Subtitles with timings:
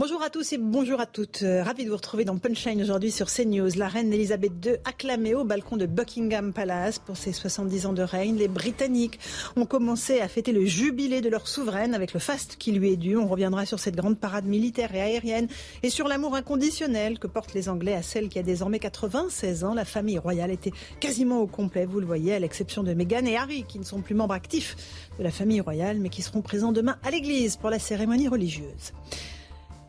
[0.00, 1.42] Bonjour à tous et bonjour à toutes.
[1.42, 3.68] Euh, ravi de vous retrouver dans Punchline aujourd'hui sur CNews.
[3.76, 8.00] La reine Elisabeth II acclamée au balcon de Buckingham Palace pour ses 70 ans de
[8.00, 8.36] règne.
[8.36, 9.20] Les Britanniques
[9.56, 12.96] ont commencé à fêter le jubilé de leur souveraine avec le faste qui lui est
[12.96, 13.18] dû.
[13.18, 15.48] On reviendra sur cette grande parade militaire et aérienne
[15.82, 19.74] et sur l'amour inconditionnel que portent les Anglais à celle qui a désormais 96 ans.
[19.74, 23.36] La famille royale était quasiment au complet, vous le voyez, à l'exception de Meghan et
[23.36, 24.76] Harry qui ne sont plus membres actifs
[25.18, 28.94] de la famille royale mais qui seront présents demain à l'église pour la cérémonie religieuse.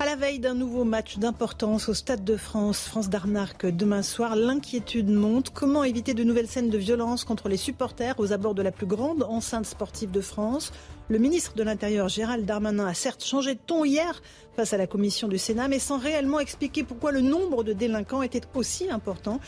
[0.02, 4.36] À la veille d'un nouveau match d'importance au Stade de France, France d'Arnac demain soir,
[4.36, 5.52] l'inquiétude monte.
[5.52, 8.88] Comment éviter de nouvelles scènes de violence contre les supporters aux abords de la plus
[8.88, 10.74] grande enceinte sportive de France?
[11.08, 14.24] Le ministre de l'Intérieur, Gérald Darmanin, a certes changé de ton hier
[14.56, 18.24] face à la commission du Sénat, mais sans réellement expliquer pourquoi le nombre de délinquants
[18.24, 19.40] était aussi important.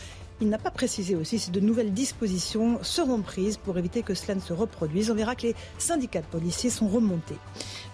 [0.43, 4.35] Il n'a pas précisé aussi si de nouvelles dispositions seront prises pour éviter que cela
[4.35, 5.09] ne se reproduise.
[5.09, 7.37] On verra que les syndicats de policiers sont remontés.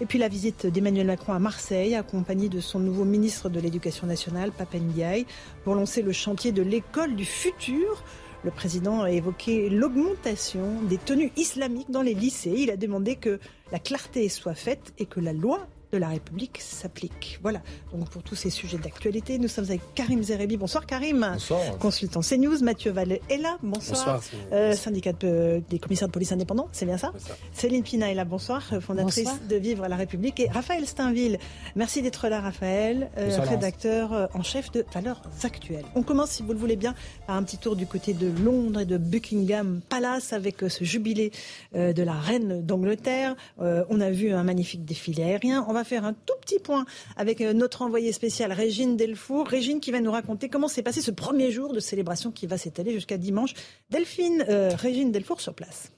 [0.00, 4.08] Et puis la visite d'Emmanuel Macron à Marseille, accompagné de son nouveau ministre de l'Éducation
[4.08, 5.26] nationale, Papen Ndiaye,
[5.62, 8.02] pour lancer le chantier de l'école du futur.
[8.42, 12.54] Le président a évoqué l'augmentation des tenues islamiques dans les lycées.
[12.56, 13.38] Il a demandé que
[13.70, 17.38] la clarté soit faite et que la loi de la République s'applique.
[17.42, 17.60] Voilà,
[17.92, 20.56] donc pour tous ces sujets d'actualité, nous sommes avec Karim Zerebi.
[20.56, 21.26] Bonsoir Karim.
[21.32, 21.78] Bonsoir.
[21.78, 22.62] Consultant CNews.
[22.62, 23.58] Mathieu Vallée est là.
[23.62, 24.16] Bonsoir.
[24.16, 24.42] Bonsoir.
[24.52, 27.12] Euh, syndicat de- des commissaires de police indépendants, c'est bien ça
[27.52, 28.24] Céline Pina est là.
[28.24, 29.38] Bonsoir, fondatrice Bonsoir.
[29.48, 30.38] de Vivre la République.
[30.40, 31.38] Et Raphaël Steinville.
[31.76, 35.84] Merci d'être là Raphaël, euh, Bonsoir, rédacteur euh, en chef de Valeurs Actuelles.
[35.94, 36.94] On commence, si vous le voulez bien,
[37.26, 41.32] par un petit tour du côté de Londres et de Buckingham Palace avec ce jubilé
[41.74, 43.34] euh, de la reine d'Angleterre.
[43.60, 45.64] Euh, on a vu un magnifique défilé aérien.
[45.68, 46.84] On va faire un tout petit point
[47.16, 49.46] avec euh, notre envoyée spéciale Régine Delfour.
[49.46, 52.58] Régine qui va nous raconter comment s'est passé ce premier jour de célébration qui va
[52.58, 53.54] s'étaler jusqu'à dimanche.
[53.90, 55.90] Delphine, euh, Régine Delfour sur place.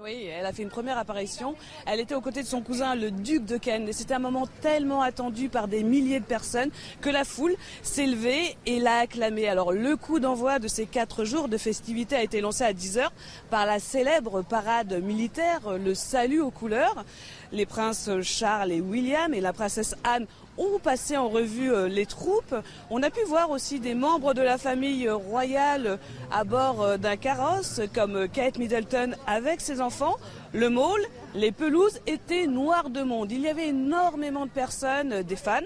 [0.00, 1.56] Oui, elle a fait une première apparition.
[1.84, 3.88] Elle était aux côtés de son cousin, le duc de Kent.
[3.88, 8.06] Et c'était un moment tellement attendu par des milliers de personnes que la foule s'est
[8.06, 9.48] levée et l'a acclamée.
[9.48, 13.08] Alors, le coup d'envoi de ces quatre jours de festivités a été lancé à 10h
[13.50, 17.04] par la célèbre parade militaire, le salut aux couleurs.
[17.50, 20.26] Les princes Charles et William et la princesse Anne
[20.58, 22.54] ont passé en revue euh, les troupes.
[22.90, 25.98] On a pu voir aussi des membres de la famille royale
[26.30, 30.16] à bord euh, d'un carrosse, comme Kate Middleton avec ses enfants.
[30.52, 31.00] Le môle,
[31.34, 33.32] les pelouses étaient noires de monde.
[33.32, 35.60] Il y avait énormément de personnes, des fans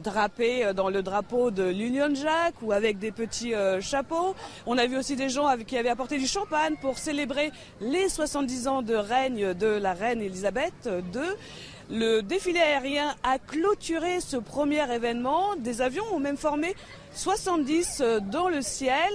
[0.00, 4.34] drapés euh, dans le drapeau de l'Union Jack ou avec des petits euh, chapeaux.
[4.66, 8.68] On a vu aussi des gens qui avaient apporté du champagne pour célébrer les 70
[8.68, 11.20] ans de règne de la reine Elisabeth II.
[11.90, 15.56] Le défilé aérien a clôturé ce premier événement.
[15.56, 16.74] Des avions ont même formé
[17.14, 19.10] 70 dans le ciel.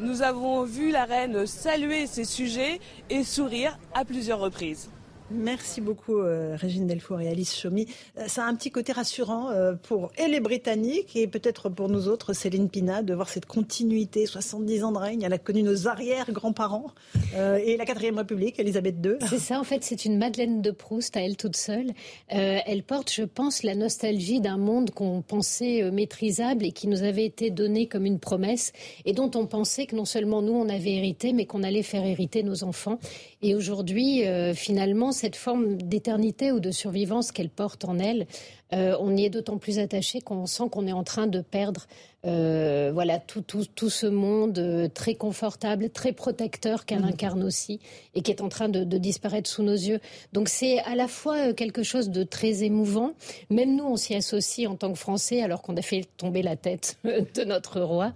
[0.00, 4.90] Nous avons vu la reine saluer ses sujets et sourire à plusieurs reprises.
[5.30, 7.86] Merci beaucoup euh, Régine Delfour et Alice Chaumy.
[8.18, 11.88] Euh, ça a un petit côté rassurant euh, pour et les Britanniques et peut-être pour
[11.88, 15.22] nous autres, Céline Pina, de voir cette continuité, 70 ans de règne.
[15.22, 16.90] Elle a connu nos arrière-grands-parents
[17.36, 19.14] euh, et la quatrième République, Elisabeth II.
[19.28, 21.90] C'est ça, en fait, c'est une Madeleine de Proust à elle toute seule.
[22.34, 27.02] Euh, elle porte, je pense, la nostalgie d'un monde qu'on pensait maîtrisable et qui nous
[27.02, 28.72] avait été donné comme une promesse
[29.04, 32.04] et dont on pensait que non seulement nous, on avait hérité, mais qu'on allait faire
[32.04, 32.98] hériter nos enfants.
[33.40, 38.26] Et aujourd'hui, finalement, cette forme d'éternité ou de survivance qu'elle porte en elle,
[38.72, 41.86] euh, on y est d'autant plus attaché qu'on sent qu'on est en train de perdre
[42.26, 47.78] euh, voilà tout, tout, tout ce monde euh, très confortable, très protecteur qu'elle incarne aussi
[48.16, 50.00] et qui est en train de, de disparaître sous nos yeux.
[50.32, 53.12] Donc c'est à la fois quelque chose de très émouvant.
[53.48, 56.56] Même nous, on s'y associe en tant que Français alors qu'on a fait tomber la
[56.56, 58.12] tête de notre roi.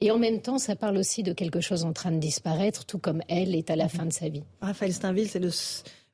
[0.00, 2.98] Et en même temps, ça parle aussi de quelque chose en train de disparaître, tout
[2.98, 4.44] comme elle est à la fin de sa vie.
[4.60, 5.50] Raphaël Steinville, c'est le,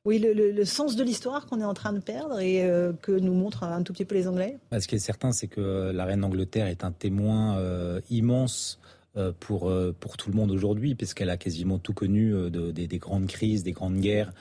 [0.05, 3.33] oui, le, sens de l'histoire qu'on est en train de perdre et euh, que nous
[3.33, 4.57] montrent un tout petit peu les Anglais.
[4.69, 8.79] Bah, Ce qui est certain, c'est que la reine d'Angleterre est un témoin euh, immense
[9.17, 12.97] euh, pour, pour tout le monde aujourd'hui, puisqu'elle a quasiment tout connu de- des, des
[12.99, 14.31] grandes crises, des grandes guerres.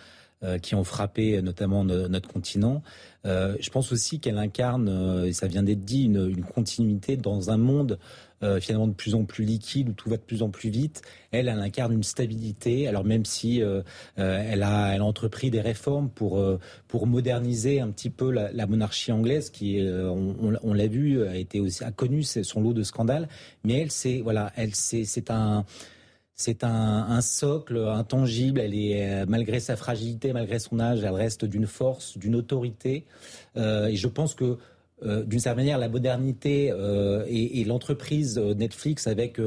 [0.60, 2.82] qui ont frappé notamment notre continent.
[3.24, 7.98] je pense aussi qu'elle incarne, et ça vient d'être dit, une, continuité dans un monde
[8.44, 11.02] euh, finalement de plus en plus liquide, où tout va de plus en plus vite.
[11.30, 12.86] Elle, elle incarne une stabilité.
[12.86, 13.82] Alors même si euh,
[14.18, 16.44] euh, elle, a, elle a entrepris des réformes pour,
[16.86, 21.82] pour moderniser un petit peu la, monarchie anglaise, qui, on, l'a vu, a été aussi
[21.84, 23.28] a connu son lot de scandales.
[23.64, 24.52] Mais elle, c'est voilà,
[25.28, 25.64] un
[26.36, 28.60] c'est un, socle intangible.
[28.60, 33.06] Elle est, malgré sa fragilité, malgré son âge, elle reste d'une force, d'une autorité.
[33.56, 34.58] Euh, et je pense que
[35.02, 39.40] euh, d'une certaine manière, la modernité euh, et, l'entreprise euh, Netflix avec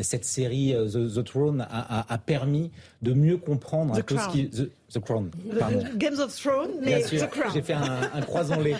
[0.00, 2.70] cette série The, Throne a, permis
[3.02, 4.70] de mieux comprendre un peu ce qui The,
[5.00, 5.30] Crown.
[5.96, 7.50] Games of Thrones, mais The Crown.
[7.52, 8.76] J'ai fait un, un croisant-lait.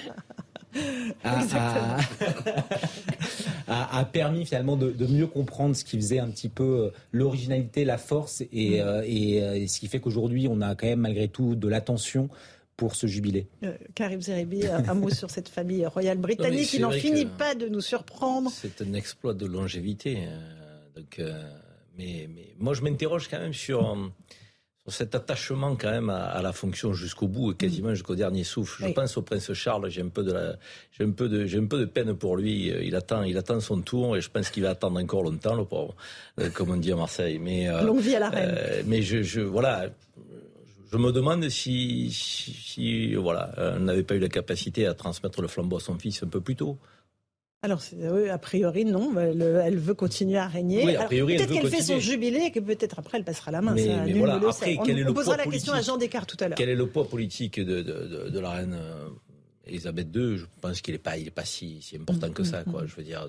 [3.68, 8.42] a, permis finalement de, mieux comprendre ce qui faisait un petit peu l'originalité, la force,
[8.52, 9.02] et, mm.
[9.04, 12.28] et ce qui fait qu'aujourd'hui on a quand même malgré tout de l'attention
[12.76, 13.46] pour ce jubilé.
[13.62, 17.68] Euh, Karim Zeribi, un mot sur cette famille royale britannique qui n'en finit pas de
[17.68, 18.50] nous surprendre.
[18.52, 20.24] C'est un exploit de longévité.
[20.24, 20.40] Hein.
[20.96, 21.42] donc, euh,
[21.96, 23.96] mais, mais, moi, je m'interroge quand même sur,
[24.82, 28.84] sur, cet attachement quand même à, la fonction jusqu'au bout et quasiment jusqu'au dernier souffle.
[28.86, 29.88] Je pense au prince Charles.
[29.88, 30.56] J'ai un peu de la,
[30.90, 32.72] j'ai un peu de, j'ai un peu de peine pour lui.
[32.82, 35.64] Il attend, il attend son tour et je pense qu'il va attendre encore longtemps, le
[35.64, 35.94] pauvre,
[36.40, 37.38] euh, comme on dit à Marseille.
[37.38, 38.84] Mais longue vie à la reine.
[38.86, 39.90] mais je, je, voilà
[40.94, 45.48] je me demande si, si, voilà, elle n'avait pas eu la capacité à transmettre le
[45.48, 46.78] flambeau à son fils un peu plus tôt.
[47.62, 47.80] Alors,
[48.30, 49.18] a priori, non.
[49.18, 50.84] Elle, veut continuer à régner.
[51.08, 53.74] peut-être qu'elle fait son jubilé et que peut-être après, elle passera la main.
[53.74, 56.56] Mais, voilà, après, on, on posera la question à Jean Descartes tout à l'heure.
[56.56, 59.08] Quel est le poids politique de, de, de, la reine euh,
[59.66, 62.62] Elisabeth II Je pense qu'il n'est pas, il est pas si, si important que ça.
[62.62, 62.86] Quoi.
[62.86, 63.26] Je veux dire,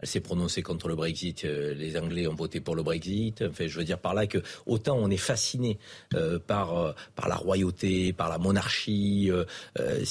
[0.00, 1.44] elle s'est prononcée contre le Brexit.
[1.44, 3.42] Euh, les Anglais ont voté pour le Brexit.
[3.42, 5.78] Enfin, je veux dire par là que autant on est fasciné
[6.14, 9.30] euh, par euh, par la royauté, par la monarchie.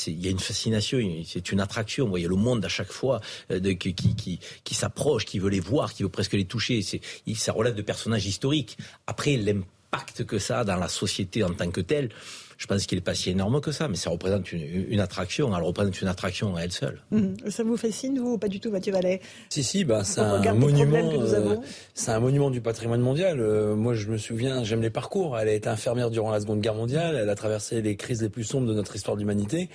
[0.07, 2.05] Il y a une fascination, c'est une attraction.
[2.05, 5.59] Vous voyez le monde à chaque fois de, qui qui qui, s'approche, qui veut les
[5.59, 6.81] voir, qui veut presque les toucher.
[6.81, 7.01] C'est
[7.35, 8.77] ça relève de personnages historiques.
[9.07, 12.09] Après l'impact que ça a dans la société en tant que telle
[12.59, 15.55] je pense qu'il n'est pas si énorme que ça, mais ça représente une, attraction.
[15.55, 17.01] Elle représente une attraction à elle seule.
[17.09, 17.37] Mhm.
[17.49, 20.53] Ça vous fascine, vous, ou pas du tout, Mathieu Vallet Si, si, bah, c'est un
[20.53, 20.97] monument.
[20.97, 21.55] Euh,
[21.93, 23.39] c'est un monument du patrimoine mondial.
[23.39, 25.39] Euh, moi, je me souviens, j'aime les parcours.
[25.39, 27.15] Elle a été infirmière durant la Seconde Guerre mondiale.
[27.15, 29.69] Elle a traversé les crises les plus sombres de notre histoire d'humanité.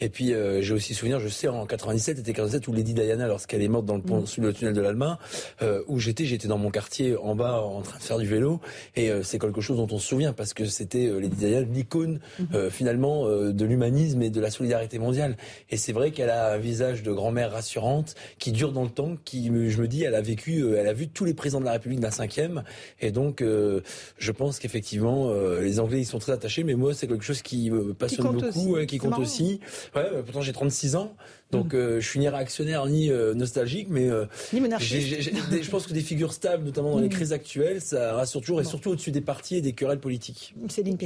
[0.00, 3.26] Et puis euh, j'ai aussi souvenir, je sais en 97, c'était 97 où Lady Diana,
[3.26, 4.26] lorsqu'elle est morte dans le pont mm.
[4.26, 5.18] sous le tunnel de l'Alma,
[5.62, 8.60] euh, où j'étais, j'étais dans mon quartier en bas en train de faire du vélo,
[8.96, 12.20] et euh, c'est quelque chose dont on se souvient parce que c'était Lady Diana l'icône
[12.40, 12.70] mm-hmm.
[12.70, 15.36] finalement de l'humanisme et de la solidarité mondiale.
[15.70, 19.16] Et c'est vrai qu'elle a un visage de grand-mère rassurante qui dure dans le temps,
[19.24, 21.72] qui je me dis, elle a vécu, elle a vu tous les présidents de la
[21.72, 22.62] République d'un cinquième,
[23.00, 27.24] et donc je pense qu'effectivement les Anglais ils sont très attachés, mais moi c'est quelque
[27.24, 29.60] chose qui me passionne beaucoup, qui compte aussi.
[29.94, 31.14] Ouais, euh, pourtant j'ai 36 ans.
[31.52, 35.92] Donc euh, je suis ni réactionnaire ni euh, nostalgique, mais euh, ni je pense que
[35.92, 37.12] des figures stables, notamment dans les mm.
[37.12, 40.54] crises actuelles, ça rassure toujours et surtout au-dessus des partis et des querelles politiques.
[40.68, 40.96] Céline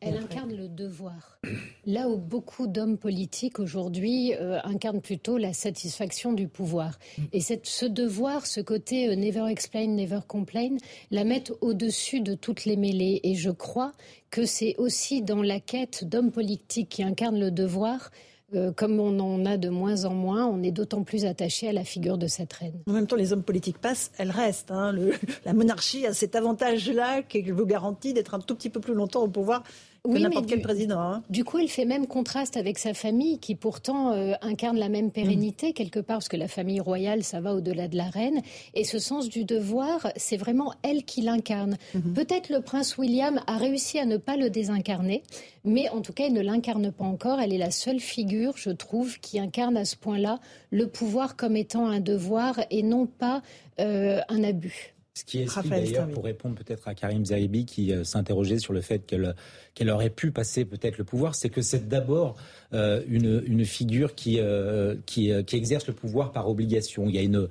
[0.00, 1.38] elle incarne le devoir.
[1.86, 4.32] Là où beaucoup d'hommes politiques aujourd'hui
[4.64, 6.98] incarnent plutôt la satisfaction du pouvoir.
[7.18, 7.22] Mm.
[7.32, 10.76] Et cette, ce devoir, ce côté never explain, never complain,
[11.10, 13.20] la mettent au-dessus de toutes les mêlées.
[13.22, 13.92] Et je crois
[14.30, 18.10] que c'est aussi dans la quête d'hommes politiques qui incarnent le devoir
[18.54, 21.72] euh, comme on en a de moins en moins, on est d'autant plus attaché à
[21.72, 22.80] la figure de cette reine.
[22.88, 24.70] En même temps, les hommes politiques passent, elle reste.
[24.70, 24.94] Hein.
[25.44, 29.22] la monarchie a cet avantage-là qui vous garantit d'être un tout petit peu plus longtemps
[29.22, 29.62] au pouvoir
[30.06, 31.00] oui, n'importe quel président.
[31.00, 31.22] Hein.
[31.30, 35.10] Du coup, il fait même contraste avec sa famille, qui pourtant euh, incarne la même
[35.10, 38.42] pérennité quelque part, parce que la famille royale, ça va au-delà de la reine.
[38.74, 41.78] Et ce sens du devoir, c'est vraiment elle qui l'incarne.
[41.94, 42.12] Mhm.
[42.12, 45.22] Peut-être le prince William a réussi à ne pas le désincarner,
[45.64, 47.40] mais en tout cas, il ne l'incarne pas encore.
[47.40, 50.38] Elle est la seule figure, je trouve, qui incarne à ce point-là
[50.70, 53.42] le pouvoir comme étant un devoir et non pas
[53.80, 54.93] euh, un abus.
[55.16, 58.80] Ce qui est d'ailleurs, pour répondre peut-être à Karim Zaibi qui euh, s'interrogeait sur le
[58.80, 62.34] fait qu'elle aurait pu passer peut-être le pouvoir, c'est que c'est d'abord
[62.72, 67.08] euh, une, une, figure qui, euh, qui, qui, exerce le pouvoir par obligation.
[67.08, 67.48] Il y a une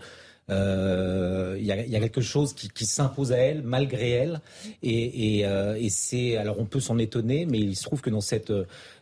[0.49, 4.41] il y, a, y, a, quelque chose qui, qui s'impose à elle malgré elle
[4.83, 8.19] et, et, et c'est alors on peut s'en étonner mais il se trouve que dans
[8.19, 8.51] cette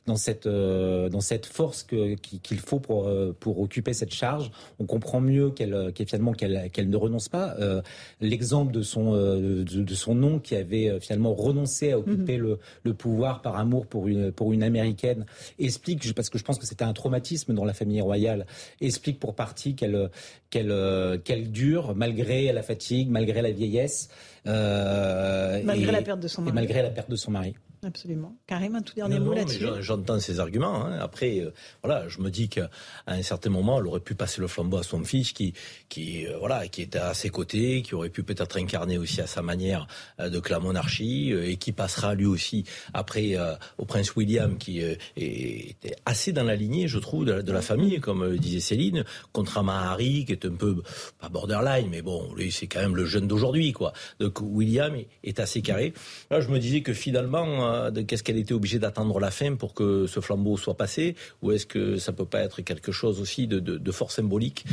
[0.08, 4.51] dans cette, euh, dans cette force qu'il faut pour, euh, pour occuper cette charge.
[4.79, 7.55] On comprend mieux qu'elle finalement qu'elle ne renonce pas.
[7.60, 7.81] Euh,
[8.20, 12.43] l'exemple de son, de, son nom qui avait finalement renoncé à occuper mhm.
[12.43, 15.25] le, le, pouvoir par amour pour une, pour une américaine
[15.60, 18.46] explique, parce que je pense que c'était un traumatisme dans la famille royale,
[18.79, 20.10] explique pour partie qu'elle
[20.50, 24.10] qu'elle qu'elle dure malgré la fatigue, malgré la vieillesse.
[24.46, 26.51] malgré la perte de son mari.
[26.51, 27.55] Et malgré la perte de son mari.
[27.84, 28.36] Absolument.
[28.46, 29.66] Karim, un tout dernier mot là-dessus.
[29.80, 30.86] J'entends ces arguments.
[30.86, 31.00] Hein.
[31.00, 31.52] Après, euh,
[31.84, 32.70] voilà, je me dis qu'à
[33.08, 35.54] un certain moment, elle aurait pu passer le flambeau à son fils, qui,
[35.90, 39.26] qui, euh, voilà, qui était à ses côtés, qui aurait pu peut-être incarner aussi à
[39.26, 39.88] sa manière
[40.20, 43.38] euh, de la monarchie, et qui passera lui aussi après
[43.78, 44.82] au prince William, qui
[45.16, 49.92] était assez dans la lignée, je trouve, de la, famille, comme disait Céline, contrairement à
[49.92, 50.84] Harry, qui est un peu
[51.20, 53.94] pas borderline, mais bon, lui, c'est quand même le jeune d'aujourd'hui, quoi.
[54.20, 55.94] Donc William est assez carré.
[56.30, 57.71] Là, je me disais que finalement
[58.08, 61.66] qu'est-ce qu'elle était obligée d'attendre la fin pour que ce flambeau soit passé Ou est-ce
[61.66, 64.66] que ça peut pas être quelque chose aussi de, fort symbolique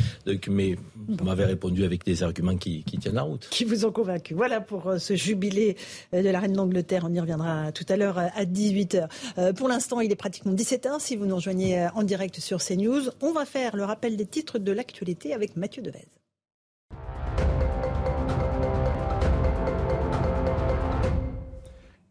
[0.47, 0.75] Mais
[1.07, 3.47] vous m'avez répondu avec des arguments qui, tiennent la route.
[3.49, 4.33] Qui vous ont convaincu.
[4.33, 5.77] Voilà pour euh, ce jubilé
[6.13, 7.03] euh, de la reine d'Angleterre.
[7.05, 9.07] On y reviendra tout à l'heure à 18h.
[9.37, 10.99] Euh, pour l'instant, il est pratiquement 17h.
[10.99, 14.59] Si vous nous rejoignez en direct sur CNews, on va faire le rappel des titres
[14.59, 16.05] de l'actualité avec Mathieu Devez.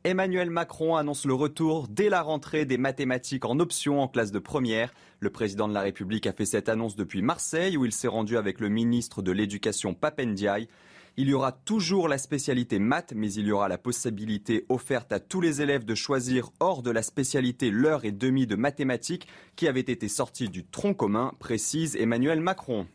[0.05, 4.39] Emmanuel Macron annonce le retour dès la rentrée des mathématiques en option en classe de
[4.39, 4.95] première.
[5.19, 8.37] Le président de la République a fait cette annonce depuis Marseille où il s'est rendu
[8.37, 10.69] avec le ministre de l'Éducation Papendiaï.
[11.17, 15.19] Il y aura toujours la spécialité maths, mais il y aura la possibilité offerte à
[15.19, 19.27] tous les élèves de choisir hors de la spécialité l'heure et demie de mathématiques
[19.57, 22.87] qui avait été sortie du tronc commun, précise Emmanuel Macron.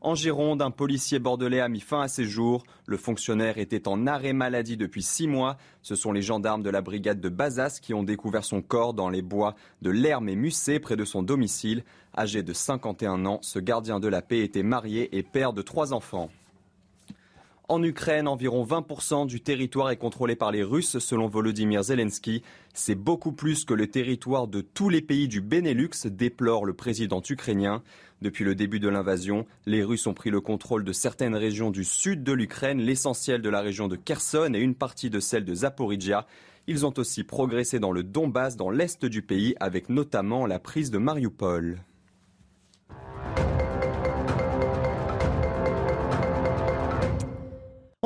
[0.00, 2.62] En Gironde, un policier bordelais a mis fin à ses jours.
[2.86, 5.56] Le fonctionnaire était en arrêt maladie depuis six mois.
[5.82, 9.08] Ce sont les gendarmes de la brigade de Bazas qui ont découvert son corps dans
[9.08, 11.82] les bois de l'Herme et Musset près de son domicile.
[12.16, 15.92] Âgé de 51 ans, ce gardien de la paix était marié et père de trois
[15.92, 16.30] enfants.
[17.70, 22.42] En Ukraine, environ 20% du territoire est contrôlé par les Russes selon Volodymyr Zelensky.
[22.72, 27.20] C'est beaucoup plus que le territoire de tous les pays du Benelux, déplore le président
[27.28, 27.82] ukrainien.
[28.20, 31.84] Depuis le début de l'invasion, les Russes ont pris le contrôle de certaines régions du
[31.84, 35.54] sud de l'Ukraine, l'essentiel de la région de Kherson et une partie de celle de
[35.54, 36.26] Zaporizhia.
[36.66, 40.90] Ils ont aussi progressé dans le Donbass, dans l'est du pays, avec notamment la prise
[40.90, 41.78] de Mariupol.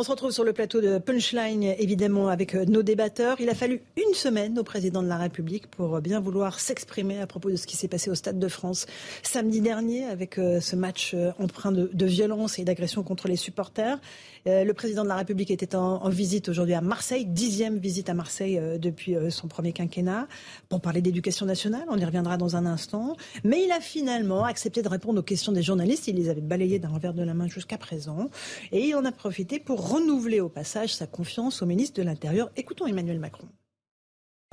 [0.02, 3.36] On se retrouve sur le plateau de Punchline, évidemment, avec euh, nos débatteurs.
[3.40, 7.28] Il a fallu une semaine au président de la République pour bien vouloir s'exprimer à
[7.28, 8.86] propos de ce qui s'est passé au Stade de France
[9.22, 14.00] samedi dernier, avec euh, ce match euh, empreint de, violence et d'agression contre les supporters.
[14.44, 18.60] Le président de la République était en, visite aujourd'hui à Marseille, dixième visite à Marseille
[18.76, 20.26] depuis son premier quinquennat,
[20.68, 21.84] pour parler d'éducation nationale.
[21.88, 23.16] On y reviendra dans un instant.
[23.44, 26.08] Mais il a finalement accepté de répondre aux questions des journalistes.
[26.08, 28.30] Il les avait balayées d'un revers de la main jusqu'à présent.
[28.72, 32.50] Et il en a profité pour renouveler au passage sa confiance au ministre de l'Intérieur.
[32.56, 33.48] Écoutons Emmanuel Macron.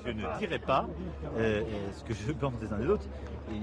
[0.06, 0.88] Je ne dirai pas
[1.38, 1.62] euh,
[1.98, 3.06] ce que je pense des uns des autres.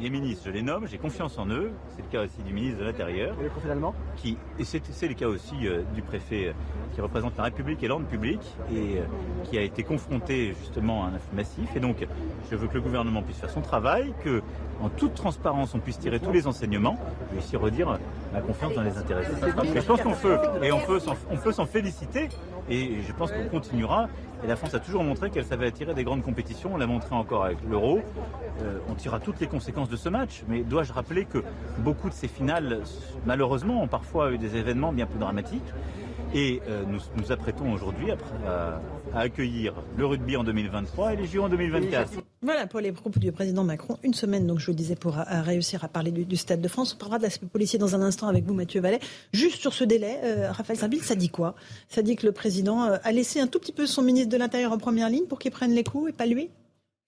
[0.01, 1.71] Les ministres, je les nomme, j'ai confiance en eux.
[1.95, 3.37] C'est le cas aussi du ministre de l'Intérieur.
[3.41, 6.53] Et le préfet allemand qui, Et c'est le cas aussi euh, du préfet euh,
[6.95, 8.41] qui représente la République et l'ordre public
[8.73, 9.01] et
[9.45, 11.77] qui a été confronté justement à un afflux massif.
[11.77, 12.07] Et donc,
[12.51, 14.43] je veux que le gouvernement puisse faire son travail, que
[14.83, 16.99] en toute transparence, on puisse tirer tous les enseignements.
[17.31, 17.99] Je vais ici redire
[18.33, 19.33] ma confiance dans les intéressés.
[19.75, 20.81] Et je pense qu'on peut, et on
[21.37, 22.29] peut s'en féliciter,
[22.69, 24.09] et je pense qu'on continuera.
[24.47, 26.71] La France a toujours montré qu'elle savait attirer des grandes compétitions.
[26.75, 28.01] On l'a montré encore avec l'Euro.
[28.63, 30.45] Euh, on tirera toutes les conséquences de ce match.
[30.49, 31.43] Mais dois-je rappeler que
[31.79, 32.83] beaucoup de ces finales,
[33.25, 35.67] malheureusement, ont parfois eu des événements bien plus dramatiques.
[36.37, 38.79] Et euh, nous nous apprêtons aujourd'hui à,
[39.15, 42.13] à, accueillir le rugby en 2023 et les JO en 2024.
[42.43, 43.97] Voilà pour les propos du président Macron.
[44.03, 46.93] Une semaine, donc je le disais, pour réussir à parler du, Stade de France.
[46.95, 49.01] On parlera de l'aspect policier dans un instant avec vous, Mathieu Vallet.
[49.33, 51.55] Juste sur ce délai, euh, Raphaël Sabine, ça dit quoi?
[51.89, 54.37] Ça dit que le président euh, a laissé un tout petit peu son ministre de
[54.37, 56.51] l'Intérieur en première ligne pour qu'il prenne les coups et pas lui?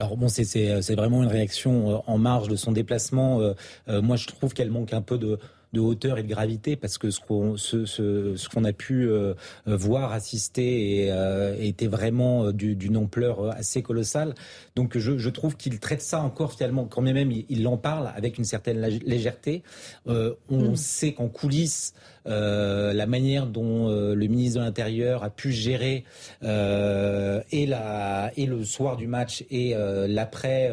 [0.01, 3.41] Alors bon, c'est vraiment une réaction en marge de son déplacement.
[3.89, 5.41] moi, je trouve qu'elle manque un peu de,
[5.73, 9.09] de hauteur et de gravité parce que ce qu'on ce, ce, ce qu'on a pu
[9.09, 9.35] euh,
[9.67, 14.35] voir, assister et, euh, était vraiment euh, d'une ampleur assez colossale.
[14.77, 18.39] Donc je, je trouve qu'il traite ça encore finalement, quand même il, en parle avec
[18.39, 19.63] une certaine légèreté.
[20.07, 20.77] on mm.
[20.77, 21.93] sait qu'en coulisses,
[22.29, 26.05] euh, la manière dont euh, le ministre de l'Intérieur a pu gérer
[26.43, 29.75] euh, et, la, et le soir du match et
[30.09, 30.71] l'après.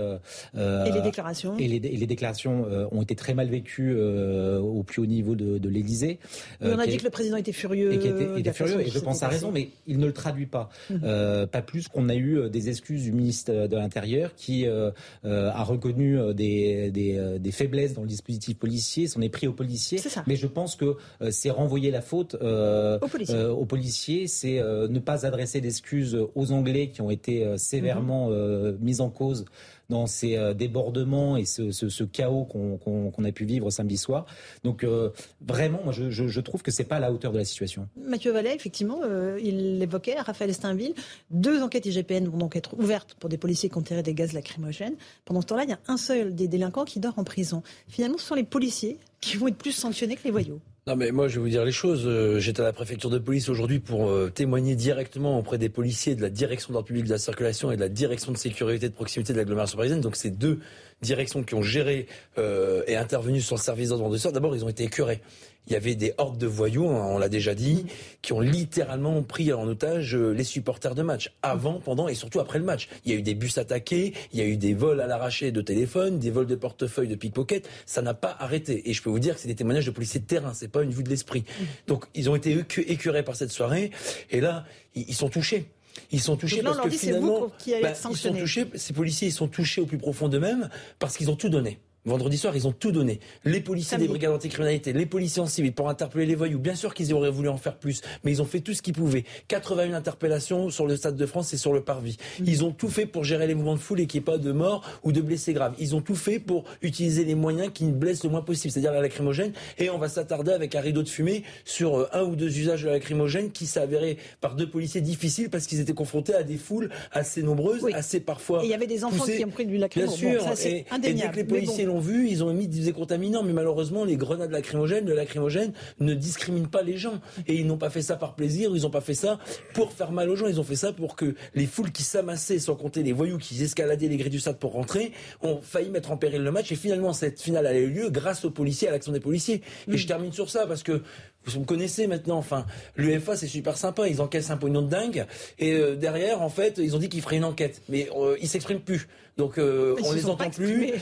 [0.55, 1.57] et les déclarations.
[1.57, 5.69] Et les, les déclarations ont été très mal vécues au plus haut niveau de, de
[5.69, 6.19] l'Élysée.
[6.61, 7.93] on a dit que le président était furieux.
[7.93, 10.69] Et, était, furieux, et je pense à raison, mais il ne le traduit pas.
[10.89, 11.47] Mhm.
[11.47, 16.91] pas plus qu'on a eu des excuses du ministre de l'Intérieur qui a reconnu des,
[16.91, 19.99] des, des, faiblesses dans le dispositif policier, s'en est pris aux policiers.
[20.27, 20.97] Mais je pense que
[21.31, 27.11] c'est renvoyer la faute aux policiers, c'est ne pas adresser d'excuses aux Anglais qui ont
[27.11, 28.77] été sévèrement mhm.
[28.81, 29.45] mis en cause
[29.89, 34.25] dans ces euh, débordements et ce, chaos qu'on a pu vivre samedi soir.
[34.63, 35.09] Donc euh,
[35.41, 37.87] vraiment, moi, je, trouve que c'est pas à la hauteur de la situation.
[37.97, 40.93] Mathieu Vallet, effectivement, euh, il l'évoquait, Raphaël Steinville,
[41.31, 44.33] deux enquêtes IGPN vont donc être ouvertes pour des policiers qui ont tiré des gaz
[44.33, 44.95] lacrymogènes.
[45.25, 47.63] Pendant ce temps-là, il y a un seul des délinquants qui dort en prison.
[47.87, 50.59] Finalement, ce sont les policiers qui vont être plus sanctionnés que les voyous.
[50.87, 52.03] Non mais moi je vais vous dire les choses.
[52.05, 56.13] Euh, j'étais à la préfecture de police aujourd'hui pour euh, témoigner directement auprès des policiers
[56.13, 58.93] de la direction d'ordre public de la circulation et de la direction de sécurité de
[58.93, 59.99] proximité de l'agglomération parisienne.
[59.99, 60.59] Donc c'est deux
[61.01, 62.05] directions qui ont géré
[62.37, 64.31] euh, et intervenu sur le service d'ordre de soir.
[64.31, 65.21] D'abord ils ont été écœurés
[65.67, 67.85] il y avait des hordes de voyous, hein, on l'a déjà dit,
[68.21, 72.39] qui ont littéralement pris en otage euh, les supporters de match, avant, pendant et surtout
[72.39, 72.87] après le match.
[73.05, 75.51] Il y a eu des bus attaqués, il y a eu des vols à l'arraché
[75.51, 77.67] de téléphone, des vols de portefeuille, de pickpocket.
[77.85, 78.89] Ça n'a pas arrêté.
[78.89, 80.83] Et je peux vous dire que c'est des témoignages de policiers de terrain, c'est pas
[80.83, 81.43] une vue de l'esprit.
[81.87, 82.57] Donc ils ont été
[82.87, 83.91] écurés par cette soirée,
[84.31, 85.65] et là, ils sont touchés.
[86.11, 87.47] Ils sont touchés parce que finalement,
[87.81, 88.65] bah, ils sont touchés.
[88.75, 90.69] Ces policiers, ils sont touchés au plus profond d'eux-mêmes
[90.99, 91.79] parce qu'ils ont tout donné.
[92.05, 93.19] Vendredi soir, ils ont tout donné.
[93.45, 96.59] Les policiers des brigades anticriminalité, les policiers en civil pour interpeller les voyous.
[96.59, 98.93] Bien sûr qu'ils auraient voulu en faire plus, mais ils ont fait tout ce qu'ils
[98.93, 99.23] pouvaient.
[99.47, 102.17] 81 interpellations sur le Stade de France et sur le Parvis.
[102.39, 102.43] Mm.
[102.45, 104.37] Ils ont tout fait pour gérer les mouvements de foule et qu'il n'y ait pas
[104.37, 105.73] de morts ou de blessés graves.
[105.79, 109.01] Ils ont tout fait pour utiliser les moyens qui blessent le moins possible, c'est-à-dire la
[109.01, 109.53] lacrymogène.
[109.79, 112.83] Et on va s'attarder avec un rideau de fumée sur euh, un ou deux usages
[112.83, 116.57] de la lacrymogène qui s'avéraient par deux policiers difficiles parce qu'ils étaient confrontés à des
[116.57, 118.61] foules assez nombreuses, assez parfois.
[118.61, 120.29] Et il y avait des enfants qui ont pris du lacrymogène.
[120.29, 120.55] Bien sûr.
[120.55, 123.53] Ça, et, et, dès que les policiers l'ont vu, ils ont émis des contaminants, mais
[123.53, 127.19] malheureusement, les grenades lacrymogènes, le lacrymogène ne discriminent pas les gens.
[127.47, 129.39] Et ils n'ont pas fait ça par plaisir, ils n'ont pas fait ça
[129.73, 132.59] pour faire mal aux gens, ils ont fait ça pour que les foules qui s'amassaient,
[132.59, 135.11] sans compter les voyous qui escaladaient les grilles du stade pour rentrer,
[135.41, 136.71] ont failli mettre en péril le match.
[136.71, 139.61] Et finalement, cette finale a eu lieu grâce aux policiers, à l'action des policiers.
[139.91, 141.01] Et je termine sur ça parce que
[141.45, 142.37] vous me connaissez maintenant.
[142.37, 144.07] Enfin, l'UFA c'est super sympa.
[144.07, 145.25] Ils encaissent un pognon de dingue.
[145.59, 148.47] Et euh, derrière, en fait, ils ont dit qu'ils feraient une enquête, mais euh, ils
[148.47, 149.07] s'expriment plus.
[149.37, 150.93] Donc euh, on les entend plus.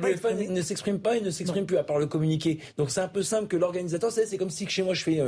[0.00, 2.58] L'UEFA ne s'exprime pas, ils ne s'exprime plus à part le communiqué.
[2.78, 5.20] Donc c'est un peu simple que l'organisateur, c'est comme si chez moi je fais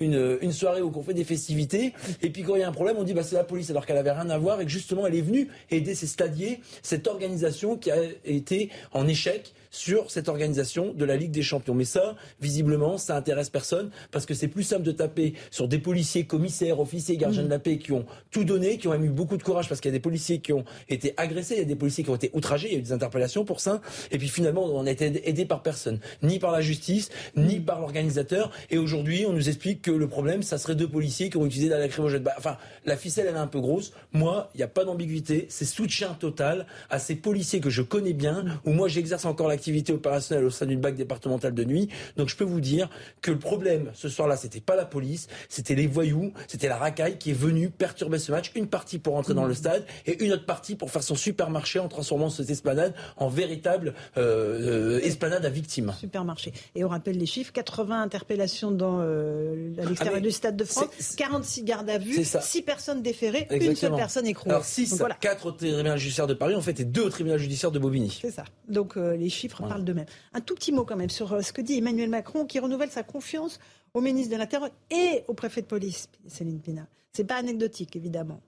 [0.00, 2.72] une, une soirée où on fait des festivités, et puis quand il y a un
[2.72, 4.70] problème, on dit bah c'est la police alors qu'elle avait rien à voir et que
[4.70, 10.10] justement elle est venue aider ces stadiers, cette organisation qui a été en échec sur
[10.10, 11.74] cette organisation de la Ligue des Champions.
[11.74, 15.78] Mais ça, visiblement, ça intéresse personne parce que c'est plus simple de taper sur des
[15.78, 19.36] policiers, commissaires, officiers, gardiens de la paix qui ont tout donné, qui ont eu beaucoup
[19.36, 21.66] de courage parce qu'il y a des policiers qui ont été agressés, il y a
[21.66, 23.80] des policiers qui ont été outragés, il y a eu des interpellations pour ça.
[24.10, 27.80] Et puis finalement, on n'a été aidé par personne, ni par la justice, ni par
[27.80, 28.50] l'organisateur.
[28.70, 31.68] Et aujourd'hui, on nous explique que le problème, ça serait deux policiers qui ont utilisé
[31.68, 32.22] la lacrymogène.
[32.22, 33.92] Bah, enfin, la ficelle, elle est un peu grosse.
[34.12, 35.46] Moi, il n'y a pas d'ambiguïté.
[35.48, 39.57] C'est soutien total à ces policiers que je connais bien, où moi j'exerce encore l'activité
[39.58, 41.88] activité opérationnelle au sein d'une BAC départementale de nuit.
[42.16, 42.88] Donc je peux vous dire
[43.22, 47.18] que le problème ce soir-là, c'était pas la police, c'était les voyous, c'était la racaille
[47.18, 48.52] qui est venue perturber ce match.
[48.54, 51.80] Une partie pour entrer dans le stade et une autre partie pour faire son supermarché
[51.80, 55.92] en transformant cette esplanade en véritable euh, euh, esplanade à victimes.
[55.98, 56.52] Supermarché.
[56.74, 60.64] Et on rappelle les chiffres 80 interpellations dans euh, à l'extérieur ah, du stade de
[60.64, 64.52] France, 46 gardes à vue, 6 personnes déférées, une seule personne écrouée.
[64.52, 65.16] Alors 6, voilà.
[65.20, 68.18] 4 au tribunal judiciaire de Paris en fait et 2 au tribunal judiciaire de Bobigny.
[68.20, 68.44] C'est ça.
[68.68, 70.06] Donc les chiffres parle d'eux-mêmes.
[70.32, 72.90] Un tout petit mot quand même sur euh, ce que dit Emmanuel Macron, qui renouvelle
[72.90, 73.58] sa confiance
[73.94, 76.86] au ministre de l'Intérieur et au préfet de police, Céline Pina.
[77.12, 78.40] C'est pas anecdotique, évidemment.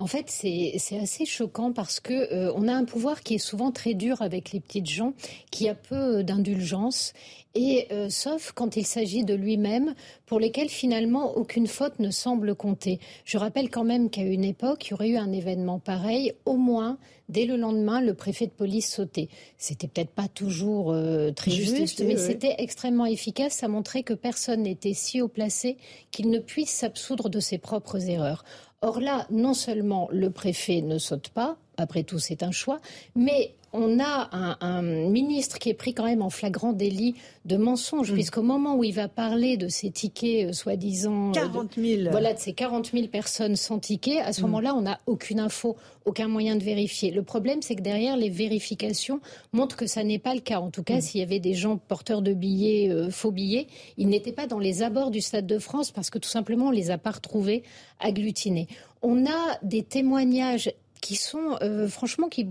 [0.00, 3.70] En fait, c'est assez choquant parce que euh, on a un pouvoir qui est souvent
[3.70, 5.12] très dur avec les petites gens,
[5.50, 7.12] qui a peu d'indulgence,
[7.54, 12.54] et euh, sauf quand il s'agit de lui-même, pour lesquels finalement aucune faute ne semble
[12.54, 12.98] compter.
[13.26, 16.56] Je rappelle quand même qu'à une époque, il y aurait eu un événement pareil, au
[16.56, 16.96] moins
[17.28, 19.28] dès le lendemain, le préfet de police sautait.
[19.56, 23.52] C'était peut-être pas toujours euh, très juste, mais c'était extrêmement efficace.
[23.52, 25.76] Ça montrait que personne n'était si haut placé
[26.10, 28.44] qu'il ne puisse s'absoudre de ses propres erreurs.
[28.82, 32.80] Or là, non seulement le préfet ne saute pas, après tout c'est un choix,
[33.14, 37.14] mais on a un, ministre qui est pris quand même en flagrant délit
[37.44, 38.14] de mensonge, mm.
[38.14, 41.32] puisqu'au moment où il va parler de ces tickets euh, soi-disant...
[41.32, 42.10] 40 000.
[42.10, 44.44] voilà, de ces 40 000 personnes sans ticket, à ce mm.
[44.44, 47.10] moment-là, on n'a aucune info, aucun moyen de vérifier.
[47.10, 49.20] Le problème, c'est que derrière, les vérifications
[49.52, 50.60] montrent que ça n'est pas le cas.
[50.60, 51.00] En tout cas, mm.
[51.00, 54.58] s'il y avait des gens porteurs de billets, euh, faux billets, ils n'étaient pas dans
[54.58, 57.62] les abords du Stade de France parce que tout simplement, on les a pas retrouvés
[58.00, 58.66] agglutinés.
[59.02, 62.48] On a des témoignages qui sont euh, franchement qui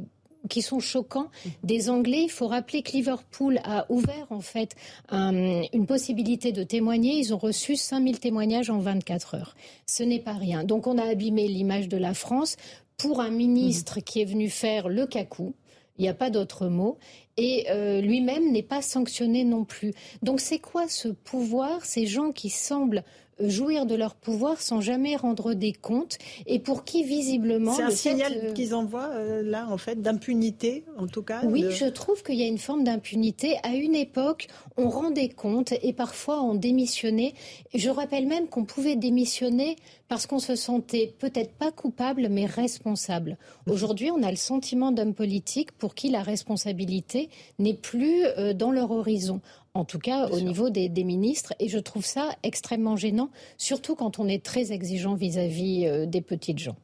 [0.47, 1.27] qui sont choquants
[1.63, 2.23] des Anglais.
[2.23, 4.75] Il faut rappeler que Liverpool a ouvert en fait
[5.11, 7.17] une possibilité de témoigner.
[7.17, 9.55] Ils ont reçu 5000 témoignages en 24 heures.
[9.85, 10.63] Ce n'est pas rien.
[10.63, 12.55] Donc on a abîmé l'image de la France
[12.97, 15.55] pour un ministre qui est venu faire le cacou
[15.97, 16.97] Il n'y a pas d'autre mot.
[17.37, 19.93] Et euh, lui-même n'est pas sanctionné non plus.
[20.21, 23.03] Donc c'est quoi ce pouvoir, ces gens qui semblent
[23.41, 27.89] jouir de leur pouvoir sans jamais rendre des comptes et pour qui visiblement c'est un
[27.91, 32.23] signal euh, qu'ils envoient euh, là en fait d'impunité en tout cas oui je trouve
[32.23, 33.57] qu'il y a une forme d'impunité.
[33.63, 34.47] À une époque
[34.77, 37.33] on rendait compte et parfois on démissionnait.
[37.73, 39.75] Je rappelle même qu'on pouvait démissionner
[40.07, 43.37] parce qu'on se sentait peut-être pas coupable mais responsable.
[43.67, 48.71] Aujourd'hui on a le sentiment d'hommes politiques pour qui la responsabilité n'est plus euh, dans
[48.71, 49.41] leur horizon
[49.79, 51.53] en tout cas au niveau des, ministres.
[51.59, 56.21] Et je trouve ça extrêmement gênant, surtout quand on est très exigeant vis-à-vis euh, des
[56.21, 56.75] petites gens.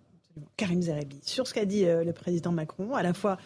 [0.58, 3.38] Karim Zerebi, sur ce qu'a dit euh, le président Macron, à la fois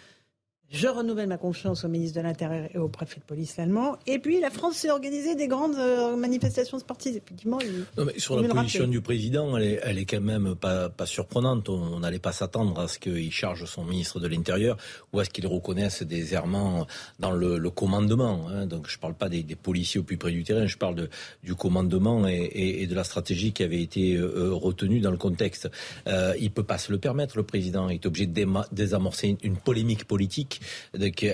[0.71, 3.97] je renouvelle ma confiance au ministre de l'Intérieur et au préfet de police allemand.
[4.05, 7.15] Et puis la France s'est organisée des grandes euh, manifestations sportives.
[7.17, 7.58] Effectivement,
[7.97, 11.08] non, mais sur la position du président, elle est, elle est, quand même pas, pas
[11.08, 11.69] surprenante.
[11.69, 14.77] On n'allait pas s'attendre à ce qu'il charge son ministre de l'Intérieur
[15.12, 16.86] ou à ce qu'il reconnaisse des errements
[17.19, 18.47] dans le, le commandement.
[18.49, 18.67] Hein.
[18.67, 20.95] Donc je ne parle pas des, des, policiers au plus près du terrain, je parle
[20.95, 21.10] de,
[21.43, 25.17] du commandement et, et, et, de la stratégie qui avait été euh, retenue dans le
[25.17, 25.69] contexte.
[26.08, 27.89] Euh, il peut pas se le permettre, le président.
[27.89, 30.58] Il est obligé de désamorcer une, une polémique politique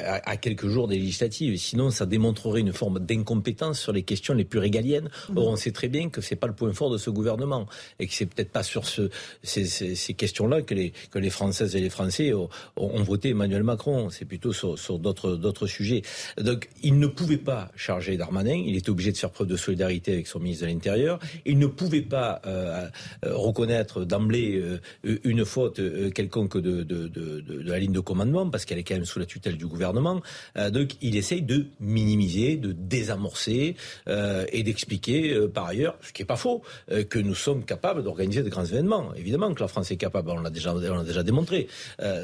[0.04, 1.58] à, quelques jours des législatives.
[1.58, 5.10] Sinon, ça démontrerait une forme d'incompétence sur les questions les plus régaliennes.
[5.30, 5.38] Mmh.
[5.38, 7.68] Or, on sait très bien que c'est pas le point fort de ce gouvernement
[8.00, 9.10] et que c'est peut-être pas sur ce,
[9.44, 13.30] ces, ces, ces questions-là que les, que les Françaises et les Français ont, ont voté
[13.30, 14.10] Emmanuel Macron.
[14.10, 16.02] C'est plutôt sur, sur d'autres, d'autres sujets.
[16.38, 18.62] Donc, il ne pouvait pas charger Darmanin.
[18.66, 21.20] Il était obligé de faire preuve de solidarité avec son ministre de l'Intérieur.
[21.46, 22.88] Il ne pouvait pas euh,
[23.26, 25.80] euh reconnaître d'emblée euh, une faute
[26.14, 29.15] quelconque de, de, de, de, la ligne de commandement parce qu'elle est quand même sous
[29.20, 30.22] la tutelle du gouvernement.
[30.58, 33.76] Euh, donc il essaye de minimiser, de désamorcer
[34.08, 36.62] euh, et d'expliquer euh, par ailleurs, ce qui n'est pas faux,
[37.10, 39.14] que nous sommes capables d'organiser de grands événements.
[39.16, 41.68] Évidemment que la France est capable, on l'a déjà, on déjà démontré.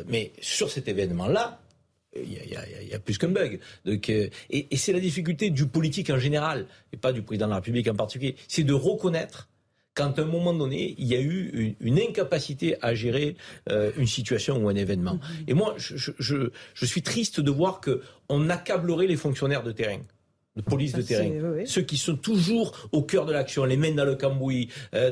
[0.07, 1.59] mais sur cet événement-là,
[2.15, 3.59] il y, a, plus qu'un bug.
[3.85, 4.31] Donc, et
[4.75, 7.95] c'est la difficulté du politique en général, et pas du président de la République en
[7.95, 9.47] particulier, c'est de reconnaître
[9.93, 13.35] quand à un moment donné, il y a eu une, incapacité à gérer
[13.69, 15.15] euh, une situation ou un événement.
[15.15, 15.49] Mm-hmm.
[15.49, 20.01] Et moi, je, je, je, suis triste de voir qu'on accablerait les fonctionnaires de terrain
[20.55, 21.29] de police de terrain.
[21.65, 25.11] Ceux qui sont toujours au cœur de l'action, les mains dans le cambouis, euh,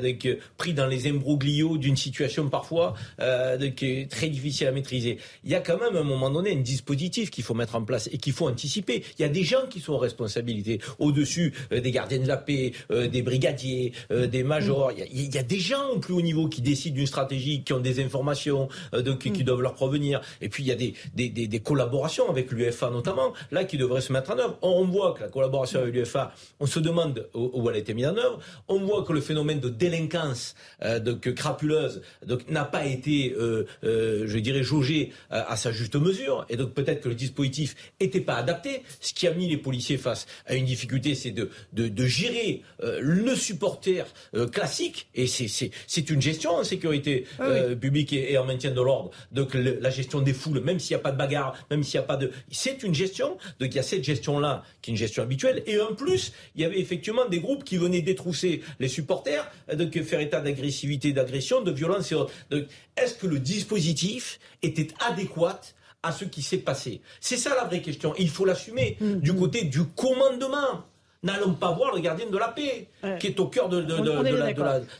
[0.56, 5.18] pris dans les imbroglios d'une situation parfois euh, qui est très difficile à maîtriser.
[5.44, 7.82] Il y a quand même à un moment donné un dispositif qu'il faut mettre en
[7.82, 9.02] place et qu'il faut anticiper.
[9.18, 12.36] Il y a des gens qui sont en responsabilité au-dessus euh, des gardiens de la
[12.36, 14.92] paix, euh, des brigadiers, euh, des majors.
[14.92, 17.06] Il y, a, il y, a, des gens au plus haut niveau qui décident d'une
[17.06, 19.42] stratégie, qui ont des informations donc, qui mm.
[19.42, 20.20] doivent leur provenir.
[20.40, 23.78] Et puis il y a des, des, des, des collaborations avec l'UFA notamment, là qui
[23.78, 24.58] devraient se mettre en œuvre.
[24.62, 28.06] On voit que la collaboration avec l'UFA, on se demande où, elle a été mise
[28.06, 28.40] en œuvre.
[28.68, 32.02] On voit que le phénomène de délinquance euh, donc, crapuleuse
[32.48, 36.46] n'a pas été, euh, euh, je dirais, jaugé à sa juste mesure.
[36.48, 38.82] Et donc peut-être que le dispositif n'était pas adapté.
[39.00, 42.62] Ce qui a mis les policiers face à une difficulté, c'est de, de, de, gérer
[42.80, 44.06] le supporter
[44.52, 45.08] classique.
[45.14, 49.10] Et c'est une gestion en sécurité ah publique et, en maintien de l'ordre.
[49.32, 52.04] Donc la gestion des foules, même s'il n'y a pas de bagarre, même s'il n'y
[52.04, 52.30] a pas de...
[52.50, 53.36] C'est une gestion.
[53.58, 55.62] Donc il y a cette gestion-là qui est une gestion habituelle.
[55.66, 60.00] Et en plus, il y avait effectivement des groupes qui venaient détrousser les supporters, donc
[60.02, 62.32] faire état d'agressivité, d'agression, de violence et autres.
[62.50, 62.64] Donc,
[62.96, 65.60] est-ce que le dispositif était adéquat
[66.02, 67.00] à ce qui s'est passé?
[67.20, 68.14] C'est ça la vraie question.
[68.18, 69.16] Il faut l'assumer mm.
[69.16, 70.84] du côté du commandement.
[71.22, 73.80] N'allons pas voir le gardien de la paix, qui est au cœur de,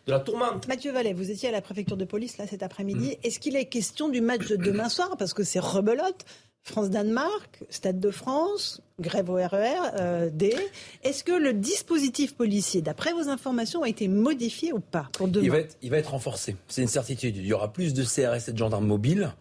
[0.07, 0.69] la, tourmente.
[0.69, 3.13] Mathieu Vallet, vous étiez à la préfecture de police là cet après-midi.
[3.13, 3.27] Mm.
[3.27, 5.17] Est-ce qu'il est question du match de demain soir?
[5.19, 6.27] Parce que c'est rebelote.
[6.63, 10.55] France-Danemark, Stade de France, grève au RER, euh, D.
[11.03, 15.45] Est-ce que le dispositif policier, d'après vos informations, a été modifié ou pas pour demain
[15.45, 17.37] il va, être, il va être renforcé, c'est une certitude.
[17.37, 19.33] Il y aura plus de CRS et de gendarmes mobiles.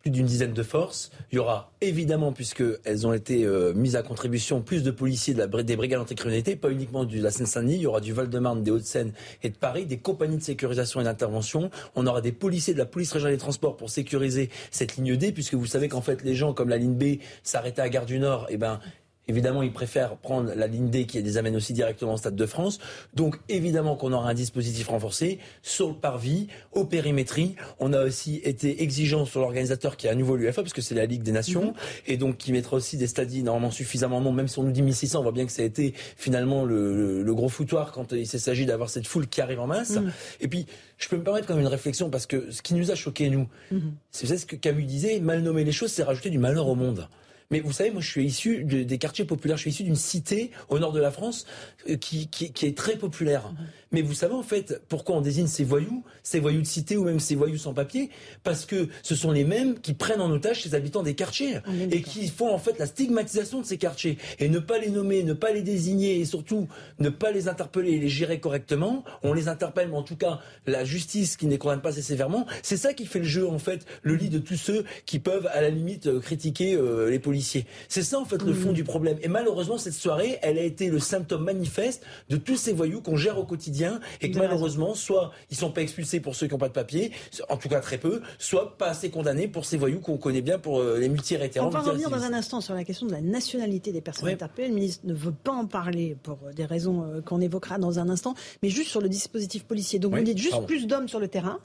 [0.00, 1.10] Plus d'une dizaine de forces.
[1.32, 5.76] Il y aura évidemment, puisqu'elles ont été euh, mises à contribution, plus de policiers des
[5.76, 7.76] brigades anticriminalité, pas uniquement de la Seine-Saint-Denis.
[7.76, 11.04] Il y aura du Val-de-Marne, des Hauts-de-Seine et de Paris, des compagnies de sécurisation et
[11.04, 11.70] d'intervention.
[11.94, 15.32] On aura des policiers de la police régionale des transports pour sécuriser cette ligne D,
[15.32, 18.18] puisque vous savez qu'en fait les gens comme la ligne B s'arrêtaient à Gare du
[18.18, 18.80] Nord, et eh ben
[19.28, 22.46] Évidemment, ils préfèrent prendre la ligne D qui les amène aussi directement au Stade de
[22.46, 22.78] France.
[23.14, 27.56] Donc, évidemment qu'on aura un dispositif renforcé sur le parvis, au périmétrie.
[27.80, 30.94] On a aussi été exigeant sur l'organisateur qui est à nouveau l'UFA, parce que c'est
[30.94, 31.74] la Ligue des Nations, mhm.
[32.06, 34.36] et donc qui mettra aussi des stadiers normalement suffisamment nombreux.
[34.36, 37.24] Même si on nous dit 1600, on voit bien que ça a été finalement le,
[37.34, 39.96] gros foutoir quand il s'agit d'avoir cette foule qui arrive en masse.
[39.96, 40.12] Mhm.
[40.40, 40.66] Et puis,
[40.98, 43.28] je peux me permettre quand même une réflexion, parce que ce qui nous a choqué,
[43.28, 43.94] nous, mhm.
[44.12, 47.08] c'est ce que Camus disait, mal nommer les choses, c'est rajouter du malheur au monde.
[47.50, 49.56] Mais vous savez, moi, je suis issu des quartiers populaires.
[49.56, 51.46] Je suis issu d'une cité au nord de la France
[51.88, 53.52] euh, qui, qui, est très populaire.
[53.92, 57.04] Mais vous savez, en fait, pourquoi on désigne ces voyous, ces voyous de cité ou
[57.04, 58.10] même ces voyous sans papier?
[58.42, 61.58] Parce que ce sont les mêmes qui prennent en otage ces habitants des quartiers
[61.90, 64.18] et qui font en fait la stigmatisation de ces quartiers.
[64.38, 66.68] Et ne pas les nommer, ne pas les désigner et surtout
[66.98, 69.04] ne pas les interpeller et les gérer correctement.
[69.22, 72.02] On les interpelle, mais en tout cas, la justice qui ne les condamne pas assez
[72.02, 75.18] sévèrement, c'est ça qui fait le jeu, en fait, le lit de tous ceux qui
[75.18, 78.70] peuvent, à la limite, euh, critiquer euh, les policiers c'est ça en fait le fond
[78.70, 78.74] mm.
[78.74, 79.18] du problème.
[79.22, 83.16] Et malheureusement, cette soirée, elle a été le symptôme manifeste de tous ces voyous qu'on
[83.16, 83.75] gère au quotidien
[84.20, 87.12] et que malheureusement, soit ils sont pas expulsés pour ceux qui n'ont pas de papier,
[87.48, 90.58] en tout cas très peu, soit pas assez condamnés pour ces voyous qu'on connaît bien
[90.58, 91.66] pour euh, les multirétérants.
[91.66, 94.68] On va revenir dans un instant sur la question de la nationalité des personnes interpellées.
[94.68, 97.98] Le ministre ne veut pas en parler pour euh, des raisons euh, qu'on évoquera dans
[97.98, 99.98] un instant, mais juste sur le dispositif policier.
[99.98, 101.58] Donc vous dites juste plus d'hommes sur le terrain.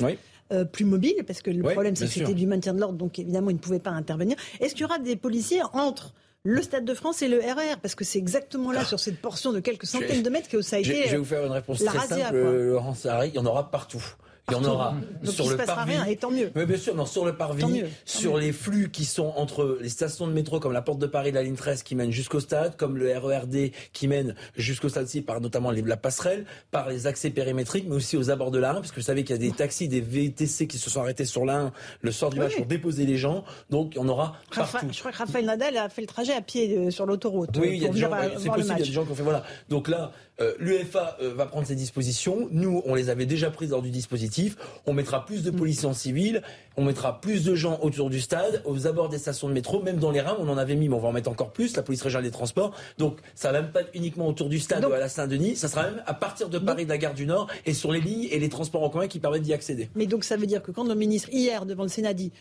[0.73, 3.49] plus mobiles, parce que le problème, c'est que c'était du maintien de l'ordre, donc évidemment,
[3.49, 4.35] ils ne pouvaient pas intervenir.
[4.59, 7.95] Est-ce qu'il y aura des policiers entre le Stade de France et le RR, parce
[7.95, 8.85] que c'est exactement là, ah.
[8.85, 11.05] sur cette portion de quelques centaines de mètres, que ça a été.
[11.05, 14.03] Je vais vous faire une réponse très simple, Laurent Sarri, il y en aura partout.
[14.49, 15.93] Il y en aura sur le parvis.
[15.93, 16.51] Rien, et tant mieux.
[16.55, 20.27] Mais bien sûr, non, sur le parvis, sur les flux qui sont entre les stations
[20.27, 22.97] de métro comme la Porte de Paris, la ligne 13 qui mène jusqu'au stade, comme
[22.97, 27.85] le RERD qui mène jusqu'au stade aussi par notamment la passerelle, par les accès périmétriques,
[27.87, 29.87] mais aussi aux abords de la parce que vous savez qu'il y a des taxis,
[29.87, 33.17] des VTC qui se sont arrêtés sur la le soir du match pour déposer les
[33.17, 33.43] gens.
[33.69, 34.87] Donc il y en aura partout.
[34.91, 37.57] je crois que Raphaël Nadal a fait le trajet à pied euh, sur l'autoroute.
[37.57, 39.15] Oui, il y a des gens, c'est possible, il y a des gens qui ont
[39.15, 39.43] fait voilà.
[39.69, 42.47] Donc là, euh, L'UEFA euh, va prendre ses dispositions.
[42.51, 44.57] Nous, on les avait déjà prises lors du dispositif.
[44.85, 46.41] On mettra plus de policiers en civil.
[46.77, 49.97] On mettra plus de gens autour du stade, aux abords des stations de métro, même
[49.97, 51.83] dans les rames, on en avait mis, mais on va en mettre encore plus, la
[51.83, 52.73] police régionale des transports.
[52.97, 55.67] Donc, ça va même pas être uniquement autour du stade ou à la Saint-Denis, ça
[55.67, 58.27] sera même à partir de Paris, de la gare du Nord, et sur les lignes
[58.31, 59.89] et les transports en commun qui permettent d'y accéder.
[59.95, 62.31] Mais donc, ça veut dire que quand le ministre, hier, devant le Sénat, dit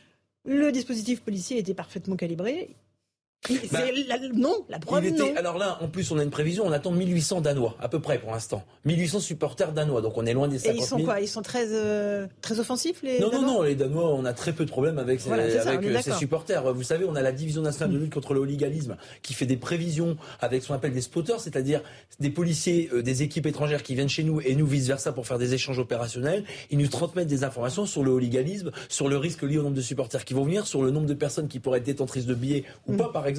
[0.45, 2.71] le dispositif policier était parfaitement calibré,
[3.49, 5.35] bah, la, non, la preuve non.
[5.37, 8.19] Alors là, en plus, on a une prévision, on attend 1800 Danois, à peu près
[8.19, 8.63] pour l'instant.
[8.85, 10.77] 1800 supporters danois, donc on est loin des 50 000.
[10.77, 13.75] Et ils sont quoi Ils sont très, euh, très offensifs, les Non, non, non, les
[13.75, 16.73] Danois, on a très peu de problèmes avec, avec euh, ces supporters.
[16.73, 19.57] Vous savez, on a la Division nationale de lutte contre le hooliganisme qui fait des
[19.57, 21.83] prévisions avec ce qu'on appelle des spotters, c'est-à-dire
[22.21, 25.39] des policiers euh, des équipes étrangères qui viennent chez nous et nous vice-versa pour faire
[25.39, 26.45] des échanges opérationnels.
[26.71, 29.81] Ils nous transmettent des informations sur le hooliganisme, sur le risque lié au nombre de
[29.81, 32.65] supporters qui vont venir, sur le nombre de personnes qui pourraient être détentrices de billets
[32.87, 32.97] ou mm.
[32.99, 33.30] pas, par exemple.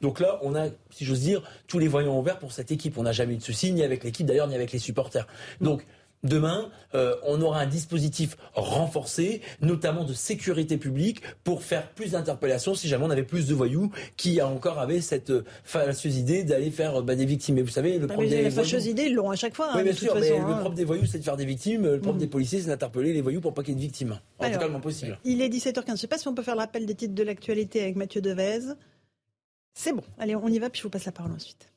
[0.00, 2.98] Donc là, on a, si j'ose dire, tous les voyants ouverts pour cette équipe.
[2.98, 5.26] On n'a jamais eu de soucis, ni avec l'équipe d'ailleurs, ni avec les supporters.
[5.60, 5.84] Donc,
[6.24, 12.74] Demain, euh, on aura un dispositif renforcé, notamment de sécurité publique, pour faire plus d'interpellations
[12.74, 16.70] si jamais on avait plus de voyous qui encore avaient cette euh, fâcheuse idée d'aller
[16.70, 17.58] faire bah, des victimes.
[17.58, 19.68] Et vous savez, le problème des la fâcheuse idée, ils l'auront à chaque fois.
[19.74, 20.58] Oui, hein, bien sûr, mais le hein.
[20.60, 21.82] propre des voyous, c'est de faire des victimes.
[21.82, 22.20] Le propre mm.
[22.20, 24.18] des policiers, c'est d'interpeller les voyous pour pas qu'il y ait de victimes.
[24.38, 25.18] En tout cas, le possible.
[25.24, 25.84] Il est 17h15.
[25.86, 27.96] Je ne sais pas si on peut faire le rappel des titres de l'actualité avec
[27.96, 28.60] Mathieu Devez.
[29.74, 30.04] C'est bon.
[30.18, 31.70] Allez, on y va, puis je vous passe la parole ensuite.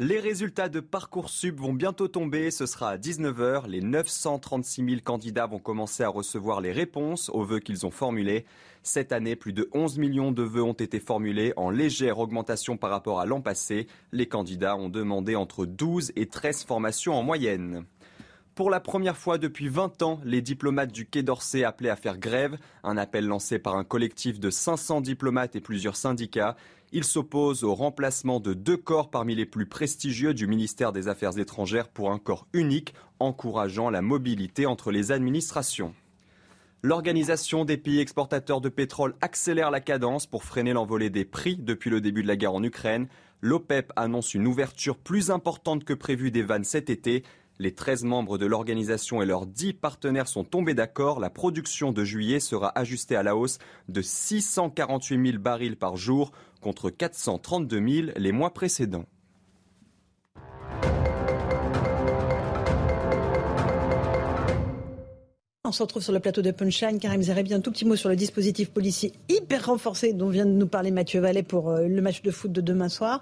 [0.00, 2.52] Les résultats de Parcoursup vont bientôt tomber.
[2.52, 3.66] Ce sera à 19h.
[3.66, 8.46] Les 936 000 candidats vont commencer à recevoir les réponses aux vœux qu'ils ont formulés.
[8.84, 12.90] Cette année, plus de 11 millions de vœux ont été formulés en légère augmentation par
[12.90, 13.88] rapport à l'an passé.
[14.12, 17.84] Les candidats ont demandé entre 12 et 13 formations en moyenne.
[18.58, 22.18] Pour la première fois depuis 20 ans, les diplomates du Quai d'Orsay appelaient à faire
[22.18, 26.56] grève, un appel lancé par un collectif de 500 diplomates et plusieurs syndicats.
[26.90, 31.38] Ils s'opposent au remplacement de deux corps parmi les plus prestigieux du ministère des Affaires
[31.38, 35.94] étrangères pour un corps unique, encourageant la mobilité entre les administrations.
[36.82, 41.90] L'Organisation des pays exportateurs de pétrole accélère la cadence pour freiner l'envolée des prix depuis
[41.90, 43.06] le début de la guerre en Ukraine.
[43.40, 47.22] L'OPEP annonce une ouverture plus importante que prévu des vannes cet été.
[47.60, 51.18] Les 13 membres de l'organisation et leurs 10 partenaires sont tombés d'accord.
[51.18, 56.30] La production de juillet sera ajustée à la hausse de 648 000 barils par jour
[56.60, 59.06] contre 432 000 les mois précédents.
[65.64, 66.98] On se retrouve sur le plateau de Punchline.
[66.98, 70.52] Karim Zerebi, un tout petit mot sur le dispositif policier hyper renforcé dont vient de
[70.52, 73.20] nous parler Mathieu Vallet pour euh, le match de foot de demain soir.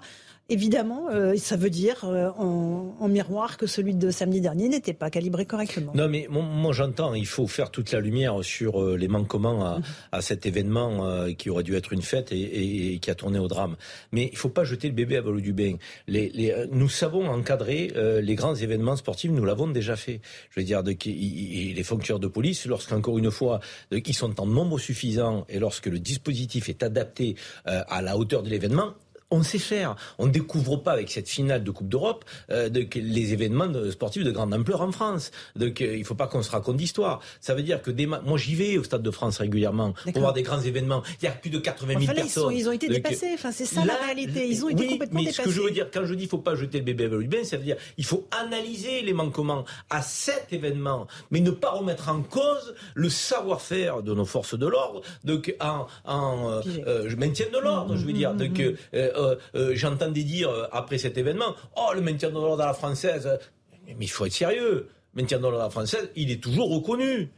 [0.49, 5.09] Évidemment, euh, ça veut dire euh, en, miroir que celui de samedi dernier n'était pas
[5.09, 5.91] calibré correctement.
[5.93, 9.79] Non, mais moi, j'entends, il faut faire toute la lumière sur euh, les manquements à,
[10.13, 13.47] à cet événement qui aurait dû être une fête et, et, qui a tourné au
[13.47, 13.75] drame.
[14.11, 15.75] Mais il ne faut pas jeter le bébé à l'eau du bain.
[16.07, 20.21] Les, les, nous savons encadrer les grands événements sportifs, nous l'avons déjà fait.
[20.51, 23.59] Je veux dire, de, les fonctionnaires de police, lorsqu'encore une fois,
[23.91, 28.49] ils sont en nombre suffisant et lorsque le dispositif est adapté à la hauteur de
[28.49, 28.93] l'événement,
[29.29, 29.95] On sait faire.
[30.17, 34.31] On ne découvre pas avec cette finale de Coupe d'Europe euh, les événements sportifs de
[34.31, 35.31] grande ampleur en France.
[35.55, 37.19] Donc euh, il ne faut pas qu'on se raconte d'histoire.
[37.41, 40.33] Ça veut dire que des moi j'y vais au Stade de France régulièrement pour voir
[40.33, 41.03] des grands événements.
[41.21, 42.53] Il y a plus de 80 000 personnes.
[42.53, 43.31] Ils, ont été dépassés.
[43.33, 44.47] Enfin, c'est ça la réalité.
[44.47, 46.29] Ils ont été complètement mais Ce que je veux dire, quand je dis il ne
[46.29, 49.13] faut pas jeter le bébé avec le bain, ça veut dire il faut analyser les
[49.13, 54.57] manquements à cet événement, mais ne pas remettre en cause le savoir-faire de nos forces
[54.57, 58.33] de l'ordre, donc en, en euh, euh, maintien de l'ordre, je veux dire.
[58.33, 59.07] Mmh, donc mmh, mmh.
[59.73, 63.29] J'entendais dire après cet événement, oh le maintien de l'ordre à la française,
[63.85, 64.89] mais il faut être sérieux.
[65.13, 67.29] Le maintien de l'ordre à la française, il est toujours reconnu.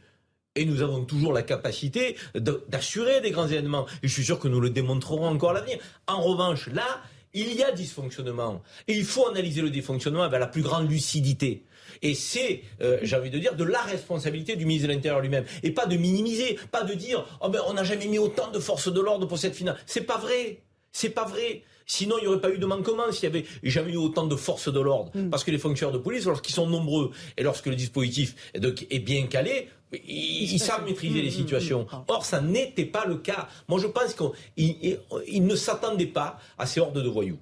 [0.56, 3.86] Et nous avons toujours la capacité d'assurer des grands événements.
[4.02, 5.78] Et je suis sûr que nous le démontrerons encore à l'avenir.
[6.08, 7.00] En revanche, là,
[7.32, 8.60] il y a dysfonctionnement.
[8.88, 11.64] Et il faut analyser le dysfonctionnement avec la plus grande lucidité.
[12.02, 15.44] Et c'est, euh, j'ai envie de dire, de la responsabilité du ministre de l'Intérieur lui-même.
[15.62, 18.58] Et pas de minimiser, pas de dire, oh ben, on n'a jamais mis autant de
[18.58, 19.76] forces de l'ordre pour cette finale.
[19.86, 20.62] C'est pas vrai.
[20.90, 21.62] C'est pas vrai.
[21.90, 24.36] Sinon, il n'y aurait pas eu de manquement s'il y avait jamais eu autant de
[24.36, 25.10] forces de l'ordre.
[25.12, 25.28] Mm.
[25.28, 29.26] Parce que les fonctionnaires de police, lorsqu'ils sont nombreux et lorsque le dispositif est bien
[29.26, 29.68] calé,
[30.06, 31.86] ils, savent maîtriser les mm, mm, situations.
[32.06, 33.48] Or, ça n'était pas le cas.
[33.66, 37.40] Moi, je pense qu'ils ne s'attendaient pas à ces hordes de voyous.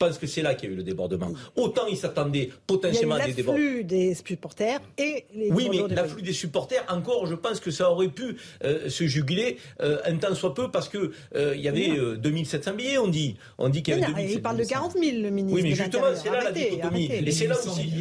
[0.00, 1.32] Je pense que c'est là qu'il y a eu le débordement.
[1.56, 3.64] Autant ils s'attendaient potentiellement à des débordements.
[3.64, 7.90] L'afflux des supporters et les Oui, mais l'afflux des supporters, encore, je pense que ça
[7.90, 11.66] aurait pu euh, se juguler euh, un temps soit peu parce que euh, il y
[11.66, 13.38] avait 2700 billets, on dit.
[13.58, 15.60] On dit qu'il y avait Il parle de 40 000, le ministre.
[15.60, 17.10] Oui, mais justement, c'est là la dichotomie.
[17.10, 17.92] Et c'est là aussi.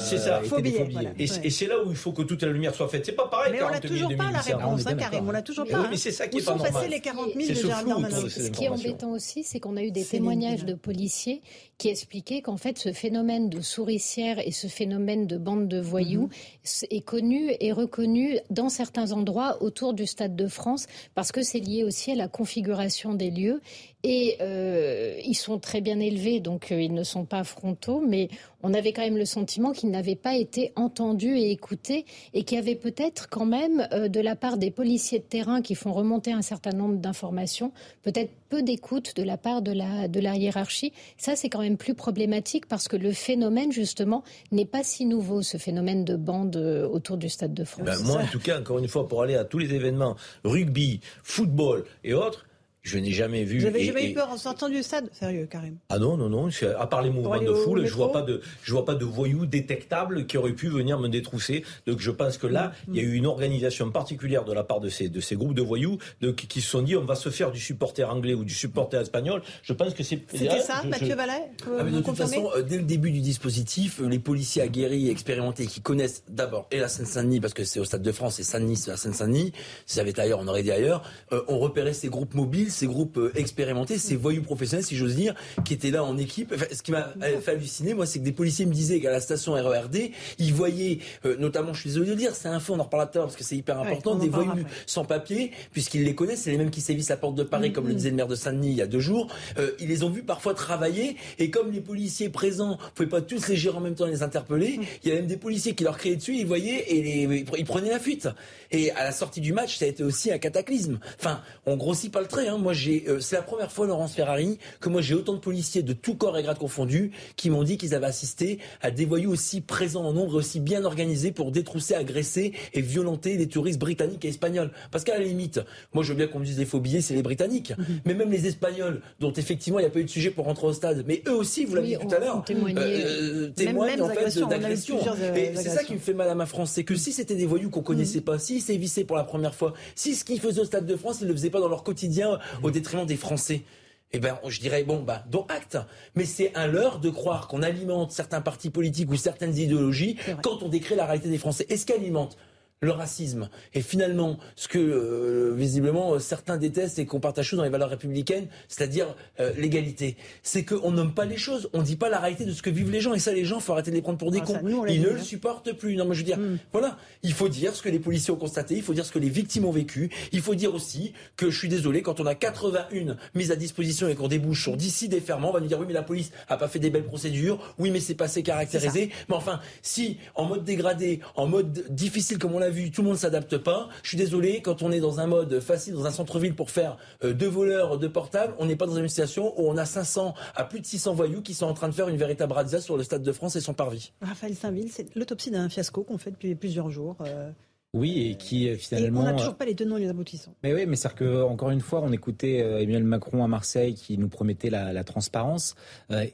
[0.00, 0.40] C'est ça.
[0.42, 1.14] Faux billets.
[1.18, 3.06] Et c'est là où il faut que toute la lumière soit faite.
[3.06, 3.52] C'est pas pareil.
[3.52, 5.28] Mais on n'a toujours pas la réponse, hein, Karim.
[5.28, 5.82] On l'a toujours pas.
[5.82, 6.66] Oui, mais c'est ça qui est pas normal.
[6.66, 9.60] Où sont passés les 40 000 de Gérald Darmanin Ce qui est embêtant aussi, c'est
[9.60, 11.42] qu'on a eu des témoignages de policiers policiers
[11.78, 16.28] qui expliquait qu'en fait ce phénomène de souricière et ce phénomène de bande de voyous
[16.28, 16.88] mhm.
[16.90, 21.60] est connu et reconnu dans certains endroits autour du Stade de France parce que c'est
[21.60, 23.60] lié aussi à la configuration des lieux
[24.08, 28.28] et euh, ils sont très bien élevés, donc euh, ils ne sont pas frontaux, mais
[28.62, 32.56] on avait quand même le sentiment qu'ils n'avaient pas été entendus et écoutés, et qu'il
[32.56, 35.92] y avait peut-être quand même, euh, de la part des policiers de terrain qui font
[35.92, 37.72] remonter un certain nombre d'informations,
[38.04, 40.92] peut-être peu d'écoute de la part de la, de la hiérarchie.
[41.16, 45.42] Ça, c'est quand même plus problématique parce que le phénomène, justement, n'est pas si nouveau,
[45.42, 47.86] ce phénomène de bande autour du Stade de France.
[47.86, 51.00] Ben, moi, en tout cas, encore une fois, pour aller à tous les événements, rugby,
[51.22, 52.46] football et autres,
[52.86, 53.58] je n'ai jamais vu.
[53.58, 55.08] Vous jamais eu peur en sortant du stade?
[55.12, 56.48] Sérieux, Karim Ah non, non, non.
[56.78, 59.44] À part les mouvements de foule, je vois pas de, je vois pas de voyous
[59.44, 61.64] détectables qui auraient pu venir me détrousser.
[61.86, 62.94] Donc je pense que là, mm.
[62.94, 65.54] il y a eu une organisation particulière de la part de ces, de ces groupes
[65.54, 68.44] de voyous de, qui se sont dit on va se faire du supporter anglais ou
[68.44, 69.42] du supporter espagnol.
[69.62, 70.20] Je pense que c'est.
[70.30, 74.08] C'était ça, Mathieu Vallet ah, De toute façon, euh, dès le début du dispositif, euh,
[74.08, 78.02] les policiers aguerris, expérimentés, qui connaissent d'abord et la Seine-Saint-Denis, parce que c'est au Stade
[78.02, 79.52] de France et Saint-Denis, c'est la Seine-Saint-Denis.
[79.86, 81.02] Si ça avait été ailleurs, on aurait dit ailleurs.
[81.32, 85.16] Euh, ont repéré ces groupes mobiles ces groupes euh, expérimentés, ces voyous professionnels, si j'ose
[85.16, 85.34] dire,
[85.64, 86.54] qui étaient là en équipe.
[86.72, 87.12] ce qui m'a
[87.42, 90.98] fait halluciner, moi, c'est que des policiers me disaient qu'à la station RERD, ils voyaient,
[91.24, 93.18] euh, notamment, je suis désolé de le dire, c'est un fond, on en reparlera tout
[93.18, 96.50] à l'heure parce que c'est hyper important, des voyous sans papier, puisqu'ils les connaissent, c'est
[96.50, 97.96] les mêmes qui sévissent à Porte de Paris, comme le mm-hmm.
[97.96, 99.28] disait le maire de Saint-Denis il y a deux jours.
[99.58, 103.22] Euh, ils les ont vus parfois travailler, et comme les policiers présents ne pouvaient pas
[103.22, 104.84] tous les gérer en même temps et les interpeller, mm.
[105.04, 107.64] il y a même des policiers qui leur criaient dessus, ils voyaient et les, ils
[107.64, 108.28] prenaient la fuite.
[108.70, 110.98] Et à la sortie du match, ça a été aussi un cataclysme.
[111.18, 112.48] Enfin, on grossit pas le trait.
[112.48, 112.58] Hein.
[112.66, 115.84] Moi, j'ai, euh, c'est la première fois, Laurence Ferrari, que moi j'ai autant de policiers
[115.84, 119.30] de tout corps et grade confondus qui m'ont dit qu'ils avaient assisté à des voyous
[119.30, 123.78] aussi présents en nombre et aussi bien organisés pour détrousser, agresser et violenter les touristes
[123.78, 124.72] britanniques et espagnols.
[124.90, 125.60] Parce qu'à la limite,
[125.94, 128.00] moi je veux bien qu'on me dise les faux billets, c'est les Britanniques, mhm.
[128.04, 130.66] mais même les Espagnols, dont effectivement il n'y a pas eu de sujet pour rentrer
[130.66, 134.40] au stade, mais eux aussi, vous l'avez dit tout à l'heure, euh, témoignent en fait
[134.40, 134.98] d'agression.
[135.36, 137.46] Et c'est ça qui me fait mal à ma France, c'est que si c'était des
[137.46, 138.24] voyous qu'on connaissait mhm.
[138.24, 141.18] pas, si sévissaient pour la première fois, si ce qu'ils faisaient au stade de France,
[141.20, 143.64] ils le faisaient pas dans leur quotidien au détriment des Français
[144.12, 145.78] eh ben, je dirais, bon, bah, dont acte.
[146.14, 150.62] Mais c'est un leurre de croire qu'on alimente certains partis politiques ou certaines idéologies quand
[150.62, 151.66] on décrit la réalité des Français.
[151.68, 152.38] Est-ce qu'alimente
[152.80, 157.70] le racisme et finalement ce que euh, visiblement certains détestent et qu'on partage dans les
[157.70, 160.16] valeurs républicaines, c'est-à-dire euh, l'égalité.
[160.42, 162.90] C'est qu'on nomme pas les choses, on dit pas la réalité de ce que vivent
[162.90, 164.86] les gens et ça les gens faut arrêter de les prendre pour des ah, cons.
[164.88, 165.96] Ils ne le supportent plus.
[165.96, 166.58] Non mais je veux dire, hmm.
[166.72, 169.18] voilà, il faut dire ce que les policiers ont constaté, il faut dire ce que
[169.18, 172.34] les victimes ont vécu, il faut dire aussi que je suis désolé quand on a
[172.34, 175.78] 81 mises à disposition et qu'on débouche sur d'ici des ferments, on va nous dire
[175.78, 179.10] oui mais la police a pas fait des belles procédures, oui mais c'est passé caractérisé,
[179.28, 183.08] mais enfin si en mode dégradé, en mode difficile comme on l'a vu, tout le
[183.08, 183.88] monde s'adapte pas.
[184.02, 186.96] Je suis désolé, quand on est dans un mode facile, dans un centre-ville pour faire
[187.24, 190.34] euh, deux voleurs de portables, on n'est pas dans une situation où on a 500
[190.54, 192.96] à plus de 600 voyous qui sont en train de faire une véritable razzia sur
[192.96, 194.12] le Stade de France et son parvis.
[194.20, 197.16] Raphaël Saint-Ville, c'est l'autopsie d'un fiasco qu'on fait depuis plusieurs jours.
[197.20, 197.50] Euh,
[197.96, 199.20] Oui, et qui finalement.
[199.20, 200.54] on n'a toujours pas les tenants et les aboutissants.
[200.62, 204.18] Mais oui, mais c'est que encore une fois, on écoutait Emmanuel Macron à Marseille qui
[204.18, 205.76] nous promettait la, transparence,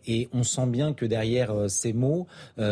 [0.06, 2.26] et on sent bien que derrière ces mots,
[2.58, 2.64] il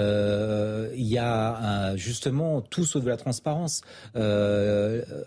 [0.96, 3.82] y a justement tout sauf de la transparence.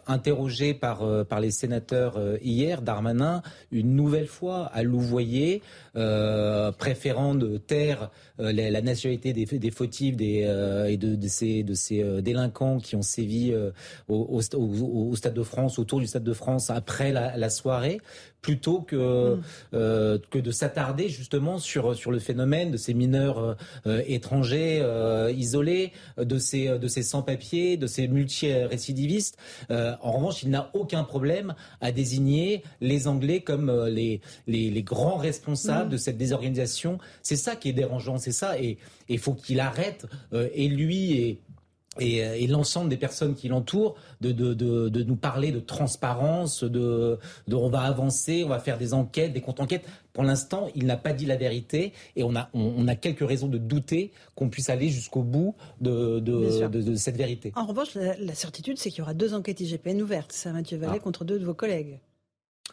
[0.08, 5.62] interrogé par par les sénateurs hier, Darmanin, une nouvelle fois à louvoyer,
[5.94, 10.42] préférant de taire la, nationalité des, des fautifs des,
[10.90, 13.72] et de, de ces de ces délinquants qui ont sévi euh,
[14.08, 18.02] au, Stade de France, autour du Stade de France après la, soirée,
[18.42, 19.42] plutôt que, mm.
[19.74, 23.56] euh, que de s'attarder justement sur, sur le phénomène de ces mineurs
[23.88, 24.84] euh, étrangers
[25.36, 29.38] isolés, de ces, de ces sans-papiers, de ces multi-récidivistes.
[29.70, 35.88] en revanche, il n'a aucun problème à désigner les Anglais comme les, les, grands responsables
[35.88, 35.94] mm.
[35.94, 36.98] de cette désorganisation.
[37.22, 38.60] C'est ça qui est dérangeant, c'est ça.
[38.60, 38.78] Et
[39.10, 41.40] il faut qu'il arrête, et lui et
[42.02, 46.64] euh, et, l'ensemble des personnes qui l'entourent de, de, de, de, nous parler de transparence,
[46.64, 49.86] de, de on va avancer, on va faire des enquêtes, des contre-enquêtes.
[50.14, 53.48] Pour l'instant, il n'a pas dit la vérité et on a, on, a quelques raisons
[53.48, 57.52] de douter qu'on puisse aller jusqu'au bout de, de, cette vérité.
[57.56, 60.98] En revanche, la, certitude, c'est qu'il y aura deux enquêtes IGPN ouvertes, ça Mathieu Vallée,
[60.98, 61.04] ah.
[61.04, 62.00] contre deux de vos collègues.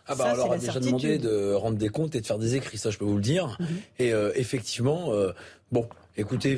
[0.07, 2.57] Ah bah alors on a déjà demandé de rendre des comptes et de faire des
[2.57, 3.57] écrits, ça je peux vous le dire.
[3.61, 3.67] Mhm.
[4.01, 5.33] Et euh, effectivement, euh,
[5.71, 6.57] bon, écoutez,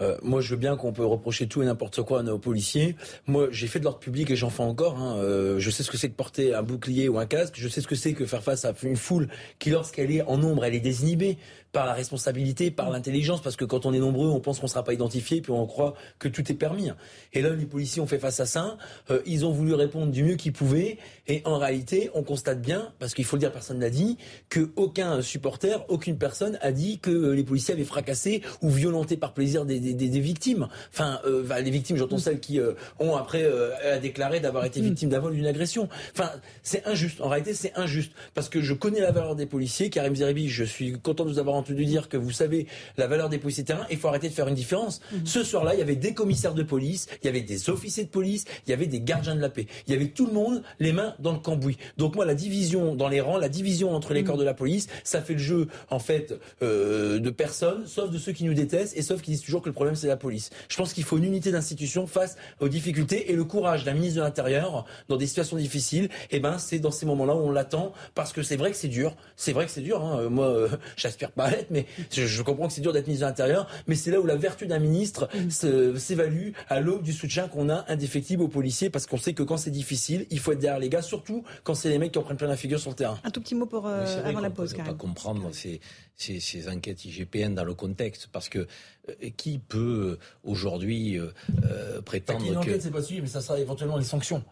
[0.00, 2.96] euh, moi, je veux bien qu'on peut reprocher tout et n'importe quoi à nos policiers.
[3.26, 4.98] Moi, j'ai fait de l'ordre public et j'en fais encore.
[4.98, 5.16] Hein.
[5.18, 7.54] Euh, je sais ce que c'est que porter un bouclier ou un casque.
[7.56, 9.28] Je sais ce que c'est que faire face à une foule
[9.58, 11.38] qui, lorsqu'elle est en nombre, elle est désinhibée
[11.72, 14.70] par la responsabilité, par l'intelligence, parce que quand on est nombreux, on pense qu'on ne
[14.70, 16.90] sera pas identifié, puis on croit que tout est permis.
[17.32, 18.76] Et là, les policiers ont fait face à ça.
[19.10, 20.98] Euh, ils ont voulu répondre du mieux qu'ils pouvaient.
[21.28, 24.18] Et en réalité, on constate bien, parce qu'il faut le dire, personne n'a dit,
[24.48, 29.32] que aucun supporter, aucune personne a dit que les policiers avaient fracassé ou violenté par
[29.32, 30.68] plaisir des, des, des victimes.
[30.92, 32.20] Enfin, euh, les victimes, j'entends mm.
[32.20, 34.84] celles qui euh, ont après euh, déclaré d'avoir été mm.
[34.84, 35.88] victimes d'un vol, d'une agression.
[36.12, 36.30] Enfin,
[36.62, 37.20] c'est injuste.
[37.20, 39.90] En réalité, c'est injuste parce que je connais la valeur des policiers.
[39.90, 43.28] Karim Zeribi, je suis content de vous avoir entendu dire que vous savez la valeur
[43.28, 43.86] des policiers de terrain.
[43.90, 45.00] Il faut arrêter de faire une différence.
[45.12, 45.16] Mm.
[45.24, 48.10] Ce soir-là, il y avait des commissaires de police, il y avait des officiers de
[48.10, 49.66] police, il y avait des gardiens de la paix.
[49.86, 51.78] Il y avait tout le monde les mains dans le cambouis.
[51.96, 54.88] Donc moi, la division dans les rangs, la division entre les corps de la police,
[55.04, 59.02] ça fait le jeu en fait de personnes, sauf de ceux qui nous détestent et
[59.02, 60.50] sauf qui disent toujours que le problème c'est la police.
[60.68, 64.16] Je pense qu'il faut une unité d'institution face aux difficultés et le courage d'un ministre
[64.16, 66.04] de l'Intérieur dans des situations difficiles.
[66.30, 68.76] Et eh ben, c'est dans ces moments-là où on l'attend parce que c'est vrai que
[68.76, 69.16] c'est dur.
[69.36, 70.02] C'est vrai que c'est dur.
[70.02, 70.28] Hein.
[70.28, 73.68] Moi, euh, j'aspire pas mais je, comprends que c'est dur d'être ministre de l'Intérieur.
[73.86, 75.96] Mais c'est là où la vertu d'un ministre mm.
[75.96, 79.56] s'évalue à l'aube du soutien qu'on a indéfectible aux policiers parce qu'on sait que quand
[79.56, 82.22] c'est difficile, il faut être derrière les gars, surtout quand c'est les mecs qui en
[82.22, 83.18] prennent plein la figure sur le terrain.
[83.24, 84.74] Un tout petit mot pour euh, avant la pause.
[84.74, 85.80] On peut pas comprendre ces,
[86.16, 88.66] ces, ces enquêtes IGPN dans le contexte parce que
[89.08, 91.28] euh, qui peut aujourd'hui euh,
[91.64, 92.58] euh, prétendre que...
[92.58, 94.42] enquête, c'est pas suivi, mais ça sera éventuellement les sanctions.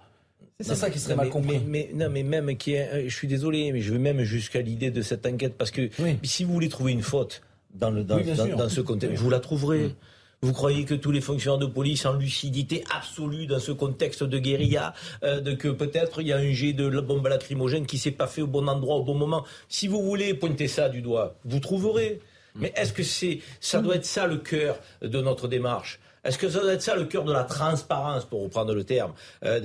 [0.60, 1.60] C'est ça qui serait mal compris.
[1.64, 4.90] Mais, non, mais même qui est, je suis désolé, mais je vais même jusqu'à l'idée
[4.90, 5.88] de cette enquête parce que
[6.24, 7.42] si vous voulez trouver une faute
[7.74, 8.18] dans, le, dans,
[8.56, 9.94] dans, ce contexte, vous la trouverez.
[10.40, 14.38] Vous croyez que tous les fonctionnaires de police en lucidité absolue dans ce contexte de
[14.38, 18.28] guérilla, de que peut-être il y a un jet de bombe lacrymogène qui s'est pas
[18.28, 19.44] fait au bon endroit au bon moment.
[19.68, 22.20] Si vous voulez pointer ça du doigt, vous trouverez.
[22.54, 26.00] Mais est-ce que c'est, ça doit être ça le cœur de notre démarche?
[26.28, 29.14] Est-ce que ça doit être ça le cœur de la transparence, pour reprendre le terme
[29.44, 29.60] euh,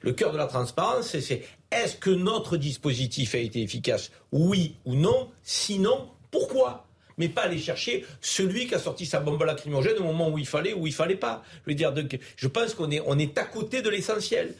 [0.00, 4.10] Le cœur de la transparence, c'est est-ce que notre dispositif a été efficace?
[4.32, 5.28] Oui ou non?
[5.42, 6.86] Sinon, pourquoi?
[7.18, 10.46] Mais pas aller chercher celui qui a sorti sa bombe lacrymogène au moment où il
[10.46, 11.42] fallait ou il fallait pas.
[11.66, 11.92] Je veux dire,
[12.36, 14.54] je pense qu'on est, à côté de l'essentiel.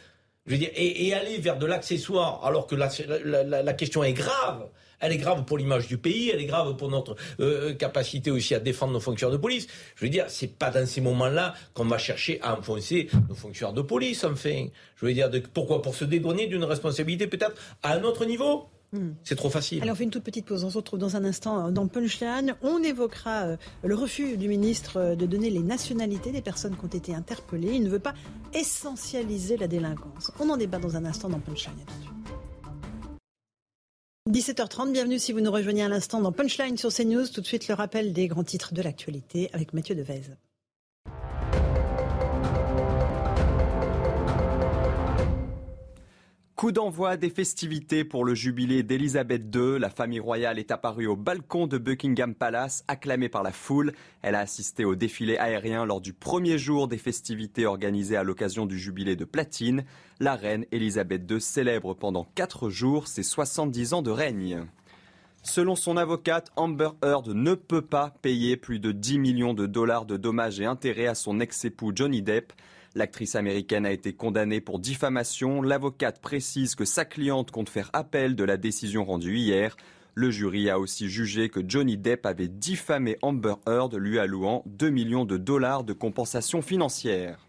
[0.46, 4.68] Je veux dire, et, aller vers de l'accessoire alors que la, question est grave
[5.06, 8.54] elle est grave pour l'image du pays, elle est grave pour notre euh, capacité aussi
[8.54, 9.66] à défendre nos fonctionnaires de police.
[9.94, 13.74] Je veux dire, c'est pas dans ces moments-là qu'on va chercher à enfoncer nos fonctionnaires
[13.74, 14.66] de police, enfin.
[14.96, 15.82] Je veux dire, pourquoi?
[15.82, 18.68] Pour se dédouaner d'une responsabilité peut-être à un autre niveau?
[18.92, 19.14] Hmm.
[19.24, 19.82] c'est trop facile.
[19.82, 20.62] Alors on fait une toute petite pause.
[20.62, 22.54] On se retrouve dans un instant euh, dans Punchline.
[22.62, 26.98] On évoquera euh, le refus du ministre de donner les nationalités des personnes qui ont
[26.98, 27.72] été interpellées.
[27.74, 28.14] Il ne veut pas
[28.54, 30.30] essentialiser la délinquance.
[30.38, 31.74] On en débat dans un instant dans Punchline.
[34.28, 37.28] 17h30, bienvenue si vous nous rejoignez à l'instant dans Punchline sur CNews.
[37.28, 40.22] Tout de suite le rappel des grands titres de l'actualité avec Mathieu Devez.
[46.56, 49.78] Coup d'envoi des festivités pour le jubilé d'Elisabeth II.
[49.78, 53.92] La famille royale est apparue au balcon de Buckingham Palace, acclamée par la foule.
[54.22, 58.64] Elle a assisté au défilé aérien lors du premier jour des festivités organisées à l'occasion
[58.64, 59.84] du jubilé de platine.
[60.18, 64.64] La reine Elisabeth II célèbre pendant quatre jours ses 70 ans de règne.
[65.42, 70.06] Selon son avocate, Amber Heard ne peut pas payer plus de 10 millions de dollars
[70.06, 72.54] de dommages et intérêts à son ex-époux Johnny Depp.
[72.96, 75.60] L'actrice américaine a été condamnée pour diffamation.
[75.60, 79.76] L'avocate précise que sa cliente compte faire appel de la décision rendue hier.
[80.14, 84.88] Le jury a aussi jugé que Johnny Depp avait diffamé Amber Heard, lui allouant 2
[84.88, 87.45] millions de dollars de compensation financière.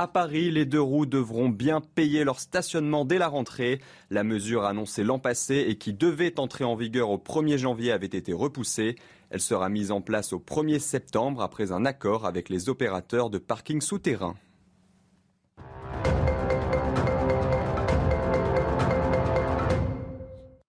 [0.00, 3.80] À Paris, les deux roues devront bien payer leur stationnement dès la rentrée.
[4.10, 8.06] La mesure annoncée l'an passé et qui devait entrer en vigueur au 1er janvier avait
[8.06, 8.94] été repoussée.
[9.30, 13.38] Elle sera mise en place au 1er septembre après un accord avec les opérateurs de
[13.38, 14.36] parking souterrain.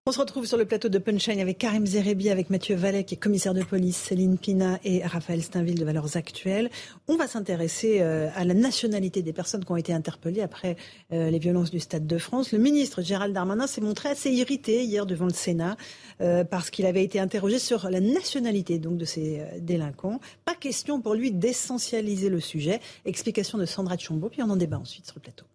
[0.09, 3.13] On se retrouve sur le plateau de Punchline avec Karim Zerebi, avec Mathieu Vallet, qui
[3.13, 6.71] est commissaire de police, Céline Pina et Raphaël Steinville de Valeurs Actuelles.
[7.07, 10.77] On va s'intéresser euh, à la nationalité des personnes qui ont été interpellées après
[11.13, 12.51] euh, les violences du Stade de France.
[12.53, 15.77] Le ministre Gérald Darmanin s'est montré assez irrité hier devant le Sénat
[16.21, 20.19] euh, parce qu'il avait été interrogé sur la nationalité donc de ces délinquants.
[20.43, 22.79] Pas question pour lui d'essentialiser le sujet.
[23.05, 25.45] Explication de Sandra Tchombo, puis on en débat ensuite sur le plateau.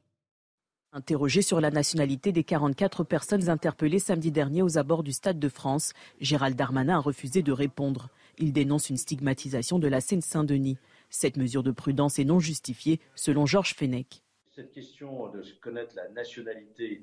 [0.96, 5.48] Interrogé sur la nationalité des 44 personnes interpellées samedi dernier aux abords du Stade de
[5.48, 8.10] France, Gérald Darmanin a refusé de répondre.
[8.38, 10.78] Il dénonce une stigmatisation de la Seine-Saint-Denis.
[11.10, 14.22] Cette mesure de prudence est non justifiée, selon Georges Fenech.
[14.54, 17.02] Cette question de connaître la nationalité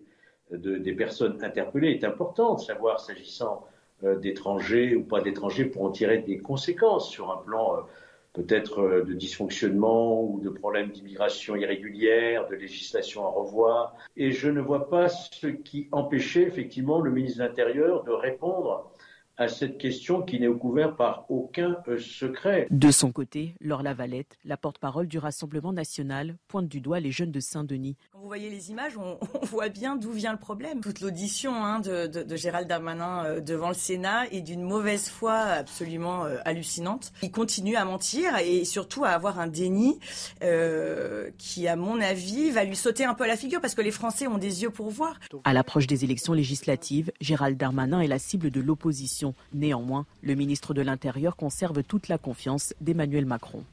[0.52, 3.68] des personnes interpellées est importante, savoir s'agissant
[4.06, 7.82] euh, d'étrangers ou pas d'étrangers pour en tirer des conséquences sur un plan euh,
[8.34, 13.96] peut-être euh, de dysfonctionnement ou de problèmes d'immigration irrégulière, de législation à revoir.
[14.18, 18.91] Et je ne vois pas ce qui empêchait effectivement le ministre de l'Intérieur de répondre
[19.42, 22.68] à cette question qui n'est couverte par aucun euh, secret.
[22.70, 27.32] De son côté, Laure Lavalette, la porte-parole du Rassemblement national, pointe du doigt les jeunes
[27.32, 27.98] de Saint-Denis.
[28.12, 30.82] Quand vous voyez les images, on, voit bien d'où vient le problème.
[30.82, 36.26] Toute l'audition hein, de, Gérald Darmanin euh, devant le Sénat est d'une mauvaise foi absolument
[36.26, 37.12] euh, hallucinante.
[37.24, 40.00] Il continue à mentir et surtout à avoir un déni
[41.38, 43.92] qui, à mon avis, va lui sauter un peu à la figure parce que les
[43.92, 45.20] Français ont des yeux pour voir.
[45.44, 50.74] À l'approche des élections législatives, Gérald Darmanin est la cible de l'opposition Néanmoins, le ministre
[50.74, 53.64] de l'Intérieur conserve toute la confiance d'Emmanuel Macron.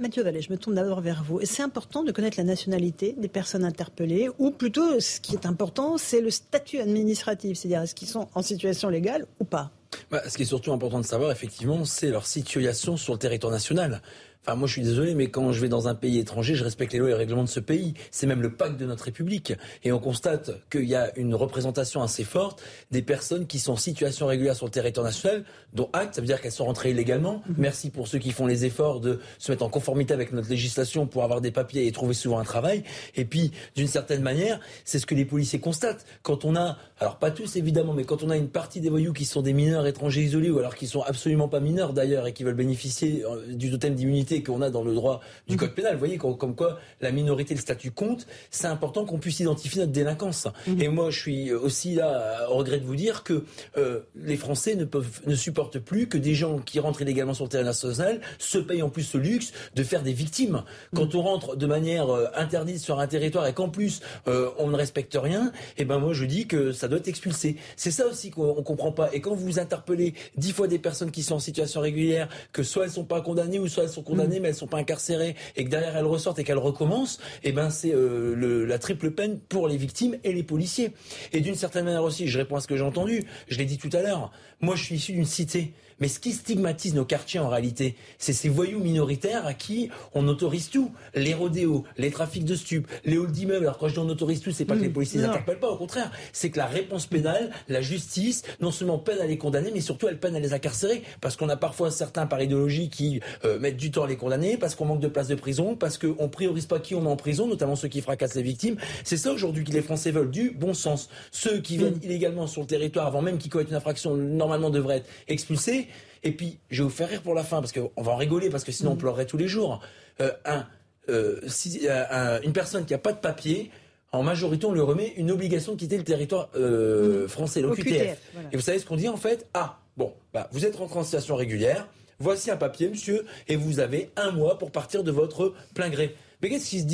[0.00, 1.40] Mathieu Vallée, je me tourne d'abord vers vous.
[1.42, 5.98] C'est important de connaître la nationalité des personnes interpellées, ou plutôt, ce qui est important,
[5.98, 9.72] c'est le statut administratif, c'est-à-dire est-ce qu'ils sont en situation légale ou pas?
[10.10, 13.52] Bah, Ce qui est surtout important de savoir, effectivement, c'est leur situation sur le territoire
[13.52, 14.00] national.
[14.48, 16.94] Enfin, moi, je suis désolé, mais quand je vais dans un pays étranger, je respecte
[16.94, 17.92] les lois et les règlements de ce pays.
[18.10, 19.52] C'est même le pacte de notre République.
[19.84, 23.76] Et on constate qu'il y a une représentation assez forte des personnes qui sont en
[23.76, 25.44] situation régulière sur le territoire national,
[25.74, 27.42] dont acte, ça veut dire qu'elles sont rentrées illégalement.
[27.46, 27.56] Mhm.
[27.58, 31.06] Merci pour ceux qui font les efforts de se mettre en conformité avec notre législation
[31.06, 32.84] pour avoir des papiers et trouver souvent un travail.
[33.16, 36.06] Et puis, d'une certaine manière, c'est ce que les policiers constatent.
[36.22, 39.12] Quand on a, alors pas tous évidemment, mais quand on a une partie des voyous
[39.12, 42.32] qui sont des mineurs étrangers isolés, ou alors qui sont absolument pas mineurs d'ailleurs, et
[42.32, 45.60] qui veulent bénéficier euh, du totem d'immunité qu'on a dans le droit du mhm.
[45.60, 45.92] code pénal.
[45.94, 49.92] Vous voyez, comme, quoi la minorité, le statut compte, c'est important qu'on puisse identifier notre
[49.92, 50.48] délinquance.
[50.66, 50.82] Mhm.
[50.82, 53.44] Et moi, je suis aussi là au regret de vous dire que
[53.76, 57.44] euh, les Français ne, peuvent, ne supportent plus que des gens qui rentrent illégalement sur
[57.44, 60.62] le terrain national se payent en plus ce luxe de faire des victimes.
[60.94, 61.20] Quand mhm.
[61.20, 64.76] on rentre de manière euh, interdite sur un territoire et qu'en plus euh, on ne
[64.76, 67.56] respecte rien, et eh ben moi je dis que ça doit être expulsé.
[67.76, 69.10] C'est ça aussi qu'on comprend pas.
[69.12, 72.84] Et quand vous interpellez dix fois des personnes qui sont en situation régulière, que soit
[72.84, 75.64] elles sont pas condamnées ou soit elles sont condamnées mais elles sont pas incarcérées et
[75.64, 79.68] que derrière elles ressortent et qu'elles recommencent, eh ben c'est euh, la triple peine pour
[79.68, 80.92] les victimes et les policiers.
[81.32, 83.78] Et d'une certaine manière aussi, je réponds à ce que j'ai entendu, je l'ai dit
[83.78, 84.30] tout à l'heure,
[84.60, 85.72] moi je suis issu d'une cité.
[86.00, 90.28] Mais ce qui stigmatise nos quartiers en réalité, c'est ces voyous minoritaires à qui on
[90.28, 90.92] autorise tout.
[91.14, 93.64] Les rodéos, les trafics de stupes, les halls d'immeubles.
[93.64, 94.92] Alors quand je dis on autorise tout, c'est pas que les mmh.
[94.92, 96.10] policiers n'interpellent pas, au contraire.
[96.32, 100.08] C'est que la réponse pénale, la justice, non seulement peine à les condamner, mais surtout
[100.08, 101.02] elle peine à les incarcérer.
[101.20, 104.56] Parce qu'on a parfois certains par idéologie qui euh, mettent du temps à les condamner,
[104.56, 107.16] parce qu'on manque de places de prison, parce qu'on priorise pas qui on met en
[107.16, 108.76] prison, notamment ceux qui fracassent les victimes.
[109.04, 111.08] C'est ça aujourd'hui que les Français veulent, du bon sens.
[111.32, 112.04] Ceux qui viennent mmh.
[112.04, 115.87] illégalement sur le territoire avant même qu'ils commettent une infraction, normalement devraient être expulsés.
[116.22, 118.50] Et puis, je vais vous faire rire pour la fin, parce qu'on va en rigoler,
[118.50, 118.98] parce que sinon on mm.
[118.98, 119.80] pleurerait tous les jours.
[120.20, 120.66] Euh, un,
[121.08, 123.70] euh, si, euh, une personne qui n'a pas de papier,
[124.12, 127.28] en majorité, on lui remet une obligation de quitter le territoire mm.
[127.28, 128.18] français, le QTF.
[128.52, 129.46] Et vous savez ce qu'on dit en fait?
[129.54, 131.88] Ah, bon, bah, vous êtes rentré en situation régulière,
[132.18, 136.14] voici un papier, monsieur, et vous avez un mois pour partir de votre plein gré.
[136.42, 136.86] Mais qu'est-ce qu'il se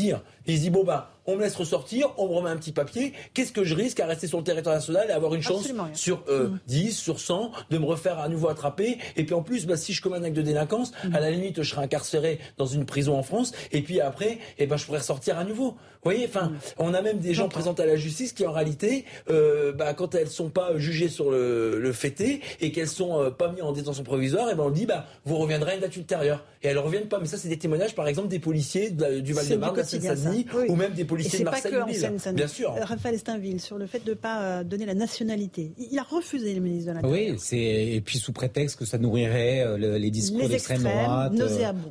[0.46, 3.12] Il se dit, bon, bah, on me laisse ressortir, on me remet un petit papier.
[3.32, 6.22] Qu'est-ce que je risque à rester sur le territoire national et avoir une chance sur
[6.66, 6.90] 10, mm.
[6.90, 8.98] sur 100 de me refaire à nouveau attraper?
[9.16, 11.14] Et puis en plus, bah, si je commets un acte de délinquance, mm.
[11.14, 13.52] à la limite, je serai incarcéré dans une prison en France.
[13.72, 15.70] Et puis après, eh ben, je pourrais ressortir à nouveau.
[15.70, 16.58] Vous voyez, enfin, mm.
[16.78, 20.14] on a même des gens présentés à la justice qui, en réalité, euh, bah, quand
[20.14, 23.72] elles sont pas jugées sur le, le fêté et qu'elles sont euh, pas mises en
[23.72, 26.44] détention provisoire, et eh ben on dit, bah, vous reviendrez à une date ultérieure.
[26.62, 27.20] Et elles reviennent pas.
[27.20, 30.33] Mais ça, c'est des témoignages, par exemple, des policiers du Val-de-Marne, de la Seine-Saint-Denis,
[30.68, 31.72] ou même des policiers de Marseille.
[31.72, 32.72] Pas que Bien sûr.
[32.72, 35.72] Euh, Raphaël Steinville, sur le fait de ne pas euh, donner la nationalité.
[35.90, 37.32] Il a refusé le ministre de l'Intérieur.
[37.32, 41.32] Oui, c'est et puis sous prétexte que ça nourrirait les discours d'extrême droite.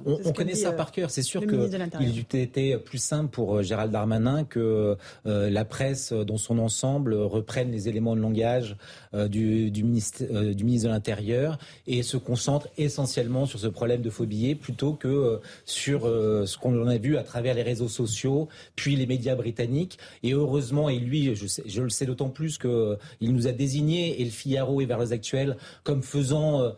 [0.05, 1.11] On, on connaît ça par cœur.
[1.11, 6.59] C'est sûr qu'il eût été plus simple pour Gérald Darmanin que la presse dans son
[6.59, 8.75] ensemble reprenne les éléments de langage
[9.13, 10.23] du, du, ministre,
[10.53, 14.93] du ministre de l'Intérieur et se concentre essentiellement sur ce problème de faux billets plutôt
[14.93, 18.32] que euh, sur euh, ce qu'on a vu à travers les réseaux sociaux,
[18.75, 19.97] puis les médias britanniques.
[20.23, 24.21] Et heureusement, et lui, je, je le sais d'autant plus qu'il euh, nous a désigné,
[24.21, 26.73] et le Figaro et vers les actuels, comme faisant,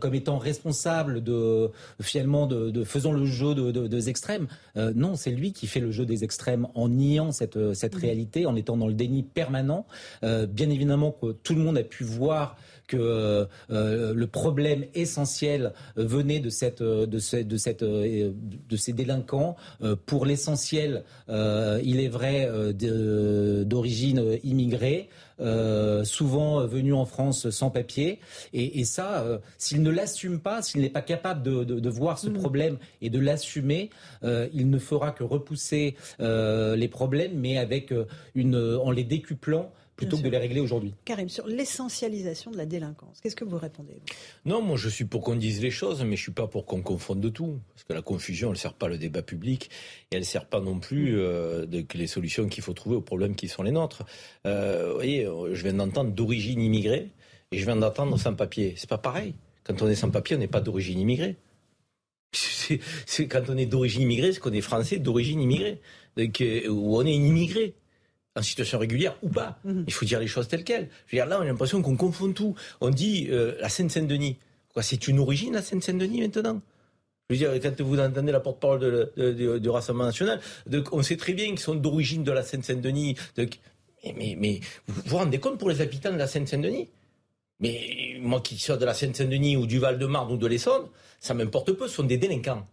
[0.00, 4.46] comme étant responsable de, finalement, de, faisant le jeu de, des extrêmes.
[4.76, 8.56] non, c'est lui qui fait le jeu des extrêmes en niant cette, cette réalité, en
[8.56, 9.86] étant dans le déni permanent.
[10.22, 12.56] bien évidemment que tout le monde a pu voir
[12.92, 18.32] que euh, le problème essentiel venait de, cette, de, de, cette, euh,
[18.68, 19.56] de ces délinquants.
[19.82, 22.48] Euh, pour l'essentiel, il est vrai,
[23.64, 25.08] d'origine immigrée.
[26.04, 28.20] souvent venus en France sans papier.
[28.52, 29.24] Et, ça,
[29.58, 32.34] s'il ne l'assume pas, s'il n'est pas capable de, de, voir ce mm.
[32.34, 33.90] problème et de l'assumer,
[34.22, 37.92] il ne fera que repousser les problèmes, mais avec
[38.34, 39.72] une, en les décuplant
[40.02, 40.94] plutôt que de les régler aujourd'hui.
[41.04, 43.94] Karim, sur l'essentialisation de la délinquance, qu'est-ce que vous répondez
[44.44, 46.82] Non, moi je suis pour qu'on dise les choses, mais je suis pas pour qu'on
[46.82, 47.58] confonde de tout.
[47.74, 49.70] Parce que la confusion, elle ne sert pas le débat public
[50.10, 53.02] et elle ne sert pas non plus euh, de, les solutions qu'il faut trouver aux
[53.02, 54.04] problèmes qui sont les nôtres.
[54.46, 57.10] Euh, vous voyez, je viens d'entendre d'origine immigrée
[57.52, 58.74] et je viens d'entendre sans papier.
[58.76, 59.34] C'est pas pareil.
[59.64, 61.36] Quand on est sans papier, on n'est pas d'origine immigrée.
[63.06, 65.80] C'est quand on est d'origine immigrée, c'est qu'on est français d'origine immigrée,
[66.16, 67.74] donc, euh, ou on est immigré
[68.36, 69.58] en situation régulière ou pas.
[69.64, 69.84] Mhm.
[69.86, 70.88] Il faut dire les choses telles quelles.
[71.06, 72.54] Je veux dire, là, on a l'impression qu'on confond tout.
[72.80, 74.38] On dit euh, la Seine-Saint-Denis.
[74.72, 76.60] Quoi, c'est une origine, la Seine-Saint-Denis, maintenant?
[77.28, 80.40] Je veux dire, quand vous entendez la porte-parole du Rassemblement national,
[80.92, 83.16] on sait très bien qu'ils sont d'origine de la Seine-Saint-Denis.
[84.04, 86.88] Mais, mais, vous vous rendez compte pour les habitants de la Seine-Saint-Denis?
[87.60, 90.86] Mais moi qui suis de la Seine-Saint-Denis ou du Val-de-Marne ou de l'Essonne,
[91.20, 92.66] ça m'importe peu, ce sont des délinquants.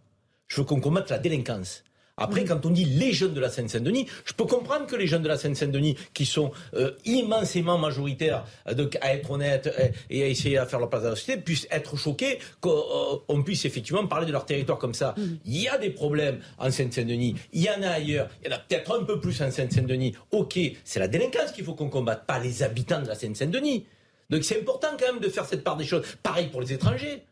[0.48, 1.84] Je veux qu'on combatte la délinquance.
[2.20, 5.22] Après, quand on dit les jeunes de la Seine-Saint-Denis, je peux comprendre que les jeunes
[5.22, 10.26] de la Seine-Saint-Denis, qui sont euh, immensément majoritaires, euh, à être honnêtes euh, et à
[10.26, 14.26] essayer à faire leur place dans la société, puissent être choqués qu'on puisse effectivement parler
[14.26, 15.14] de leur territoire comme ça.
[15.16, 15.22] Mm.
[15.46, 18.56] Il y a des problèmes en Seine-Saint-Denis, il y en a ailleurs, il y en
[18.56, 20.14] a peut-être un peu plus en Seine-Saint-Denis.
[20.30, 23.86] Ok, c'est la délinquance qu'il faut qu'on combatte, pas les habitants de la Seine-Saint-Denis.
[24.28, 26.04] Donc c'est important quand même de faire cette part des choses.
[26.22, 27.22] Pareil pour les étrangers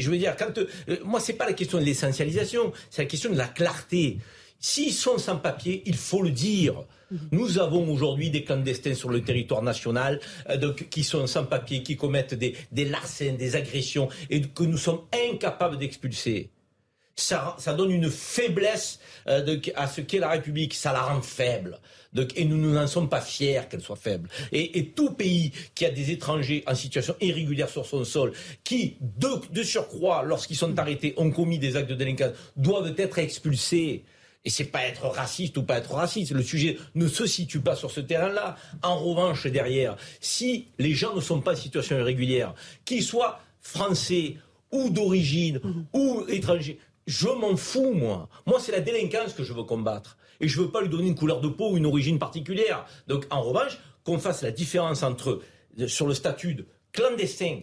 [0.00, 3.30] je veux dire, quand, euh, moi, c'est pas la question de l'essentialisation, c'est la question
[3.30, 4.18] de la clarté.
[4.58, 6.84] S'ils sont sans papier, il faut le dire.
[7.10, 7.18] Mhm.
[7.32, 11.96] Nous avons aujourd'hui des clandestins sur le territoire national euh, qui sont sans papier, qui
[11.96, 16.50] commettent des, des larcins, des agressions, et que nous sommes incapables d'expulser
[17.16, 20.74] ça, donne une faiblesse euh, à ce qu'est la République.
[20.74, 21.78] Ça la rend faible.
[22.36, 24.28] et nous n'en sommes pas fiers qu'elle soit faible.
[24.50, 28.32] Et, tout pays qui a des étrangers en situation irrégulière sur son sol,
[28.64, 34.04] qui, de, surcroît, lorsqu'ils sont arrêtés, ont commis des actes de délinquance, doivent être expulsés.
[34.44, 36.32] Et c'est pas être raciste ou pas être raciste.
[36.32, 38.56] Le sujet ne se situe pas sur ce terrain-là.
[38.82, 42.52] En revanche, derrière, si les gens ne sont pas en situation irrégulière,
[42.84, 44.36] qu'ils soient français
[44.72, 45.82] ou d'origine mmh.
[45.92, 48.28] ou étrangers, je m'en fous, moi.
[48.46, 50.16] Moi, c'est la délinquance que je veux combattre.
[50.40, 52.86] Et je ne veux pas lui donner une couleur de peau ou une origine particulière.
[53.06, 55.40] Donc, en revanche, qu'on fasse la différence entre,
[55.86, 57.60] sur le statut de clandestin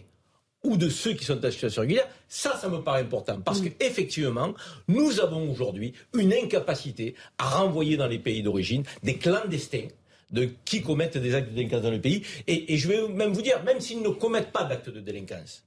[0.62, 3.40] ou de ceux qui sont en situation régulière, ça, ça me paraît important.
[3.40, 3.70] Parce mm.
[3.70, 4.54] qu'effectivement,
[4.88, 9.88] nous avons aujourd'hui une incapacité à renvoyer dans les pays d'origine des clandestins
[10.30, 12.22] de qui commettent des actes de délinquance dans le pays.
[12.46, 15.64] Et, et je vais même vous dire, même s'ils ne commettent pas d'actes de délinquance,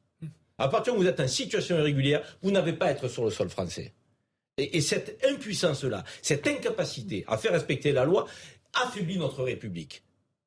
[0.58, 3.32] à partir où vous êtes en situation irrégulière, vous n'avez pas à être sur le
[3.32, 3.94] sol français.
[4.58, 8.28] Et, cette impuissance-là, cette incapacité à faire respecter la loi,
[8.74, 10.04] affaiblit notre République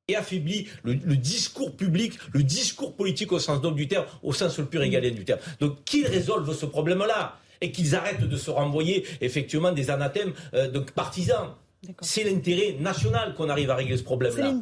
[0.09, 4.57] et affaiblit le, discours public, le discours politique au sens noble du terme, au sens
[4.59, 5.40] le plus régalien du terme.
[5.59, 10.80] Donc qu'ils résolvent ce problème-là et qu'ils arrêtent de se renvoyer effectivement des anathèmes euh,
[10.94, 11.54] partisans.
[12.00, 14.54] C'est l'intérêt national qu'on arrive à régler ce problème-là.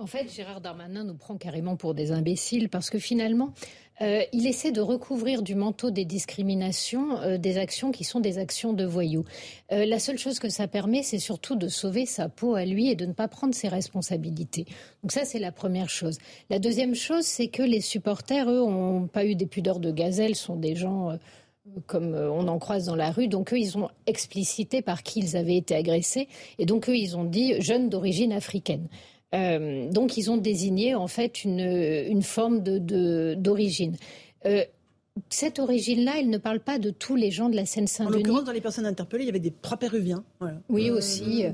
[0.00, 3.52] En fait, Gérard Darmanin nous prend carrément pour des imbéciles parce que finalement,
[4.00, 8.38] euh, il essaie de recouvrir du manteau des discriminations euh, des actions qui sont des
[8.38, 9.24] actions de voyous.
[9.72, 12.90] Euh, la seule chose que ça permet, c'est surtout de sauver sa peau à lui
[12.90, 14.66] et de ne pas prendre ses responsabilités.
[15.02, 16.18] Donc ça, c'est la première chose.
[16.50, 20.36] La deuxième chose, c'est que les supporters, eux, n'ont pas eu des pudeurs de gazelle,
[20.36, 21.18] sont des gens
[21.86, 23.28] comme on en croise dans la rue.
[23.28, 26.28] Donc eux, ils ont explicité par qui ils avaient été agressés.
[26.58, 28.88] Et donc eux, ils ont dit jeunes d'origine africaine.
[29.34, 33.92] Euh, donc ils ont désigné en fait une, une forme d'origine.
[33.92, 34.64] De, euh,
[35.28, 38.14] cette origine-là, elle ne parle pas de tous les gens de la Seine-Saint-Denis.
[38.14, 40.24] En l'occurrence, dans les personnes interpellées, il y avait des trois péruviens.
[40.68, 41.44] Oui, aussi.
[41.44, 41.50] Euh,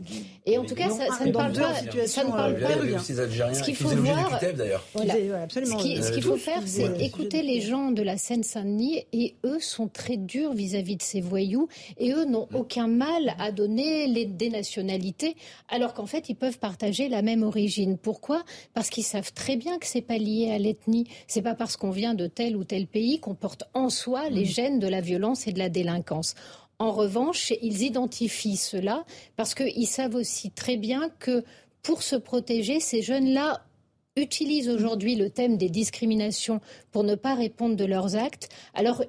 [0.47, 1.75] et en tout cas, ça, ça, ne parle pas,
[2.07, 3.55] ça ne parle pas.
[3.55, 9.05] Ce qu'il faut voir, ce qu'il faut faire, c'est écouter les gens de la Seine-Saint-Denis,
[9.13, 13.53] et eux sont très durs vis-à-vis de ces voyous, et eux n'ont aucun mal à
[13.53, 15.37] donner les, des nationalités,
[15.69, 17.99] alors qu'en fait, ils peuvent partager la même origine.
[17.99, 18.43] Pourquoi?
[18.75, 21.07] Parce qu'ils savent très bien que c'est pas lié à l'ethnie.
[21.27, 24.45] C'est pas parce qu'on vient de tel ou tel pays qu'on porte en soi les
[24.45, 26.35] gènes de la violence et de la délinquance.
[26.79, 29.05] En revanche, ils identifient cela
[29.37, 31.45] parce qu'ils savent aussi très bien que
[31.83, 33.65] pour se protéger, ces jeunes-là
[34.17, 36.61] utilisent aujourd'hui le thème des discriminations
[36.93, 38.49] pour ne pas répondre de leurs actes.
[38.75, 39.05] Alors,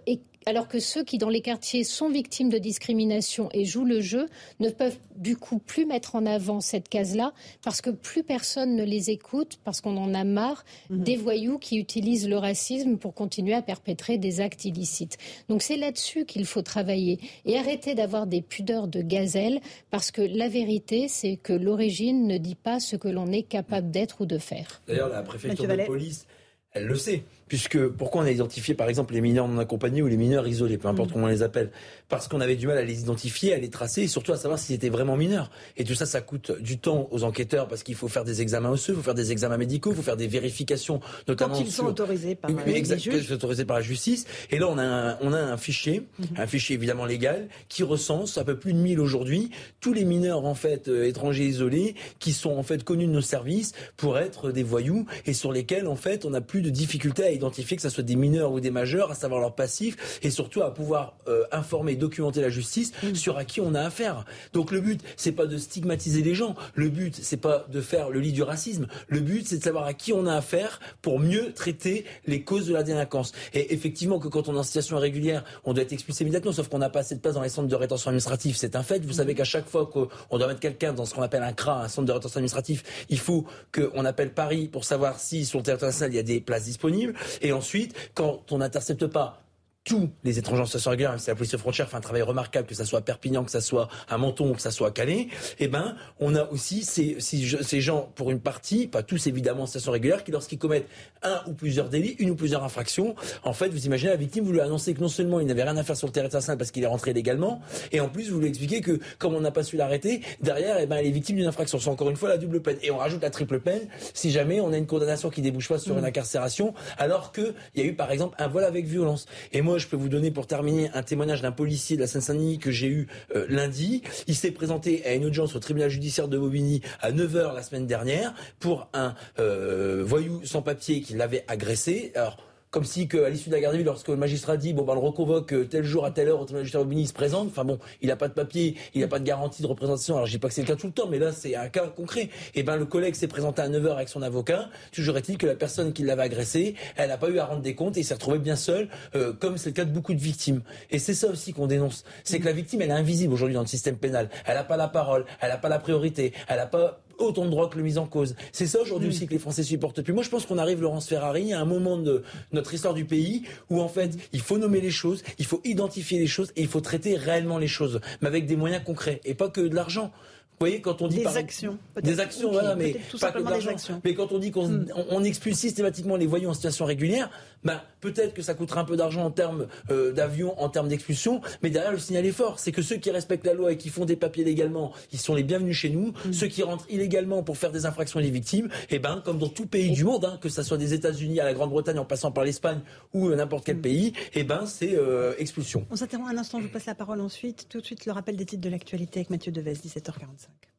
[0.46, 4.28] alors que ceux qui, dans les quartiers, sont victimes de discrimination et jouent le jeu,
[4.60, 7.34] ne peuvent du coup plus mettre en avant cette case-là,
[7.64, 11.04] parce que plus personne ne les écoute, parce qu'on en a marre mhm.
[11.04, 15.18] des voyous qui utilisent le racisme pour continuer à perpétrer des actes illicites.
[15.50, 20.22] Donc c'est là-dessus qu'il faut travailler et arrêter d'avoir des pudeurs de gazelle, parce que
[20.22, 24.26] la vérité, c'est que l'origine ne dit pas ce que l'on est capable d'être ou
[24.26, 24.82] de faire.
[24.88, 26.28] D'ailleurs, la préfecture de police,
[26.72, 27.24] elle le sait.
[27.48, 30.78] Puisque pourquoi on a identifié par exemple les mineurs non accompagnés ou les mineurs isolés,
[30.78, 31.14] peu importe mm.
[31.14, 31.72] comment on les appelle,
[32.10, 34.60] parce qu'on avait du mal à les identifier, à les tracer et surtout à savoir
[34.60, 35.52] s'ils étaient vraiment mineurs.
[35.78, 38.72] Et tout ça, ça coûte du temps aux enquêteurs parce qu'il faut faire des examens
[38.72, 41.72] osseux, il faut faire des examens médicaux, il faut faire des vérifications, notamment quand ils
[41.72, 43.32] sont autorisés par, les juges.
[43.32, 44.26] autorisés par la justice.
[44.52, 46.42] Et là, on a un, on a un fichier, mm-hmm.
[46.42, 50.46] un fichier évidemment légal, qui recense un peu plus de 1000 aujourd'hui tous les mineurs
[50.46, 54.52] en fait euh, étrangers isolés qui sont en fait connus de nos services pour être
[54.52, 57.84] des voyous et sur lesquels en fait on n'a plus de difficultés à identifier que
[57.84, 61.18] ce soit des mineurs ou des majeurs, à savoir leur passif, et surtout à pouvoir
[61.28, 63.16] euh, informer, documenter la justice mm.
[63.16, 64.26] sur à qui on a affaire.
[64.54, 66.56] Donc le but, c'est pas de stigmatiser les gens.
[66.74, 68.88] Le but, c'est pas de faire le lit du racisme.
[69.08, 72.68] Le but, c'est de savoir à qui on a affaire pour mieux traiter les causes
[72.68, 73.34] de la délinquance.
[73.54, 76.68] Et effectivement, que quand on est en situation irrégulière, on doit être expulsé immédiatement, sauf
[76.68, 78.56] qu'on n'a pas assez de place dans les centres de rétention administrative.
[78.58, 79.06] C'est un fait.
[79.06, 79.38] Vous savez mm.
[79.38, 82.08] qu'à chaque fois qu'on doit mettre quelqu'un dans ce qu'on appelle un CRA, un centre
[82.08, 86.14] de rétention administratif, il faut qu'on appelle Paris pour savoir si sur le territoire national
[86.14, 87.14] il y a des places disponibles.
[87.42, 89.45] Et ensuite, quand on n'intercepte pas
[89.86, 92.24] tous les étrangers en situation régulière, même si la police de frontière fait un travail
[92.24, 94.92] remarquable, que ça soit à Perpignan, que ça soit à Menton, que ça soit à
[94.92, 95.28] Calais,
[95.60, 99.66] eh ben, on a aussi ces, ces, gens, pour une partie, pas tous évidemment en
[99.68, 100.88] situation régulière, qui lorsqu'ils commettent
[101.22, 104.52] un ou plusieurs délits, une ou plusieurs infractions, en fait, vous imaginez la victime, vous
[104.52, 106.72] lui annoncez que non seulement il n'avait rien à faire sur le territoire national parce
[106.72, 107.62] qu'il est rentré légalement,
[107.92, 110.88] et en plus vous lui expliquez que comme on n'a pas su l'arrêter, derrière, eh
[110.88, 111.80] ben, elle est victime d'une infraction.
[111.80, 112.78] C'est encore une fois la double peine.
[112.82, 115.78] Et on rajoute la triple peine si jamais on a une condamnation qui débouche pas
[115.78, 116.00] sur mmh.
[116.00, 119.28] une incarcération, alors qu'il y a eu par exemple un vol avec violence.
[119.54, 122.60] Et moi, je peux vous donner pour terminer un témoignage d'un policier de la Seine-Saint-Denis
[122.60, 124.02] que j'ai eu euh, lundi.
[124.28, 127.88] Il s'est présenté à une audience au tribunal judiciaire de Bobigny à 9h la semaine
[127.88, 132.12] dernière pour un euh, voyou sans papier qui l'avait agressé.
[132.16, 132.38] Alors,
[132.76, 134.92] comme si à l'issue de la garde à vue, lorsque le magistrat dit bon ben
[134.92, 137.48] on le reconvoque euh, tel jour à telle heure au tribunal judiciaire il se présente.
[137.48, 140.16] Enfin bon, il n'a pas de papier, il n'a pas de garantie de représentation.
[140.16, 141.70] Alors je dis pas que c'est le cas tout le temps, mais là c'est un
[141.70, 142.24] cas concret.
[142.24, 144.68] Et eh ben le collègue s'est présenté à 9h avec son avocat.
[144.92, 147.76] Toujours est-il que la personne qui l'avait agressé, elle n'a pas eu à rendre des
[147.76, 150.62] comptes et s'est retrouvé bien seul, euh, comme c'est le cas de beaucoup de victimes.
[150.92, 153.62] Et c'est ça aussi qu'on dénonce, c'est que la victime elle est invisible aujourd'hui dans
[153.62, 154.30] le système pénal.
[154.46, 157.50] Elle n'a pas la parole, elle n'a pas la priorité, elle n'a pas autant de
[157.50, 158.36] droits que le mise en cause.
[158.52, 160.14] C'est ça aujourd'hui aussi que les Français supportent plus.
[160.14, 163.44] Moi, je pense qu'on arrive, Laurence Ferrari, à un moment de notre histoire du pays
[163.70, 166.68] où, en fait, il faut nommer les choses, il faut identifier les choses et il
[166.68, 170.12] faut traiter réellement les choses, mais avec des moyens concrets et pas que de l'argent.
[170.58, 173.68] Vous voyez, quand on dit des actions, des actions, voilà, mais tout pas simplement des
[173.68, 174.00] actions.
[174.06, 174.88] Mais quand on dit qu'on hmm.
[175.10, 177.30] on expulse systématiquement les voyous en situation régulière,
[177.66, 181.42] ben peut-être que ça coûtera un peu d'argent en termes euh, d'avions, en termes d'expulsion,
[181.64, 183.90] mais derrière le signal est fort, c'est que ceux qui respectent la loi et qui
[183.90, 186.14] font des papiers légalement, ils sont les bienvenus chez nous.
[186.26, 186.34] Hmm.
[186.34, 189.50] Ceux qui rentrent illégalement pour faire des infractions les victimes, et eh ben comme dans
[189.50, 192.32] tout pays du monde, hein, que ce soit des États-Unis à la Grande-Bretagne en passant
[192.32, 192.82] par l'Espagne
[193.14, 193.82] ou euh, n'importe quel hmm.
[193.82, 195.86] pays, et eh ben c'est euh, expulsion.
[195.90, 197.68] On s'interrompt un instant, je vous passe la parole ensuite.
[197.70, 200.75] Tout de suite le rappel des titres de l'actualité avec Mathieu Deves, 17h45.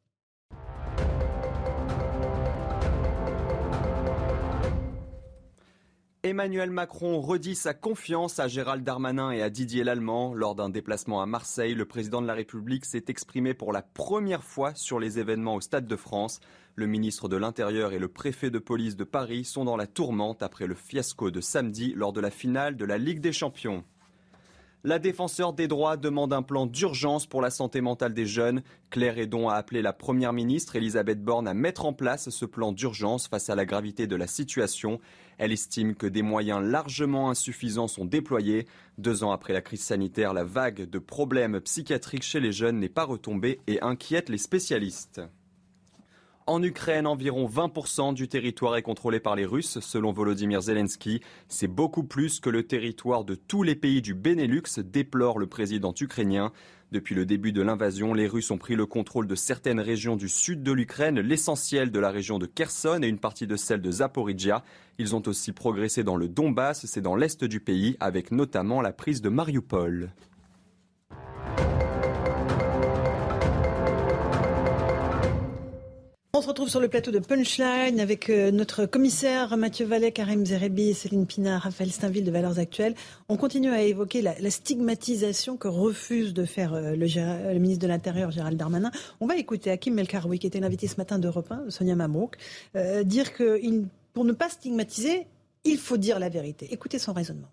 [6.27, 10.33] Emmanuel Macron redit sa confiance à Gérald Darmanin et à Didier Lallemand.
[10.33, 14.43] Lors d'un déplacement à Marseille, le président de la République s'est exprimé pour la première
[14.43, 16.41] fois sur les événements au Stade de France.
[16.75, 20.43] Le ministre de l'Intérieur et le préfet de police de Paris sont dans la tourmente
[20.43, 23.85] après le fiasco de samedi lors de la finale de la Ligue des Champions.
[24.87, 28.61] La défenseur des droits demande un plan d'urgence pour la santé mentale des jeunes.
[28.89, 32.71] Claire Edon a appelé la première ministre Elisabeth Borne à mettre en place ce plan
[32.71, 35.01] d'urgence face à la gravité de la situation.
[35.39, 38.65] Elle estime que des moyens largement insuffisants sont déployés.
[38.97, 42.87] Deux ans après la crise sanitaire, la vague de problèmes psychiatriques chez les jeunes n'est
[42.87, 45.21] pas retombée et inquiète les spécialistes.
[46.49, 51.19] En Ukraine, environ 20% du territoire est contrôlé par les Russes, selon Volodymyr Zelensky.
[51.49, 55.93] C'est beaucoup plus que le territoire de tous les pays du Benelux, déplore le président
[55.99, 56.53] ukrainien.
[56.93, 60.29] Depuis le début de l'invasion, les Russes ont pris le contrôle de certaines régions du
[60.29, 63.91] sud de l'Ukraine, l'essentiel de la région de Kherson et une partie de celle de
[63.91, 64.63] Zaporizhia.
[64.99, 68.93] Ils ont aussi progressé dans le Donbass, c'est dans l'est du pays, avec notamment la
[68.93, 70.11] prise de Mariupol.
[76.37, 80.45] On se retrouve sur le plateau de Punchline avec euh, notre commissaire Mathieu Vallet, Karim
[80.45, 82.93] Zerebi, Céline Pina, Raphaël Steinville de Valeurs Actuelles.
[83.27, 88.29] On continue à évoquer la, stigmatisation que refuse de faire euh, le, ministre de l'Intérieur,
[88.29, 88.91] Gérald Darmanin.
[89.19, 92.35] On va écouter Hakim Melkaroui, qui était l'invité ce matin d'Europe 1, Sonia Mabrouk,
[92.75, 93.59] euh, dire que
[94.13, 95.25] pour ne pas stigmatiser,
[95.63, 96.67] il faut dire la vérité.
[96.69, 97.49] Écoutez son raisonnement.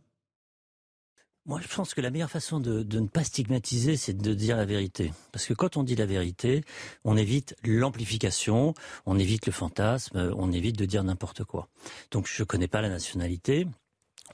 [1.46, 4.64] Moi, je pense que la meilleure façon de, ne pas stigmatiser, c'est de dire la
[4.64, 5.12] vérité.
[5.30, 6.64] Parce que quand on dit la vérité,
[7.04, 8.72] on évite l'amplification,
[9.04, 11.68] on évite le fantasme, on évite de dire n'importe quoi.
[12.10, 13.66] Donc, je ne connais pas la nationalité.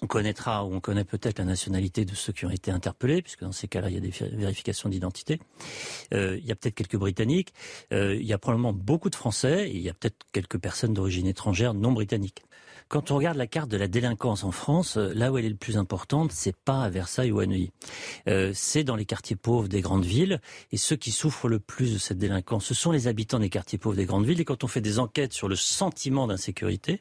[0.02, 3.42] On connaîtra ou on connaît peut-être la nationalité de ceux qui ont été interpellés, puisque
[3.42, 5.40] dans ces cas-là, il y a des vérifications d'identité.
[6.14, 7.52] Euh, il y a peut-être quelques Britanniques,
[7.92, 11.26] euh, il y a probablement beaucoup de Français, il y a peut-être quelques personnes d'origine
[11.26, 12.44] étrangère non britanniques.
[12.90, 15.50] Quand on regarde la carte de la délinquance en France, euh, là où elle est
[15.50, 17.70] le plus importante, c'est pas à Versailles ou à Neuilly.
[18.26, 20.40] Euh, c'est dans les quartiers pauvres des grandes villes.
[20.72, 23.78] Et ceux qui souffrent le plus de cette délinquance, ce sont les habitants des quartiers
[23.78, 24.40] pauvres des grandes villes.
[24.40, 27.00] Et quand on fait des enquêtes sur le sentiment d'insécurité,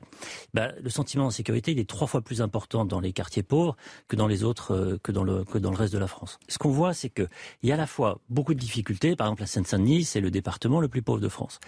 [0.53, 3.75] bah, le sentiment d'insécurité, il est trois fois plus important dans les quartiers pauvres
[4.07, 4.91] que dans les autres, euh,
[5.23, 6.37] le que dans le reste de la France.
[6.49, 7.27] Ce qu'on voit, c'est que
[7.63, 9.15] il y a à la fois beaucoup de difficultés.
[9.15, 11.59] Par exemple, la Seine-Saint-Denis, c'est le département le plus pauvre de France.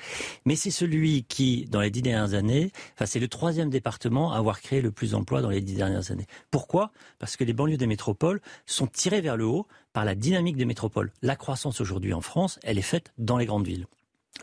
[0.46, 4.62] Mais c'est celui qui, dans les dix dernières années, enfin, c'est le troisième département avoir
[4.62, 6.28] créé le plus d'emplois dans les dix dernières années.
[6.52, 6.92] Pourquoi?
[7.20, 10.66] Parce que les banlieues des métropoles sont tirées vers le haut par la dynamique des
[10.66, 11.12] métropoles.
[11.22, 13.88] La croissance aujourd'hui en France, elle est faite dans les grandes villes.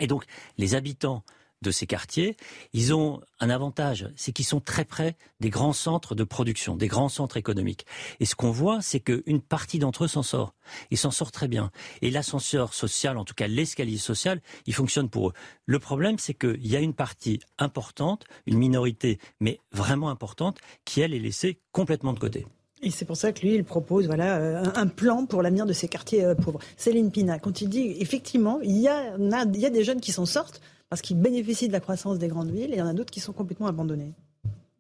[0.01, 0.25] Et donc,
[0.59, 1.23] les habitants
[1.63, 2.37] de ces quartiers,
[2.73, 6.87] ils ont un avantage, c'est qu'ils sont très près des grands centres de production, des
[6.87, 7.87] grands centres économiques.
[8.21, 10.55] Et ce qu'on voit, c'est qu'une partie d'entre eux s'en sort.
[10.91, 11.71] Ils s'en sortent très bien.
[12.03, 15.33] Et l'ascenseur social, en tout cas l'escalier social, il fonctionne pour eux.
[15.67, 21.01] Le problème, c'est qu'il y a une partie importante, une minorité, mais vraiment importante, qui,
[21.01, 22.47] elle, est laissée complètement de côté.
[22.83, 25.73] Et c'est pour ça que lui, il propose voilà, euh, un plan pour l'avenir de
[25.73, 26.61] ces quartiers euh, pauvres.
[26.77, 30.13] Céline Pina, quand il dit, effectivement, il y a, il y a des jeunes qui
[30.13, 32.87] s'en sortent, parce qu'ils bénéficient de la croissance des grandes villes et il y en
[32.87, 34.13] a d'autres qui sont complètement abandonnés.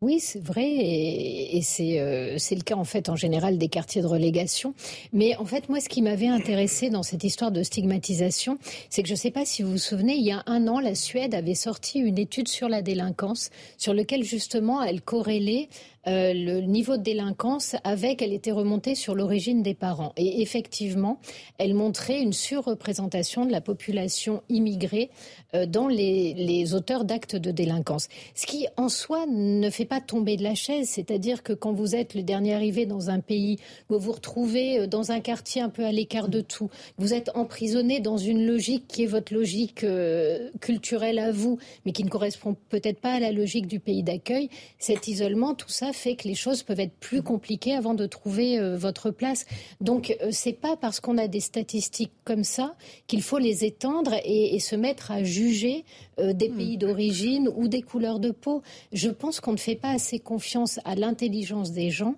[0.00, 4.06] Oui, c'est vrai, et, euh, c'est le cas en fait en général des quartiers de
[4.06, 4.72] relégation.
[5.12, 8.58] Mais en fait, moi, ce qui m'avait intéressé dans cette histoire de stigmatisation,
[8.90, 10.78] c'est que je ne sais pas si vous vous souvenez, il y a un an,
[10.78, 15.68] la Suède avait sorti une étude sur la délinquance, sur lequel justement elle corrélait
[16.08, 20.12] euh, le niveau de délinquance avec, elle était remontée sur l'origine des parents.
[20.16, 21.20] Et effectivement,
[21.58, 25.10] elle montrait une surreprésentation de la population immigrée
[25.54, 28.08] euh, dans les, auteurs d'actes de délinquance.
[28.34, 30.88] Ce qui, en soi, ne fait pas tomber de la chaise.
[30.88, 34.86] C'est-à-dire que quand vous êtes le dernier arrivé dans un pays, vous vous retrouvez euh,
[34.86, 38.86] dans un quartier un peu à l'écart de tout, vous êtes emprisonné dans une logique
[38.88, 39.84] qui est votre logique
[40.60, 44.48] culturelle à vous, mais qui ne correspond peut-être pas à la logique du pays d'accueil,
[44.78, 48.58] cet isolement, tout ça fait que les choses peuvent être plus compliquées avant de trouver
[48.58, 49.44] euh, votre place.
[49.80, 52.74] Donc, euh, c'est pas parce qu'on a des statistiques comme ça
[53.06, 55.84] qu'il faut les étendre et, se mettre à juger
[56.18, 56.80] euh, des pays hmm.
[56.80, 58.62] d'origine ou des couleurs de peau.
[58.92, 62.16] Je pense qu'on ne fait pas assez confiance à l'intelligence des gens.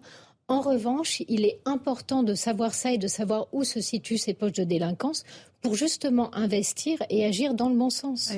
[0.48, 4.34] En revanche, il est important de savoir ça et de savoir où se situent ces
[4.34, 5.24] poches de délinquance
[5.62, 8.32] pour justement investir et agir dans le bon sens.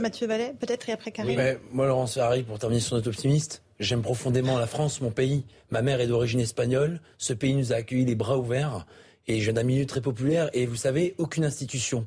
[0.00, 1.58] Mathieu Vallet, peut-être, et après Karim.
[1.72, 5.44] moi, Laurence Ferrari, pour terminer sur notre optimiste, J'aime profondément la France, mon pays.
[5.70, 7.00] Ma mère est d'origine espagnole.
[7.18, 8.86] Ce pays nous a accueillis les bras ouverts.
[9.26, 10.48] Et je viens d'un milieu très populaire.
[10.52, 12.06] Et vous savez, aucune institution,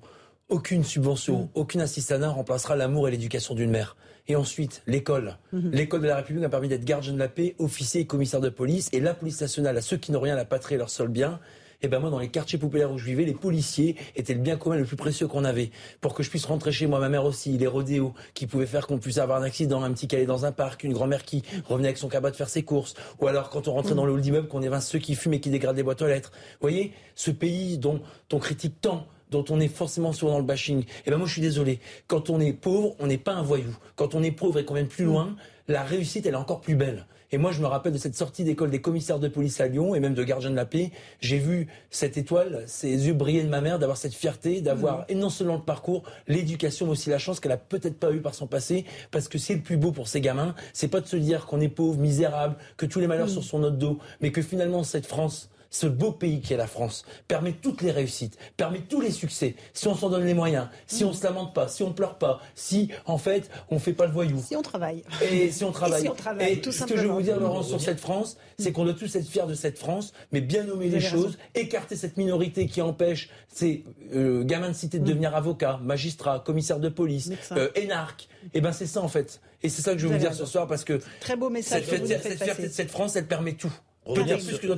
[0.50, 1.50] aucune subvention, mm.
[1.56, 3.98] aucune assistanat remplacera l'amour et l'éducation d'une mère.
[4.30, 5.38] Et ensuite, l'école.
[5.54, 5.72] Mm-hmm.
[5.72, 8.50] L'école de la République a permis d'être gardien de la paix, officier et commissaire de
[8.50, 8.90] police.
[8.94, 11.40] Et la police nationale, à ceux qui n'ont rien, la patrie et leur seul bien,
[11.80, 14.40] et eh ben moi dans les quartiers populaires où je vivais, les policiers étaient le
[14.40, 15.70] bien commun le plus précieux qu'on avait.
[16.02, 18.88] Pour que je puisse rentrer chez moi, ma mère aussi, les rodéos qui pouvaient faire
[18.88, 21.90] qu'on puisse avoir un accident, un petit allait dans un parc, une grand-mère qui revenait
[21.90, 24.22] avec son cabas de faire ses courses, ou alors quand on rentrait dans le hall
[24.22, 26.32] d'immeuble qu'on évince ceux qui fument et qui dégradent les boîtes aux lettres.
[26.34, 28.02] Vous voyez, ce pays dont
[28.34, 30.80] on critique tant dont on est forcément souvent dans le bashing.
[30.80, 31.80] Et eh ben moi je suis désolé.
[32.08, 33.76] Quand on est pauvre, on n'est pas un voyou.
[33.98, 35.36] Quand on est pauvre et qu'on vient plus loin,
[35.68, 37.06] la réussite elle est encore plus belle.
[37.32, 39.96] Et moi, je me rappelle de cette sortie d'école des commissaires de police à Lyon
[39.96, 40.92] et même de gardiens de la paix.
[41.20, 45.06] J'ai vu cette étoile, ses yeux briller de ma mère, d'avoir cette fierté, d'avoir, mmh.
[45.10, 48.22] et non seulement le parcours, l'éducation, mais aussi la chance qu'elle a peut-être pas eu
[48.22, 48.86] par son passé.
[49.12, 50.56] Parce que c'est le plus beau pour ces gamins.
[50.72, 53.32] C'est pas de se dire qu'on est pauvre, misérable, que tous les malheurs mmh.
[53.32, 56.68] sont sur notre dos, mais que finalement, cette France, ce beau pays qui est la
[56.68, 60.68] France permet toutes les réussites, permet tous les succès, si on s'en donne les moyens,
[60.86, 64.06] si on se lamente pas, si on pleure pas, si en fait on fait pas
[64.06, 64.44] le voyou.
[64.46, 65.04] Si on travaille.
[65.22, 66.08] Et si on travaille.
[66.42, 68.94] Et, tout ce que je veux vous dire, Laurence, sur cette France, c'est qu'on doit
[68.94, 72.82] tous être fiers de cette France, mais bien nommer les choses, écarter cette minorité qui
[72.82, 75.08] empêche ces euh, gamins de cité de mm.
[75.08, 78.28] devenir avocat, magistrat, commissaire de police, euh, énarque.
[78.46, 79.42] Et eh ben c'est ça en fait.
[79.64, 81.84] Et c'est ça que je veux vous, dire ce soir parce que très beau message.
[81.86, 83.74] Cette, cette fierté de cette France, elle permet tout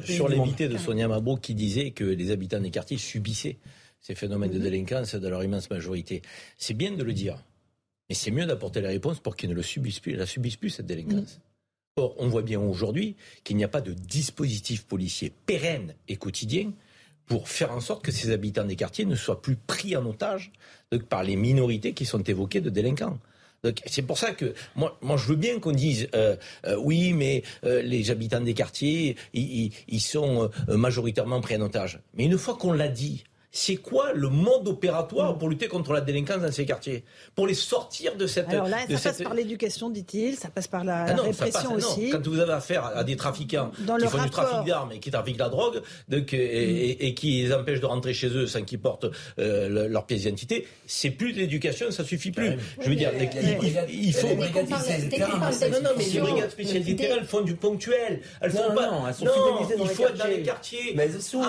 [0.06, 3.58] sur l'évité de Sonia Mabrouk qui disait que les habitants des quartiers subissaient
[4.02, 4.64] ces phénomènes de mhm.
[4.64, 6.22] délinquance dans leur immense majorité.
[6.58, 7.44] C'est bien de le dire,
[8.08, 10.70] mais c'est mieux d'apporter la réponse pour qu'ils ne le subissent plus, la subissent plus
[10.70, 11.38] cette délinquance.
[11.38, 11.42] Mhm.
[11.98, 16.72] Or, on voit bien aujourd'hui qu'il n'y a pas de dispositif policier pérenne et quotidien
[17.26, 20.52] pour faire en sorte que ces habitants des quartiers ne soient plus pris en otage
[21.10, 23.20] par les minorités qui sont évoquées de délinquants
[23.86, 26.36] c'est pour ça que moi, je veux bien qu'on dise euh,
[26.66, 32.00] euh, oui, mais euh, les habitants des quartiers, ils, ils sont majoritairement pris en otage.
[32.14, 36.02] Mais une fois qu'on l'a dit, c'est quoi le mode opératoire pour lutter contre la
[36.02, 37.04] délinquance dans ces quartiers?
[37.34, 38.50] Pour les sortir de cette...
[38.50, 42.12] Alors là, ça passe par l'éducation, dit-il, ça passe par la, ah répression aussi.
[42.12, 45.40] Quand vous avez affaire à des trafiquants qui font du trafic d'armes et qui trafiquent
[45.40, 49.08] la drogue donc, et, qui les empêchent de rentrer chez eux sans qu'ils portent
[49.40, 52.52] euh, leur pièce d'identité, c'est plus de l'éducation, ça suffit plus.
[52.82, 53.12] Je veux dire,
[53.90, 54.28] il, faut...
[54.28, 58.22] Non, non, mais les brigades spécialisées terrain, elles font du ponctuel.
[58.42, 58.92] Elles font pas...
[58.92, 60.94] Non, elles sont dans les quartiers.
[60.96, 61.42] Mais elles sont.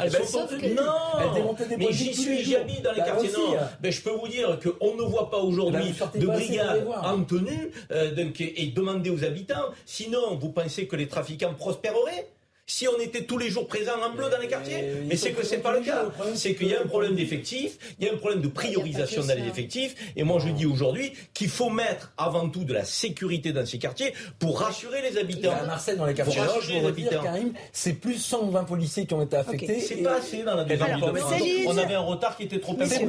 [0.00, 0.48] Elles sont
[0.88, 0.98] Non
[1.44, 3.30] non, mais j'y suis jamais dans les bah, quartiers.
[3.32, 3.68] Non, hein.
[3.82, 8.14] mais je peux vous dire qu'on ne voit pas aujourd'hui de brigades en tenue euh,
[8.38, 9.70] et demander aux habitants.
[9.84, 12.28] Sinon, vous pensez que les trafiquants prospéreraient?
[12.68, 14.84] Si on était tous les jours présents en bleu dans les quartiers.
[15.08, 16.04] Mais, c'est que c'est pas le cas.
[16.34, 19.34] C'est qu'il y a un problème d'effectifs, il y a un problème de priorisation dans
[19.34, 20.12] les effectifs.
[20.16, 23.78] Et moi, je dis aujourd'hui qu'il faut mettre avant tout de la sécurité dans ces
[23.78, 25.52] quartiers pour rassurer les habitants.
[25.52, 29.22] À Marseille, dans les quartiers, je vous dire, Karim, c'est plus 120 policiers qui ont
[29.22, 29.80] été affectés.
[29.80, 31.02] C'est pas assez dans la deuxième
[31.66, 33.06] On avait un retard qui était trop important.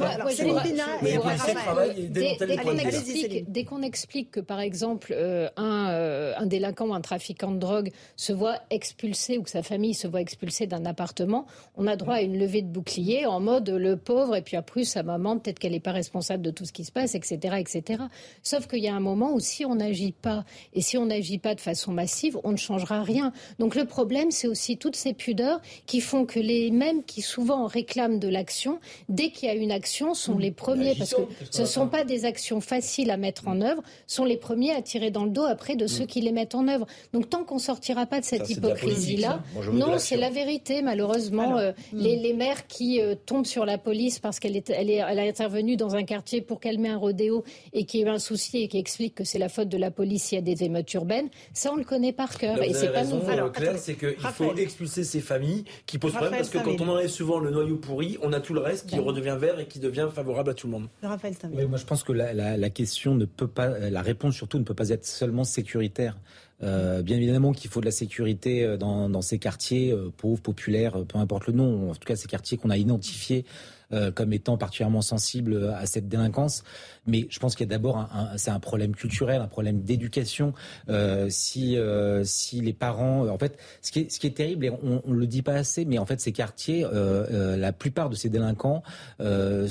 [3.46, 7.90] Dès qu'on explique que, par exemple, euh, euh, un délinquant ou un trafiquant de drogue
[8.16, 11.46] se voit expulsé ou sa famille se voit expulsée d'un appartement,
[11.76, 14.84] on a droit à une levée de bouclier en mode le pauvre et puis après
[14.84, 17.56] sa maman, peut-être qu'elle n'est pas responsable de tout ce qui se passe, etc.
[17.58, 18.04] etc.
[18.42, 21.38] Sauf qu'il y a un moment où si on n'agit pas et si on n'agit
[21.38, 23.32] pas de façon massive, on ne changera rien.
[23.58, 27.66] Donc le problème, c'est aussi toutes ces pudeurs qui font que les mêmes qui souvent
[27.66, 28.78] réclament de l'action,
[29.08, 32.04] dès qu'il y a une action, sont les premiers, parce que ce ne sont pas
[32.04, 35.44] des actions faciles à mettre en œuvre, sont les premiers à tirer dans le dos
[35.44, 36.06] après de ceux mm.
[36.06, 36.86] qui les mettent en œuvre.
[37.12, 39.39] Donc tant qu'on sortira pas de cette hypocrisie-là,
[39.72, 40.82] non, c'est la vérité.
[40.82, 41.98] Malheureusement, euh, hmm.
[41.98, 45.22] les, maires qui euh, tombent sur la police parce qu'elle est, elle est, elle a
[45.22, 48.78] intervenu dans un quartier pour calmer un rodéo et qui a un souci et qui
[48.78, 51.72] explique que c'est la faute de la police s'il y a des émeutes urbaines, ça
[51.72, 52.62] on le connaît par cœur.
[52.62, 53.30] et c'est pas nouveau.
[53.30, 56.88] Alors, Claire, c'est qu'il faut expulser ces familles qui posent problème parce que quand on
[56.88, 59.78] enlève souvent le noyau pourri, on a tout le reste qui redevient vert et qui
[59.78, 60.88] devient favorable à tout le monde.
[61.02, 61.34] Raphaël
[61.68, 64.74] moi je pense que la, la question ne peut pas, la réponse surtout ne peut
[64.74, 66.16] pas être seulement sécuritaire.
[66.62, 71.04] Euh, bien évidemment qu'il faut de la sécurité euh, dans, ces quartiers euh, pauvres, populaires,
[71.06, 71.90] peu importe le nom.
[71.90, 73.44] En tout cas, ces quartiers qu'on a identifiés
[73.92, 76.62] euh, comme étant particulièrement sensible à cette délinquance.
[77.08, 80.52] Mais je pense qu'il y a d'abord un, c'est un problème culturel, un problème d'éducation.
[80.88, 85.12] Euh, si euh, si les parents, en fait, ce qui est terrible et on, on
[85.12, 88.84] le dit pas assez, mais en fait ces quartiers, la plupart de ces délinquants,
[89.18, 89.66] des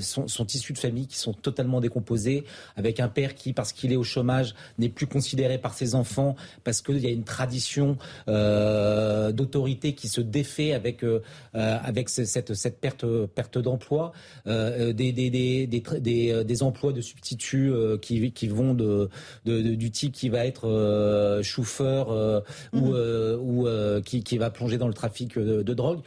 [0.00, 2.44] sont, issus de familles qui sont totalement décomposées,
[2.76, 6.36] avec un père qui, parce qu'il est au chômage, n'est plus considéré par ses enfants,
[6.62, 11.04] parce qu'il y a une tradition d'autorité qui se défait avec
[11.52, 14.12] avec cette perte, perte d'emploi,
[14.46, 15.82] euh, des, des, des, des,
[16.30, 19.08] euh, des, emplois de substituts euh, qui, qui vont de,
[19.46, 23.66] de, du type qui va être chauffeur ou, ou
[24.04, 26.00] qui, qui va plonger dans le trafic de, de drogue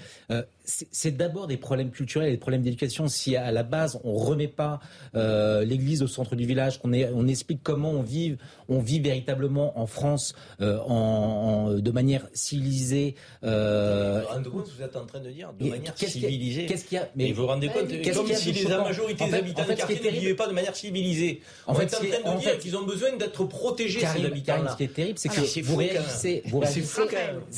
[0.67, 3.07] c'est d'abord des problèmes culturels et des problèmes d'éducation.
[3.07, 4.79] Si à la base on remet pas
[5.15, 8.37] euh, l'Église au centre du village, qu'on on explique comment on vit,
[8.67, 13.15] on vit véritablement en France euh, en, de manière civilisée.
[13.43, 16.65] Euh, vous vous vous êtes en train de dire de manière civilisée.
[16.65, 19.61] Qu'est-ce qu'il y a Mais vous vous rendez compte Comme si la majorité des habitants
[19.61, 21.41] en fait, quartier ne vivaient pas de manière civilisée.
[21.65, 24.71] En fait, on est en train de dire qu'ils ont besoin d'être protégés ces habitants-là.
[24.71, 27.01] Ce qui est terrible, c'est que vous réagissez, vous réagissez.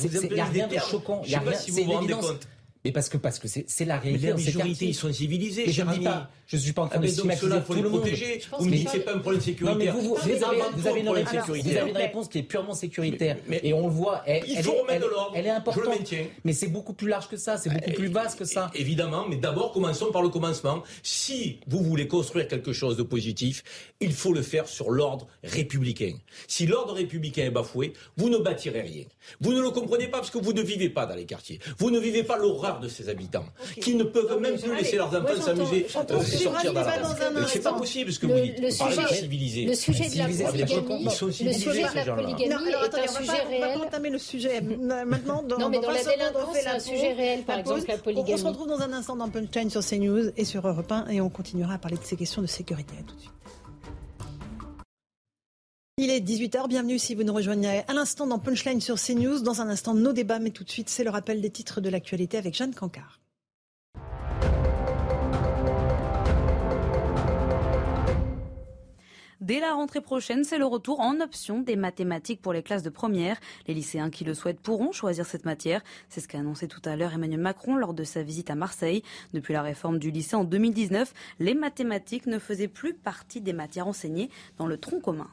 [0.04, 1.22] Il n'y a rien de choquant.
[1.26, 1.54] Il y a rien.
[1.54, 2.34] C'est une évidence.
[2.86, 4.28] Mais parce que parce que c'est la réalité.
[4.28, 5.70] Mais la majorité, ils sont civilisés.
[5.70, 6.30] je ne dis pas.
[6.48, 8.00] Je suis pas en train ah, de stigmatiser tout le monde.
[8.02, 8.42] protéger.
[8.58, 9.96] Vous me dites c'est pas un problème sécuritaire.
[9.96, 13.38] vous, avez, vous avez une réponse, vous avez une réponse qui est purement sécuritaire.
[13.48, 14.24] Mais, et on le voit.
[14.26, 15.34] Elle, il faut remettre de l'ordre.
[15.36, 15.84] Elle est importante.
[15.84, 16.26] Je le maintiens.
[16.46, 17.58] Mais c'est beaucoup plus large que ça.
[17.58, 18.72] C'est beaucoup plus vaste que ça.
[18.74, 19.28] Évidemment.
[19.30, 20.82] Mais d'abord, commençons par le commencement.
[21.04, 23.64] Si vous voulez construire quelque chose de positif,
[24.00, 26.14] il faut le faire sur l'ordre républicain.
[26.48, 29.04] Si l'ordre républicain est bafoué, vous ne bâtirez rien.
[29.40, 31.60] Vous ne le comprenez pas parce que vous ne vivez pas dans les quartiers.
[31.78, 32.38] Vous ne vivez pas
[32.80, 33.46] de ces habitants
[33.82, 37.46] qui ne peuvent même plus laisser leurs enfants s'amuser euh, sortir dans la rue.
[37.48, 38.60] C'est pas possible parce que vous dites.
[38.60, 39.66] Le sujet, civilisé.
[39.66, 42.30] Le sujet de la polygamie, ils sont civilisés, ces gens-là.
[42.30, 43.64] est un sujet réel.
[43.64, 45.44] On va pas entamer le sujet maintenant.
[45.58, 48.34] Non, mais dans la délinquance, c'est un sujet réel, par exemple, la polygamie.
[48.34, 51.22] On se retrouve dans un instant dans Punchline sur CNews et sur Europe 1 et
[51.22, 52.94] on continuera à parler de ces questions de sécurité.
[53.00, 53.34] À tout de suite.
[56.02, 59.42] Il est 18h, bienvenue si vous nous rejoignez à l'instant dans Punchline sur CNews.
[59.42, 61.90] Dans un instant, nos débats, mais tout de suite, c'est le rappel des titres de
[61.90, 63.20] l'actualité avec Jeanne Cancard.
[69.42, 72.90] Dès la rentrée prochaine, c'est le retour en option des mathématiques pour les classes de
[72.90, 73.38] première.
[73.68, 75.82] Les lycéens qui le souhaitent pourront choisir cette matière.
[76.08, 79.04] C'est ce qu'a annoncé tout à l'heure Emmanuel Macron lors de sa visite à Marseille.
[79.34, 83.88] Depuis la réforme du lycée en 2019, les mathématiques ne faisaient plus partie des matières
[83.88, 85.28] enseignées dans le tronc commun.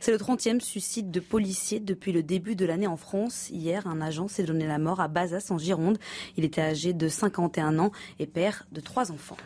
[0.00, 3.48] C'est le 30e suicide de policiers depuis le début de l'année en France.
[3.50, 5.98] Hier, un agent s'est donné la mort à Bazas en Gironde.
[6.36, 9.36] Il était âgé de 51 ans et père de trois enfants.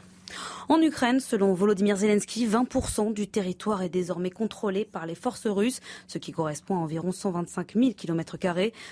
[0.68, 5.81] En Ukraine, selon Volodymyr Zelensky, 20% du territoire est désormais contrôlé par les forces russes,
[6.09, 8.37] ce qui correspond à environ 125 000 km,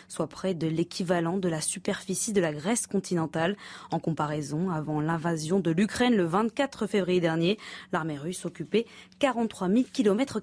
[0.08, 3.56] soit près de l'équivalent de la superficie de la Grèce continentale.
[3.90, 7.58] En comparaison, avant l'invasion de l'Ukraine le 24 février dernier,
[7.92, 8.86] l'armée russe occupait
[9.18, 10.40] 43 000 km.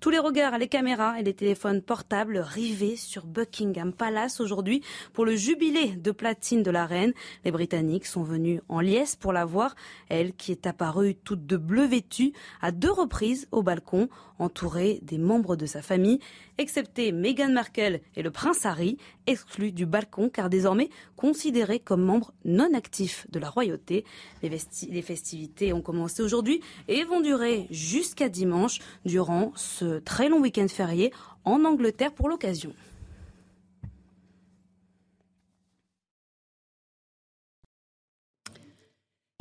[0.00, 5.24] Tous les regards, les caméras et les téléphones portables rivés sur Buckingham Palace aujourd'hui pour
[5.24, 7.12] le jubilé de platine de la reine.
[7.44, 9.74] Les Britanniques sont venus en liesse pour la voir,
[10.08, 14.08] elle qui est apparue toute de bleu vêtue à deux reprises au balcon,
[14.38, 16.18] entourée des membres de sa famille,
[16.58, 22.32] excepté Meghan Markle et le prince Harry, exclus du balcon car désormais considérés comme membres
[22.44, 24.04] non actifs de la royauté.
[24.42, 30.68] Les, festivités ont commencé aujourd'hui et vont durer jusqu'à dimanche durant ce très long week-end
[30.68, 31.12] férié
[31.44, 32.72] en Angleterre pour l'occasion.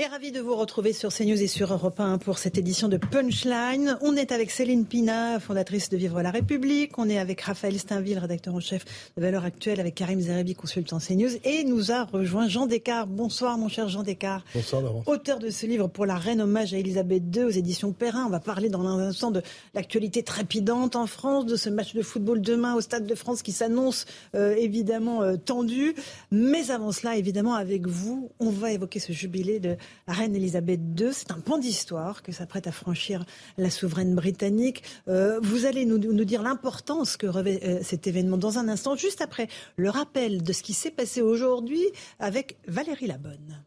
[0.01, 2.97] Et ravi de vous retrouver sur CNews et sur Europe 1 pour cette édition de
[2.97, 3.99] Punchline.
[4.01, 6.97] On est avec Céline Pina, fondatrice de Vivre la République.
[6.97, 8.83] On est avec Raphaël Steinville, rédacteur en chef
[9.15, 11.29] de Valeurs Actuelles, avec Karim Zerebi, consultant CNews.
[11.43, 13.11] Et nous a rejoint Jean Descartes.
[13.11, 14.43] Bonsoir, mon cher Jean Descartes.
[14.55, 15.03] Bonsoir, Laurent.
[15.05, 18.25] Auteur de ce livre pour la reine hommage à Elisabeth II aux éditions Perrin.
[18.25, 19.43] On va parler dans un instant de
[19.75, 23.51] l'actualité trépidante en France, de ce match de football demain au Stade de France qui
[23.51, 25.93] s'annonce euh, évidemment euh, tendu.
[26.31, 29.77] Mais avant cela, évidemment, avec vous, on va évoquer ce jubilé de
[30.07, 31.09] la reine Elisabeth II.
[31.13, 33.25] C'est un pan d'histoire que s'apprête à franchir
[33.57, 34.83] la souveraine britannique.
[35.07, 39.21] Euh, vous allez nous, dire l'importance que revêt euh, cet événement dans un instant, juste
[39.21, 41.83] après le rappel de ce qui s'est passé aujourd'hui
[42.19, 43.63] avec Valérie Labonne.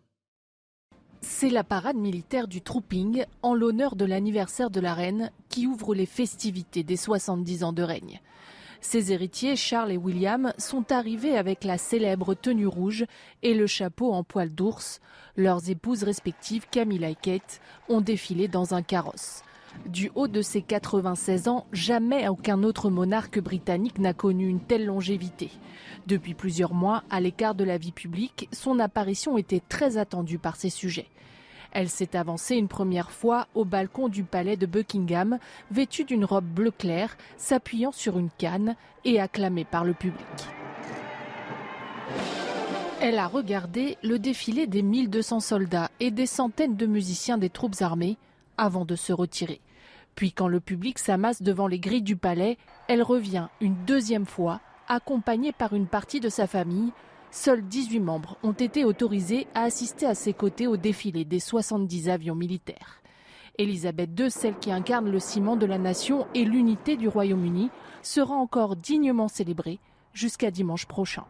[1.21, 5.95] C'est la parade militaire du Trooping en l'honneur de l'anniversaire de la reine qui ouvre
[5.95, 8.21] les festivités des 70 ans de règne.
[8.85, 13.07] Ses héritiers, Charles et William, sont arrivés avec la célèbre tenue rouge
[13.43, 15.01] et le chapeau en poil d'ours.
[15.37, 19.43] Leurs épouses respectives, Camilla et Kate, ont défilé dans un carrosse.
[19.87, 24.85] Du haut de ses 96 ans, jamais aucun autre monarque britannique n'a connu une telle
[24.85, 25.51] longévité.
[26.07, 30.57] Depuis plusieurs mois, à l'écart de la vie publique, son apparition était très attendue par
[30.57, 31.09] ses sujets.
[31.75, 35.39] Elle s'est avancée une première fois au balcon du palais de Buckingham,
[35.73, 40.25] vêtue d'une robe bleu clair, s'appuyant sur une canne et acclamée par le public.
[43.01, 47.83] Elle a regardé le défilé des 1200 soldats et des centaines de musiciens des troupes
[47.83, 48.17] armées
[48.57, 49.61] avant de se retirer.
[50.15, 52.57] Puis quand le public s'amasse devant les grilles du palais,
[52.87, 56.93] elle revient une deuxième fois, accompagnée par une partie de sa famille,
[57.37, 62.09] Seuls 18 membres ont été autorisés à assister à ses côtés au défilé des 70
[62.09, 63.03] avions militaires.
[63.59, 67.71] Elisabeth II, celle qui incarne le ciment de la nation et l'unité du Royaume-Uni,
[68.03, 69.81] sera encore dignement célébrée
[70.13, 71.25] jusqu'à dimanche prochain.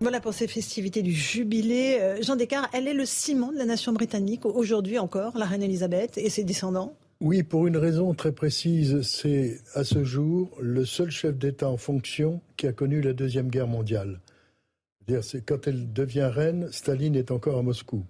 [0.00, 1.98] Voilà pour ces festivités du jubilé.
[2.00, 5.62] Euh, Jean Descartes, elle est le ciment de la nation britannique aujourd'hui encore, la reine
[5.62, 10.84] Elisabeth et ses descendants oui, pour une raison très précise, c'est à ce jour le
[10.84, 14.20] seul chef d'État en fonction qui a connu la Deuxième Guerre mondiale.
[15.22, 18.04] C'est quand elle devient reine, Staline est encore à Moscou.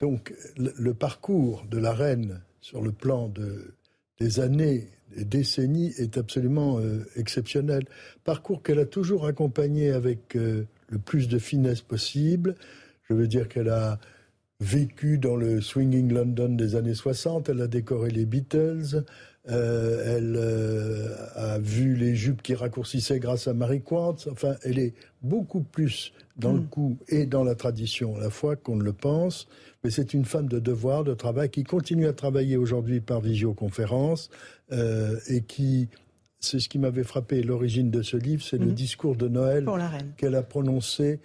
[0.00, 3.74] Donc le, parcours de la reine sur le plan de,
[4.18, 7.84] des années, des décennies est absolument euh, exceptionnel.
[8.24, 12.56] Parcours qu'elle a toujours accompagné avec euh, le plus de finesse possible.
[13.08, 14.00] Je veux dire qu'elle a
[14.62, 19.04] vécu dans le swinging London des années 60, elle a décoré les Beatles,
[19.50, 24.28] euh, elle euh, a vu les jupes qui raccourcissaient grâce à Marie Quartz.
[24.30, 26.66] Enfin, elle est beaucoup plus dans le mm.
[26.68, 29.48] coup et dans la tradition à la fois qu'on ne le pense.
[29.82, 34.30] Mais c'est une femme de devoir, de travail, qui continue à travailler aujourd'hui par visioconférence
[34.70, 35.88] euh, et qui
[36.38, 38.74] c'est ce qui m'avait frappé l'origine de ce livre, c'est le mm.
[38.74, 39.66] discours de Noël
[40.16, 41.20] qu'elle a prononcé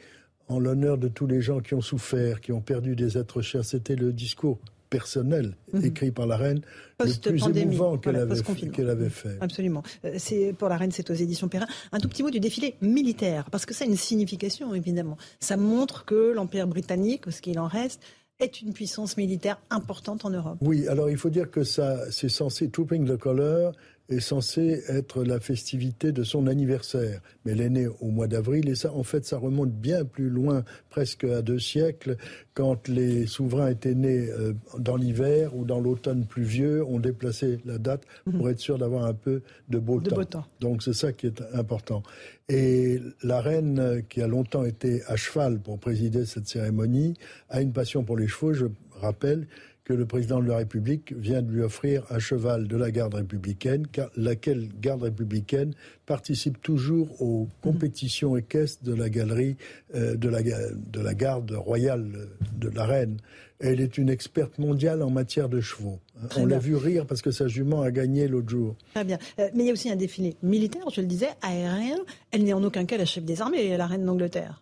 [0.48, 3.66] en l'honneur de tous les gens qui ont souffert, qui ont perdu des êtres chers.
[3.66, 4.60] C'était le discours
[4.90, 5.86] personnel mhm.
[5.86, 6.62] écrit par la reine
[7.00, 9.38] le plus émouvant qu'elle avait, fait.
[9.42, 9.84] Absolument.
[10.06, 11.68] Euh, c'est pour la reine, c'est aux éditions Perrin.
[11.92, 15.18] Un tout petit mot du défilé militaire, parce que ça a une signification évidemment.
[15.40, 18.02] Ça montre que l'empire britannique, ce qu'il en reste,
[18.40, 20.58] est une puissance militaire importante en Europe.
[20.62, 23.74] Oui, alors il faut dire que ça, c'est censé Trooping the Color
[24.10, 27.22] est censé être la festivité de son anniversaire.
[27.44, 30.30] Mais elle est née au mois d'avril et ça, en fait, ça remonte bien plus
[30.30, 32.18] loin, presque à deux siècles,
[32.54, 37.78] quand les souverains étaient nés euh, dans l'hiver ou dans l'automne pluvieux, on déplaçait la
[37.78, 38.52] date pour mhm.
[38.52, 40.16] être sûr d'avoir un peu de beau, temps.
[40.16, 40.46] beau temps.
[40.60, 42.02] Donc c'est ça qui est important.
[42.50, 47.16] Et la reine, qui a longtemps été à cheval pour présider cette cérémonie,
[47.50, 48.54] a une passion pour les chevaux.
[48.54, 48.66] Je
[49.02, 49.48] rappelle
[49.88, 53.14] que le président de la République vient de lui offrir un cheval de la garde
[53.14, 55.74] républicaine, car laquelle garde républicaine
[56.06, 59.56] participe toujours aux compétitions équestres de la galerie
[59.96, 62.28] euh, de, la, de la garde royale
[62.58, 63.16] de la reine.
[63.62, 66.00] Elle est une experte mondiale en matière de chevaux.
[66.36, 68.76] On l'a vu rire parce que sa jument a gagné l'autre jour.
[68.94, 69.18] Très bien.
[69.40, 72.00] Euh, mais il y a aussi un défilé militaire, je le disais, aérien.
[72.32, 74.62] Elle n'est en aucun cas la chef des armées, la reine d'Angleterre.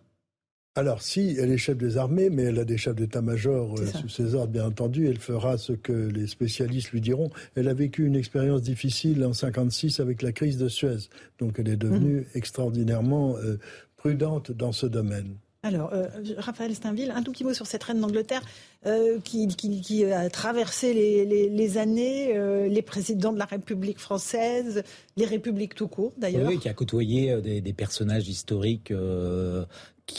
[0.78, 4.10] Alors, si, elle est chef des armées, mais elle a des chefs d'état-major euh, sous
[4.10, 5.08] ses ordres, bien entendu.
[5.08, 7.30] Elle fera ce que les spécialistes lui diront.
[7.56, 11.08] Elle a vécu une expérience difficile en 56 avec la crise de Suez.
[11.40, 12.26] Donc, elle est devenue mhm.
[12.36, 13.58] extraordinairement euh,
[13.96, 15.38] prudente dans ce domaine.
[15.64, 16.08] Alors, euh,
[16.38, 18.44] Raphaël Steinville, un tout petit mot sur cette reine d'Angleterre
[19.24, 24.84] qui, a traversé les, années, les présidents de la République française,
[25.18, 26.48] les républiques tout court d'ailleurs.
[26.48, 28.94] Oui, qui a côtoyé des, des personnages historiques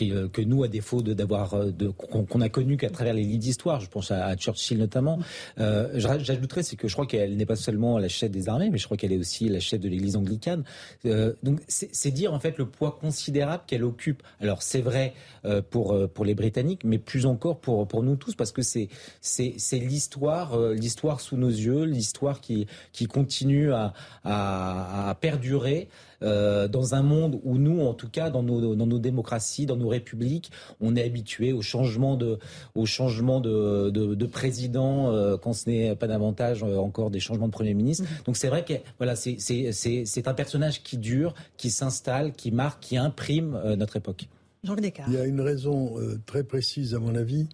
[0.03, 3.39] euh, que nous, à défaut d'avoir euh, de, qu'on a connu qu'à travers les livres
[3.39, 5.19] d'histoire, je pense à, Churchill notamment.
[5.59, 8.79] Euh, J'ajouterais, c'est que je crois qu'elle n'est pas seulement la chef des armées, mais
[8.79, 10.65] je crois qu'elle est aussi la chef de l'Église anglicane.
[11.07, 14.23] Euh, donc c'est dire en fait le poids considérable qu'elle occupe.
[14.41, 15.15] Alors c'est vrai
[15.45, 18.89] euh, pour pour les Britanniques, mais plus encore pour pour nous tous, parce que c'est
[19.21, 23.93] c'est c'est l'histoire l'histoire sous nos yeux, l'histoire qui qui continue à
[24.25, 25.89] à, à perdurer.
[26.23, 29.77] Euh, dans un monde où nous, en tout cas, dans nos, dans nos démocraties, dans
[29.77, 32.39] nos républiques, on est habitué au changement de,
[32.75, 37.47] au changement de, de, président euh, quand ce n'est pas davantage euh, encore des changements
[37.47, 38.05] de premier ministre.
[38.05, 38.25] Mm-hmm.
[38.25, 42.97] Donc c'est vrai que voilà, c'est un personnage qui dure, qui s'installe, qui marque, qui
[42.97, 44.29] imprime notre époque.
[45.09, 45.95] Il y a une raison
[46.27, 47.47] très précise, à mon avis.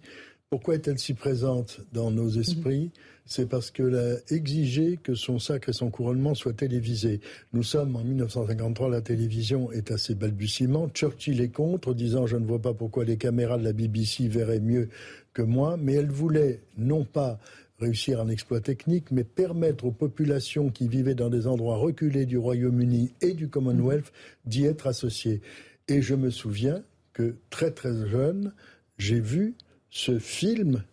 [0.49, 2.91] Pourquoi est-elle si présente dans nos esprits?
[3.25, 7.21] C'est parce qu'elle a exigé que son sacre et son couronnement soient télévisés.
[7.53, 10.89] Nous sommes en 1953, la télévision est assez balbutiement.
[10.89, 14.59] Churchill est contre, disant je ne vois pas pourquoi les caméras de la BBC verraient
[14.59, 14.89] mieux
[15.33, 17.39] que moi, mais elle voulait non pas
[17.79, 22.37] réussir un exploit technique, mais permettre aux populations qui vivaient dans des endroits reculés du
[22.37, 24.11] Royaume-Uni et du Commonwealth
[24.45, 25.41] d'y être associées.
[25.87, 26.83] Et je me souviens
[27.13, 28.53] que très très jeune,
[28.97, 29.55] j'ai vu
[29.89, 30.83] ce film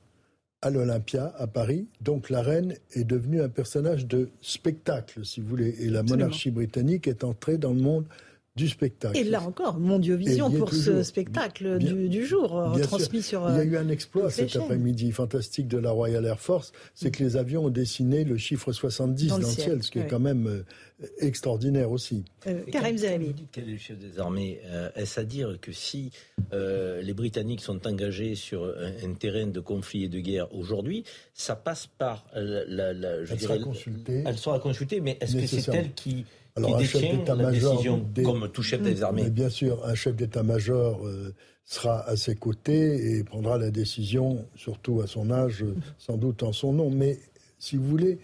[0.63, 1.87] à l'Olympia, à Paris.
[2.01, 5.77] Donc la reine est devenue un personnage de spectacle, si vous voulez.
[5.81, 8.05] Et la monarchie britannique est entrée dans le monde
[8.61, 9.17] du spectacle.
[9.17, 13.49] Et là encore, Mondiovision pour ce spectacle du, jour, retransmis sur.
[13.51, 16.73] Il y a eu un euh, exploit cet après-midi fantastique de la Royal Air Force,
[16.95, 20.07] c'est que les avions ont dessiné le chiffre 70 dans, le ciel, ce qui est
[20.07, 22.25] quand même euh, extraordinaire aussi.
[22.47, 23.35] Euh, Karim Zerbi.
[23.51, 24.61] Quel est le chef des armées
[24.95, 26.13] Est-ce à dire que si
[26.53, 31.05] les Britanniques sont engagés sur un, terrain de conflit et de guerre aujourd'hui,
[31.35, 32.93] ça passe par la.
[33.31, 34.23] elle sera consultée.
[34.27, 36.27] Elle sera consultée, mais est-ce que c'est elle qui
[36.65, 37.83] alors, un chef d'état-major,
[38.23, 39.31] comme tout chef des armées.
[39.31, 41.35] bien sûr, un chef d'état-major euh,
[41.65, 45.65] sera à ses côtés et prendra la décision, surtout à son âge,
[45.99, 46.91] sans doute en son nom.
[46.91, 47.19] Mais
[47.59, 48.19] si vous voulez,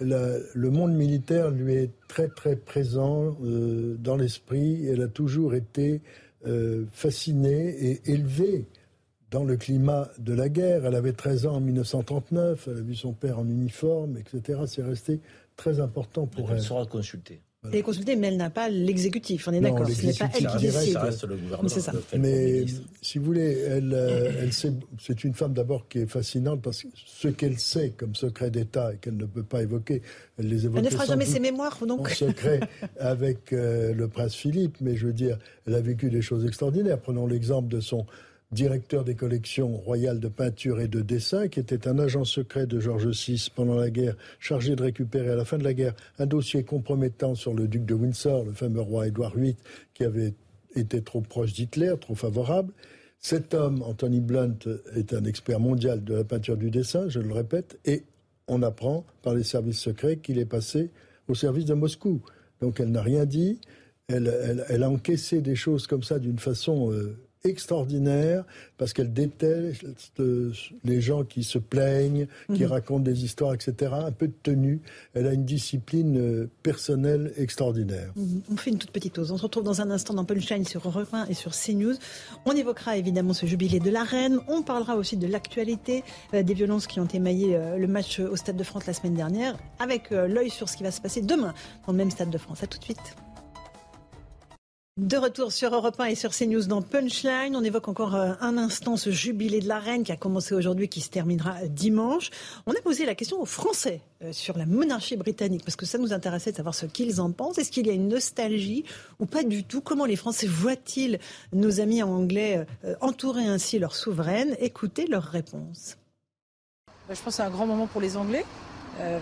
[0.00, 4.86] le monde militaire lui est très très présent euh, dans l'esprit.
[4.86, 6.00] Elle a toujours été
[6.46, 8.66] euh, fascinée et élevée
[9.30, 10.86] dans le climat de la guerre.
[10.86, 14.60] Elle avait 13 ans en 1939, elle a vu son père en uniforme, etc.
[14.66, 15.20] C'est resté
[15.56, 16.56] très important pour elle.
[16.56, 17.40] Elle sera consultée.
[17.64, 19.46] Elle est consultée, mais elle n'a pas l'exécutif.
[19.46, 19.88] On est d'accord.
[19.88, 20.94] Ce n'est pas elle qui décide.
[20.94, 21.68] Ça reste le gouvernement.
[21.68, 21.92] C'est ça.
[22.18, 22.64] Mais
[23.00, 26.88] si vous voulez, elle, euh, elle c'est une femme d'abord qui est fascinante parce que
[26.94, 30.02] ce qu'elle sait comme secret d'État et qu'elle ne peut pas évoquer,
[30.38, 30.78] elle les évoque.
[30.78, 32.00] Elle ne fera jamais ses mémoires, donc.
[32.00, 32.60] En secret
[32.98, 36.98] avec euh, le prince Philippe, mais je veux dire, elle a vécu des choses extraordinaires.
[36.98, 38.06] Prenons l'exemple de son
[38.52, 42.78] directeur des collections royales de peinture et de dessin, qui était un agent secret de
[42.78, 46.26] George VI pendant la guerre, chargé de récupérer à la fin de la guerre un
[46.26, 49.56] dossier compromettant sur le duc de Windsor, le fameux roi Édouard VIII,
[49.94, 50.34] qui avait
[50.76, 52.72] été trop proche d'Hitler, trop favorable.
[53.18, 54.58] Cet homme, Anthony Blunt,
[54.94, 58.02] est un expert mondial de la peinture du dessin, je le répète, et
[58.48, 60.90] on apprend par les services secrets qu'il est passé
[61.28, 62.20] au service de Moscou.
[62.60, 63.60] Donc elle n'a rien dit,
[64.08, 68.44] elle, elle, a encaissé des choses comme ça d'une façon euh, extraordinaire
[68.78, 70.22] parce qu'elle déteste
[70.84, 72.70] les gens qui se plaignent, qui mhm.
[72.70, 73.92] racontent des histoires, etc.
[73.94, 74.80] Un peu de tenue.
[75.14, 78.12] Elle a une discipline euh, personnelle extraordinaire.
[78.16, 78.42] Mhm.
[78.52, 79.30] On fait une toute petite pause.
[79.32, 81.94] On se retrouve dans un instant dans Punchline sur Europe et sur CNews.
[82.44, 84.38] On évoquera évidemment ce jubilé de la reine.
[84.48, 86.04] On parlera aussi de l'actualité,
[86.34, 89.14] euh, des violences qui ont émaillé euh, le match au Stade de France la semaine
[89.14, 91.54] dernière, avec l'œil sur ce qui va se passer demain
[91.86, 92.62] dans le même Stade de France.
[92.62, 93.16] À tout de suite.
[94.98, 98.58] De retour sur Europe 1 et sur CNews dans Punchline, on évoque encore euh, un
[98.58, 102.28] instant ce jubilé de la reine qui a commencé aujourd'hui, qui se terminera dimanche.
[102.66, 105.96] On a posé la question aux Français euh, sur la monarchie britannique parce que ça
[105.96, 107.56] nous intéressait de savoir ce qu'ils en pensent.
[107.56, 108.84] Est-ce qu'il y a une nostalgie
[109.18, 109.80] ou pas du tout?
[109.80, 111.18] Comment les Français voient-ils
[111.54, 114.56] nos amis anglais euh, entourer ainsi leur souveraine?
[114.60, 115.96] Écoutez leurs réponses.
[117.08, 118.44] Je pense que c'est un grand moment pour les Anglais.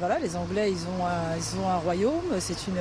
[0.00, 1.06] voilà, les Anglais, ils ont
[1.36, 2.40] ils ont un royaume.
[2.40, 2.76] C'est une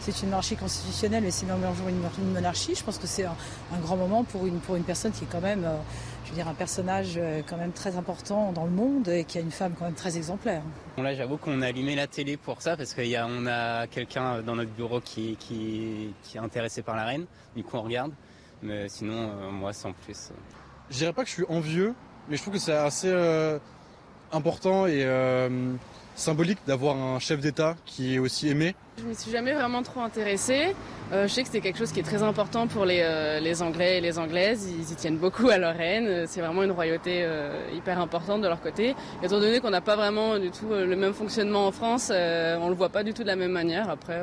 [0.00, 2.74] c'est une monarchie constitutionnelle, mais c'est même un jour une monarchie.
[2.74, 3.34] Je pense que c'est un,
[3.82, 5.76] grand moment pour une, pour une personne qui est quand même, euh,
[6.24, 9.38] je veux dire, un personnage euh, quand même très important dans le monde et qui
[9.38, 10.62] a une femme quand même très exemplaire.
[10.96, 14.42] Bon là, j'avoue qu'on a allumé la télé pour ça parce qu'on a, a quelqu'un
[14.42, 17.26] dans notre bureau qui, qui, est intéressé par la reine.
[17.56, 18.12] Du coup, on regarde.
[18.62, 20.32] Mais sinon, euh, moi, sans plus.
[20.90, 21.94] Je dirais pas que je suis envieux,
[22.28, 23.12] mais je trouve que c'est assez
[24.32, 25.04] important et
[26.18, 28.74] symbolique d'avoir un chef d'État qui est aussi aimé.
[28.98, 30.74] Je ne me suis jamais vraiment trop intéressée.
[31.12, 33.62] Euh, je sais que c'est quelque chose qui est très important pour les, euh, les,
[33.62, 34.68] Anglais et les Anglaises.
[34.68, 36.26] Ils y tiennent beaucoup à leur reine.
[36.26, 38.94] C'est vraiment une royauté euh, hyper importante de leur côté.
[39.22, 42.74] Étant donné qu'on n'a pas vraiment du tout le même fonctionnement en France, on le
[42.74, 43.88] voit pas du tout de la même manière.
[43.88, 44.20] Après,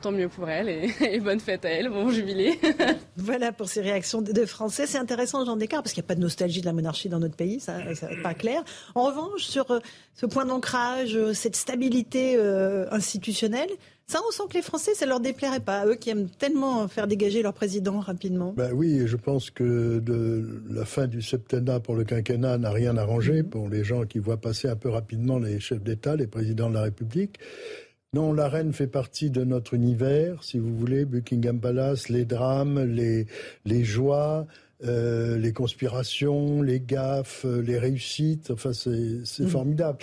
[0.00, 0.68] tant mieux pour elle
[1.00, 2.58] et, bonne fête à elle, bon jubilé.
[3.16, 4.86] voilà pour ces réactions de, Français.
[4.86, 7.18] C'est intéressant, Jean Descartes, parce qu'il n'y a pas de nostalgie de la monarchie dans
[7.18, 8.62] notre pays, ça n'est pas clair.
[8.94, 9.80] En revanche, sur euh,
[10.14, 13.70] ce point d'ancrage, euh, cette stabilité euh, institutionnelle,
[14.08, 17.08] ça, on sent que les Français, ça leur déplairait pas, eux qui aiment tellement faire
[17.08, 18.54] dégager leur président rapidement.
[18.56, 22.96] Ben oui, je pense que de la fin du septennat pour le quinquennat n'a rien
[22.96, 23.48] arrangé mm-hmm.
[23.48, 26.74] pour les gens qui voient passer un peu rapidement les chefs d'État, les présidents de
[26.74, 27.40] la République.
[28.16, 32.82] Non, la reine fait partie de notre univers, si vous voulez, Buckingham Palace, les drames,
[32.82, 33.26] les,
[33.66, 34.46] les joies,
[34.84, 39.48] euh, les conspirations, les gaffes, euh, les réussites, enfin c'est mm.
[39.48, 39.98] formidable.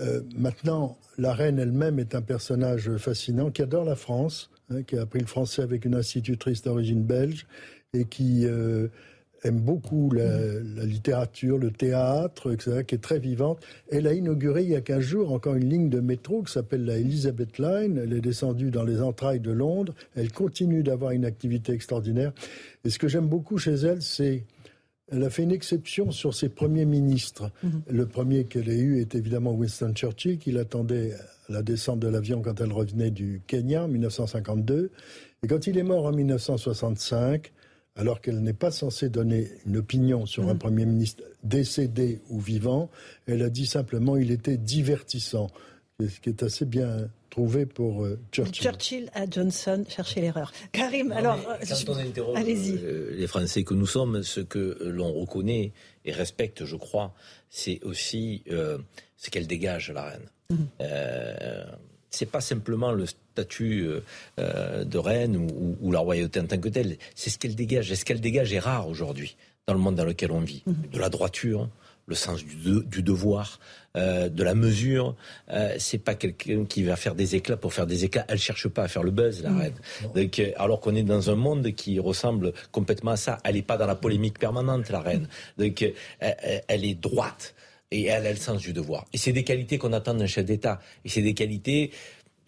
[0.00, 4.96] Euh, maintenant, la reine elle-même est un personnage fascinant qui adore la France, hein, qui
[4.96, 7.46] a appris le français avec une institutrice d'origine belge
[7.92, 8.46] et qui
[9.44, 13.60] aime beaucoup la, littérature, le théâtre, etc., qui est très vivante.
[13.90, 16.84] Elle a inauguré il y a 15 jours encore une ligne de métro qui s'appelle
[16.84, 18.00] la Elizabeth Line.
[18.02, 19.94] Elle est descendue dans les entrailles de Londres.
[20.16, 22.32] Elle continue d'avoir une activité extraordinaire.
[22.84, 24.44] Et ce que j'aime beaucoup chez elle, c'est
[25.10, 27.50] elle a fait une exception sur ses premiers ministres.
[27.62, 27.82] Mhm.
[27.90, 32.08] Le premier qu'elle ait eu est évidemment Winston Churchill, qui l'attendait à la descente de
[32.08, 34.90] l'avion quand elle revenait du Kenya en 1952.
[35.42, 37.52] Et quand il est mort en 1965,
[37.98, 40.58] alors qu'elle n'est pas censée donner une opinion sur un mm.
[40.58, 42.88] Premier ministre décédé ou vivant.
[43.26, 45.48] Elle a dit simplement il était divertissant,
[46.00, 48.62] ce qui est assez bien trouvé pour euh, Churchill.
[48.62, 50.52] Churchill à Johnson, cherchez l'erreur.
[50.72, 55.72] Karim, alors, quand on interroge euh, les Français que nous sommes, ce que l'on reconnaît
[56.04, 57.14] et respecte, je crois,
[57.50, 58.78] c'est aussi euh,
[59.16, 60.30] ce qu'elle dégage, la reine.
[60.50, 60.56] Mm
[62.10, 63.04] c'est pas simplement le
[63.38, 64.00] statut euh,
[64.40, 65.36] euh, de reine
[65.80, 67.90] ou, la royauté en tant que telle, c'est ce qu'elle dégage.
[67.92, 69.36] Et ce qu'elle dégage est rare aujourd'hui
[69.66, 70.62] dans le monde dans lequel on vit.
[70.66, 70.74] Mhm.
[70.92, 71.68] De la droiture,
[72.06, 73.60] le sens du, devoir,
[73.96, 75.14] euh, de la mesure.
[75.78, 78.24] c'est pas quelqu'un qui va faire des éclats pour faire des éclats.
[78.28, 79.60] Elle cherche pas à faire le buzz, la mhm.
[80.14, 80.52] reine.
[80.56, 83.38] alors qu'on est dans un monde qui ressemble complètement à ça.
[83.44, 85.28] Elle n'est pas dans la polémique permanente, la reine.
[85.58, 85.84] Donc,
[86.20, 87.54] elle est droite
[87.90, 89.06] et elle a le sens du devoir.
[89.12, 90.80] Et c'est des qualités qu'on attend d'un chef d'État.
[91.04, 91.90] Et c'est des qualités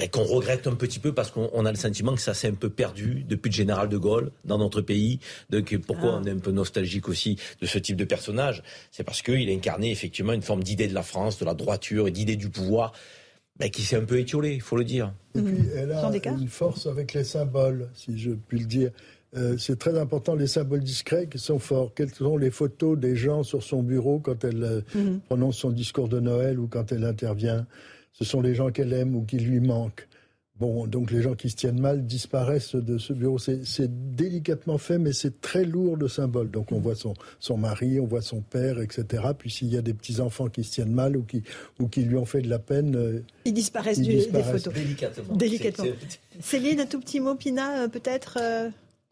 [0.01, 2.55] ben, qu'on regrette un petit peu parce qu'on a le sentiment que ça s'est un
[2.55, 5.21] peu perdu depuis le général de Gaulle dans notre pays.
[5.51, 6.21] Donc pourquoi ah.
[6.23, 8.63] on est un peu nostalgique aussi de ce type de personnage?
[8.93, 12.13] C'est parce qu'il incarnait effectivement une forme d'idée de la France, de la droiture et
[12.13, 12.93] d'idée du pouvoir
[13.59, 15.13] bah, qui s'est un peu étiolée, il faut le dire.
[15.35, 18.93] Et puis, elle a une force avec les symboles, si je puis le dire.
[19.37, 21.93] Euh, c'est très important, les symboles discrets qui sont forts.
[21.95, 25.21] Quelles sont les photos des gens sur son bureau quand elle euh, mhm.
[25.27, 27.67] prononce son discours de Noël ou quand elle intervient?
[28.13, 30.07] Ce sont les gens qu'elle aime ou qui lui manquent.
[30.61, 33.39] Bon, donc les gens qui se tiennent mal disparaissent de ce bureau.
[33.39, 36.51] C'est délicatement fait, mais c'est très lourd de symboles.
[36.51, 39.23] Donc on voit son, son mari, on voit son père, etc.
[39.39, 41.43] Puis s'il y a des petits-enfants qui se tiennent mal ou qui,
[41.79, 42.95] ou qui lui ont fait de la peine...
[42.95, 44.75] Euh, ils disparaissent, des photos.
[44.75, 45.35] Délicatement.
[45.35, 45.85] Délicatement.
[46.41, 48.39] Céline, un tout petit mot, Pina, peut-être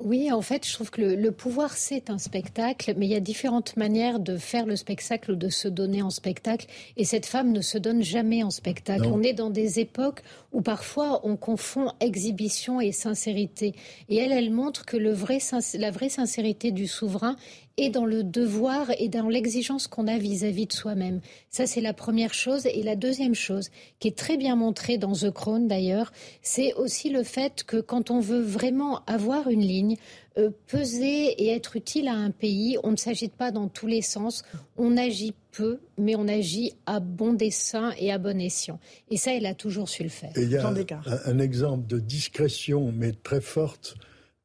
[0.01, 3.21] oui, en fait, je trouve que le, pouvoir, c'est un spectacle, mais il y a
[3.21, 6.67] différentes manières de faire le spectacle ou de se donner en spectacle.
[6.97, 9.07] Et cette femme ne se donne jamais en spectacle.
[9.07, 10.23] On est dans des époques
[10.53, 13.75] où parfois on confond exhibition et sincérité.
[14.09, 15.39] Et elle, elle montre que le vrai,
[15.75, 17.35] la vraie sincérité du souverain
[17.79, 21.21] et dans le devoir et dans l'exigence qu'on a vis-à-vis de soi-même.
[21.49, 22.67] Ça, c'est la première chose.
[22.67, 27.09] Et la deuxième chose, qui est très bien montrée dans The Crown d'ailleurs, c'est aussi
[27.09, 29.97] le fait que quand on veut vraiment avoir une ligne,
[30.39, 34.03] euh, peser et être utile à un pays, on ne s'agite pas dans tous les
[34.03, 34.43] sens.
[34.77, 38.81] On agit peu, mais on agit à bon dessein et à bon escient.
[39.11, 40.33] Et ça, elle a toujours su le faire.
[40.37, 43.95] il y a un, exemple de discrétion, mais très forte,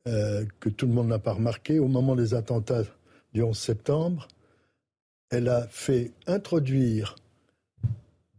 [0.08, 2.84] euh, que tout le monde n'a pas remarqué au moment des attentats
[3.34, 4.28] du 11 septembre,
[5.30, 7.16] elle a fait introduire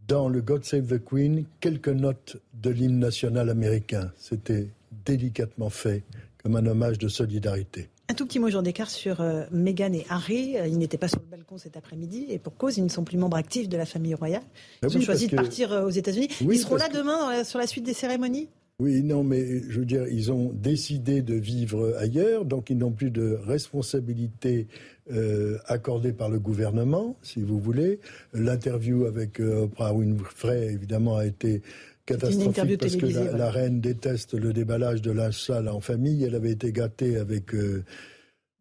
[0.06, 4.12] dans le God Save the Queen quelques notes de l'hymne national américain.
[4.16, 4.68] C'était
[5.04, 6.02] délicatement fait
[6.42, 7.88] comme un hommage de solidarité.
[8.10, 10.58] Un tout petit mot, Jean Descartes, sur euh, Meghan et Harry.
[10.58, 13.02] Euh, ils n'étaient pas sur le balcon cet après-midi et pour cause, ils ne sont
[13.02, 14.42] plus membres actifs de la famille royale.
[14.82, 16.28] Ils ah ont choisi de partir euh, aux États-Unis.
[16.40, 18.48] ils seront là demain sur la suite des cérémonies?
[18.80, 22.90] Oui, non, mais je veux dire, ils ont décidé de vivre ailleurs, donc ils n'ont
[22.90, 24.66] plus de responsabilité
[25.12, 28.00] euh, accordée par le gouvernement, si vous voulez.
[28.32, 31.62] L'interview avec euh, Oprah Winfrey, évidemment, a été
[32.04, 36.24] catastrophique parce que la, reine déteste le déballage de linge sale en famille.
[36.24, 37.84] Elle avait été gâtée avec euh,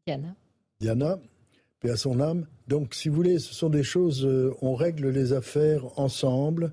[0.06, 0.36] Diana.
[0.80, 1.20] Diana,
[1.80, 2.46] paix à son âme.
[2.68, 4.30] Donc, si vous voulez, ce sont des choses,
[4.62, 6.70] on règle les affaires ensemble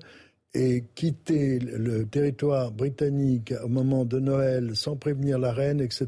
[0.53, 6.07] et quitter le territoire britannique au moment de Noël sans prévenir la reine, etc.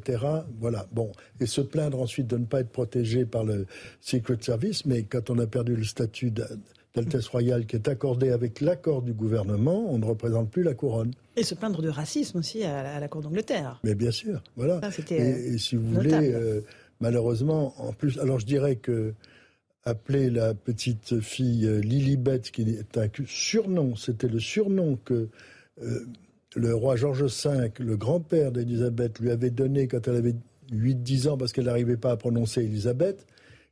[0.59, 0.85] Voilà.
[0.91, 1.11] Bon.
[1.39, 3.65] Et se plaindre ensuite de ne pas être protégé par le
[4.01, 8.59] Secret Service, mais quand on a perdu le statut d'Altesse royale qui est accordé avec
[8.59, 11.13] l'accord du gouvernement, on ne représente plus la couronne.
[11.37, 13.79] Et se plaindre de racisme aussi à, la cour d'Angleterre.
[13.85, 14.81] Mais bien sûr, voilà.
[15.09, 16.61] et, si vous voulez, euh,
[16.99, 19.13] malheureusement, en plus, alors je dirais que
[19.85, 25.27] appelé la petite fille euh, Lilibet, qui est un surnom, c'était le surnom que
[25.81, 26.05] euh,
[26.55, 30.35] le roi George V, le grand-père d'Elisabeth, lui avait donné quand elle avait
[30.71, 33.25] 8-10 ans parce qu'elle n'arrivait pas à prononcer Elisabeth.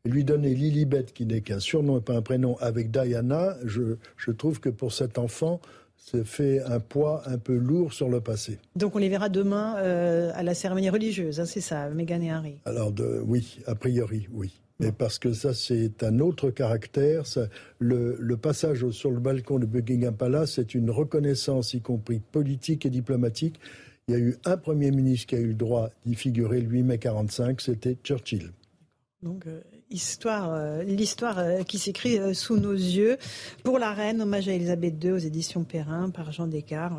[0.04, 4.32] Et lui donner Lilibet, qui n'est qu'un surnom et pas un prénom, avec Diana, je,
[4.32, 5.62] trouve que pour cet enfant,
[5.96, 8.58] c'est fait un poids un peu lourd sur le passé.
[8.76, 12.32] Donc on les verra demain euh, à la cérémonie religieuse, hein, c'est ça, Meghan et
[12.32, 12.56] Harry?
[12.66, 17.24] Alors de, oui, a priori, oui mais parce que ça, c'est un autre caractère.
[17.80, 22.90] le, passage sur le balcon de Buckingham Palace, c'est une reconnaissance, y compris politique et
[22.90, 23.60] diplomatique.
[24.08, 26.84] Il y a eu un Premier ministre qui a eu le droit d'y figurer 8
[26.84, 28.52] mai 45, c'était Churchill.
[29.22, 33.18] Donc, euh, histoire, euh, l'histoire euh, qui s'écrit sous nos yeux.
[33.64, 36.96] Pour la reine, hommage à Elisabeth II aux éditions Perrin par Jean Descartes.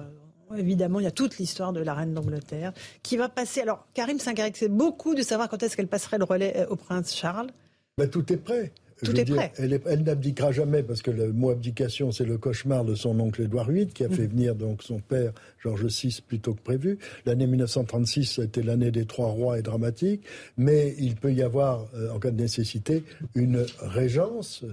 [0.56, 2.72] Évidemment, il y a toute l'histoire de la reine d'Angleterre
[3.02, 3.62] qui va passer.
[3.62, 7.50] Alors, Karim s'intéressait beaucoup de savoir quand est-ce qu'elle passerait le relais au prince Charles.
[7.98, 8.72] Ben, tout est prêt.
[9.04, 9.52] Tout est prêt.
[9.58, 13.70] Elle, n'abdiquera jamais parce que le mot abdication, c'est le cauchemar de son oncle Édouard
[13.70, 14.12] VIII qui a mm.
[14.12, 15.32] fait venir donc son père
[15.62, 16.98] Georges VI plutôt que prévu.
[17.26, 20.22] L'année 1936 a été l'année des trois rois et dramatique,
[20.56, 23.04] mais il peut y avoir, euh, en cas de nécessité,
[23.34, 24.64] une régence.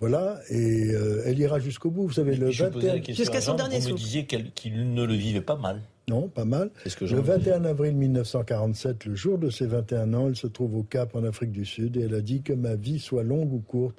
[0.00, 2.08] Voilà, et euh, elle ira jusqu'au bout.
[2.08, 3.02] Vous savez, le 21...
[3.14, 5.80] Jusqu'à son dernier Vous me disiez qu'il ne le vivait pas mal.
[6.08, 6.70] Non, pas mal.
[7.00, 11.14] le 21 avril 1947, le jour de ses 21 ans, elle se trouve au Cap
[11.14, 13.96] en Afrique du Sud et elle a dit que ma vie soit longue ou courte,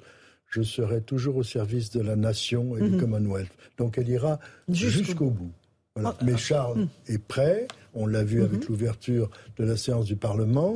[0.50, 3.00] je serai toujours au service de la nation et du mhm.
[3.00, 3.50] Commonwealth.
[3.78, 5.52] Donc elle ira jusqu'au bout.
[5.96, 6.36] Oh, Mais ah.
[6.36, 6.88] Charles mhm.
[7.08, 7.68] est prêt.
[7.94, 8.66] On l'a vu avec mhm.
[8.68, 10.74] l'ouverture de la séance du Parlement.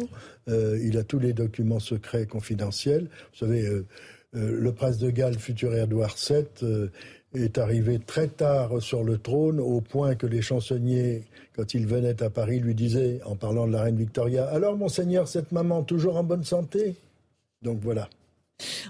[0.49, 3.09] Euh, il a tous les documents secrets confidentiels.
[3.33, 3.87] Vous savez, euh,
[4.37, 6.89] euh, le prince de Galles, futur Édouard VII,
[7.35, 11.25] est arrivé très tard sur le trône, au point que les chansonniers,
[11.55, 15.29] quand ils venaient à Paris, lui disaient, en parlant de la reine Victoria, Alors, monseigneur,
[15.29, 16.95] cette maman, toujours en bonne santé?
[17.63, 18.09] Donc voilà.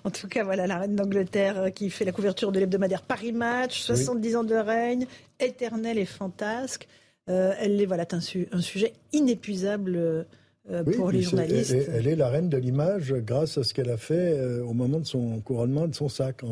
[0.05, 3.33] En tout cas, voilà la reine d'Angleterre euh, qui fait la couverture de l'hebdomadaire Paris
[3.33, 5.07] Match, 70 ans de règne,
[5.41, 6.89] éternel et fantasque.
[7.29, 8.21] Euh, elle est voilà un,
[8.53, 11.75] un sujet inépuisable euh, pour les journalistes.
[11.93, 15.07] Elle est, la reine de l'image grâce à ce qu'elle a fait au moment de
[15.07, 16.43] son couronnement de son sac.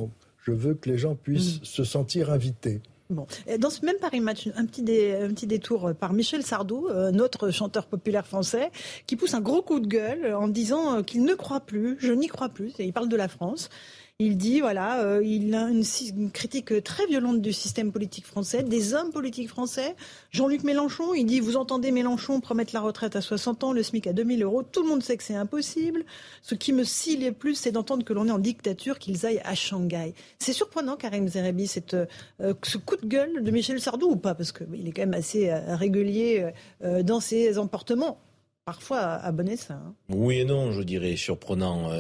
[0.47, 1.65] Je veux que les gens puissent mm.
[1.65, 2.81] se sentir invités.
[3.11, 3.27] Bon.
[3.59, 7.51] Dans ce même Paris Match, un petit, un petit détour par Michel Sardou, euh, notre
[7.51, 8.71] chanteur populaire français,
[9.07, 12.27] qui pousse un gros coup de gueule en disant qu'il ne croit plus, je n'y
[12.27, 13.71] crois plus, et il parle de la France.
[14.19, 18.95] Il dit, voilà, euh, il a une, critique très violente du système politique français, des
[18.95, 19.95] hommes politiques français.
[20.31, 24.07] Jean-Luc Mélenchon, il dit, vous entendez Mélenchon promettre la retraite à 60 ans, le SMIC
[24.07, 24.63] à 2000 euros.
[24.63, 26.07] Tout le monde sait que c'est impossible.
[26.41, 29.43] Ce qui me scie le plus, c'est d'entendre que l'on est en dictature, qu'ils aillent
[29.45, 30.15] à Shanghai.
[30.39, 34.35] C'est surprenant, Karim Zerebi, cette, euh, ce coup de gueule de Michel Sardou ou pas
[34.35, 36.53] Parce qu'il est quand même assez euh, régulier
[37.03, 38.19] dans ses emportements
[38.65, 39.45] parfois à bon.
[39.69, 39.95] Hein.
[40.09, 41.91] Oui et non, je dirais surprenant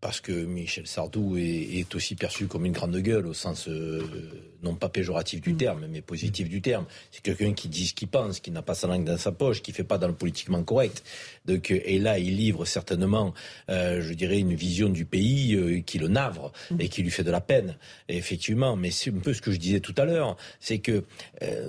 [0.00, 4.02] parce que Michel Sardou est, aussi perçu comme une grande gueule au sens euh,
[4.62, 5.56] non pas péjoratif du mm.
[5.56, 6.84] terme, mais positif du terme.
[7.10, 9.62] C'est quelqu'un qui dit ce qu'il pense, qui n'a pas sa langue dans sa poche,
[9.62, 11.02] qui fait pas dans le politiquement correct.
[11.44, 13.32] Donc, euh, et là, il livre certainement,
[13.70, 16.80] euh, je dirais, une vision du pays qui le navre mm.
[16.80, 17.76] et qui lui fait de la peine.
[18.08, 21.04] effectivement, mais c'est un peu ce que je disais tout à l'heure, c'est que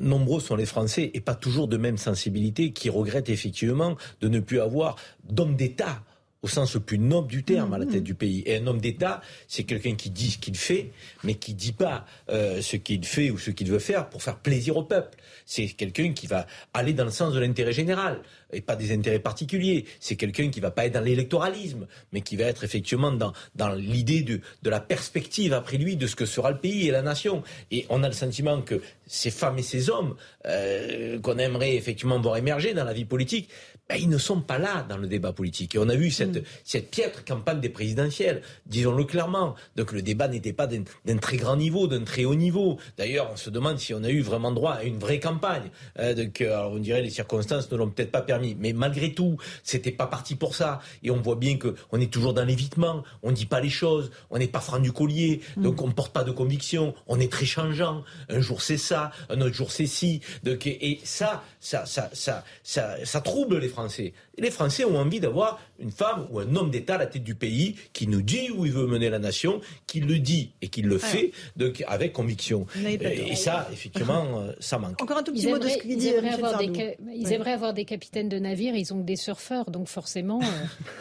[0.01, 4.39] nombreux sont les Français et pas toujours de même sensibilité qui regrettent effectivement de ne
[4.39, 6.03] plus avoir d'homme d'État
[6.41, 8.43] au sens le plus noble du terme, à la tête du pays.
[8.45, 10.91] Et un homme d'État, c'est quelqu'un qui dit ce qu'il fait,
[11.23, 14.37] mais qui dit pas euh, ce qu'il fait ou ce qu'il veut faire pour faire
[14.37, 15.17] plaisir au peuple.
[15.45, 18.21] C'est quelqu'un qui va aller dans le sens de l'intérêt général
[18.53, 19.85] et pas des intérêts particuliers.
[19.99, 23.73] C'est quelqu'un qui va pas être dans l'électoralisme, mais qui va être effectivement dans, dans
[23.73, 27.01] l'idée de, de la perspective après lui de ce que sera le pays et la
[27.01, 27.43] nation.
[27.71, 30.15] Et on a le sentiment que ces femmes et ces hommes
[30.45, 33.49] euh, qu'on aimerait effectivement voir émerger dans la vie politique,
[33.89, 35.75] ben, ils ne sont pas là dans le débat politique.
[35.75, 36.43] Et on a vu cette, mm.
[36.63, 39.55] cette piètre campagne des présidentielles, disons-le clairement.
[39.75, 42.77] Donc le débat n'était pas d'un très grand niveau, d'un très haut niveau.
[42.97, 45.69] D'ailleurs, on se demande si on a eu vraiment droit à une vraie campagne.
[45.99, 48.36] Euh, donc, alors on dirait les circonstances ne l'ont peut-être pas permis.
[48.39, 50.79] Mais malgré tout, c'était pas parti pour ça.
[51.03, 53.03] Et on voit bien qu'on est toujours dans l'évitement.
[53.23, 54.11] On dit pas les choses.
[54.29, 55.41] On n'est pas franc du collier.
[55.55, 55.63] Mm.
[55.63, 56.93] Donc on porte pas de conviction.
[57.07, 58.03] On est très changeant.
[58.29, 60.21] Un jour c'est ça, un autre jour c'est ci.
[60.43, 64.13] Donc, et ça, ça, ça, ça, ça, ça trouble les Français.
[64.37, 67.23] Et les Français ont envie d'avoir une femme ou un homme d'État à la tête
[67.23, 70.67] du pays qui nous dit où il veut mener la nation, qui le dit et
[70.67, 72.67] qui le fait donc, avec conviction.
[72.85, 75.01] Et, ça, effectivement, euh, ça manque.
[75.01, 76.07] Encore un tout petit mot de ce qu'il dit.
[76.07, 79.15] Ils, aimeraient avoir, des, ils aimeraient avoir des capitaines de navires, ils ont que des
[79.15, 80.45] surfeurs, donc forcément, euh,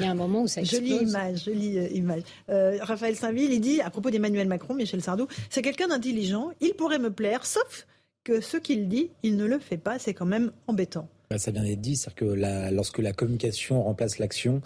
[0.00, 0.88] il y a un moment où ça explose.
[0.88, 2.22] Jolie image, jolie euh, image.
[2.48, 6.98] Raphaël Saint-Ville, il dit à propos d'Emmanuel Macron, Michel Sardou, c'est quelqu'un d'intelligent, il pourrait
[6.98, 7.86] me plaire, sauf
[8.24, 9.98] que ce qu'il dit, il ne le fait pas.
[9.98, 11.08] C'est quand même embêtant.
[11.30, 14.60] Bah, ça vient d'être dit, c'est-à-dire que lorsque la communication remplace l'action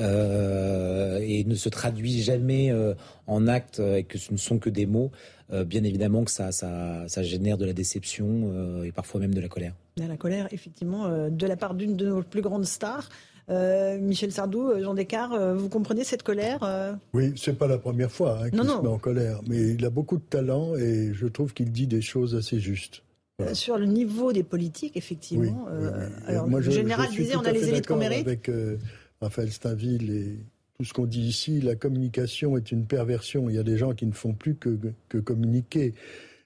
[0.00, 2.94] euh, et ne se traduit jamais euh,
[3.26, 5.10] en actes et que ce ne sont que des mots,
[5.52, 9.40] euh, bien évidemment que ça, ça, ça, génère de la déception et parfois même de
[9.40, 9.74] la colère.
[9.98, 13.08] De la colère, effectivement, de la part d'une de nos plus grandes stars.
[13.48, 18.50] Michel Sardou, Jean Descartes, vous comprenez cette colère Oui, c'est pas la première fois hein,
[18.50, 21.70] qu'il se met en colère, mais il a beaucoup de talent et je trouve qu'il
[21.70, 23.02] dit des choses assez justes.
[23.42, 25.66] Euh, sur le niveau des politiques, effectivement.
[25.70, 28.26] Euh, alors, le général disait on a les élites qu'on mérite.
[28.26, 28.78] Avec euh,
[29.20, 30.38] Raphaël Stainville et
[30.78, 33.50] tout ce qu'on dit ici, la communication est une perversion.
[33.50, 34.78] Il y a des gens qui ne font plus que,
[35.10, 35.92] que communiquer.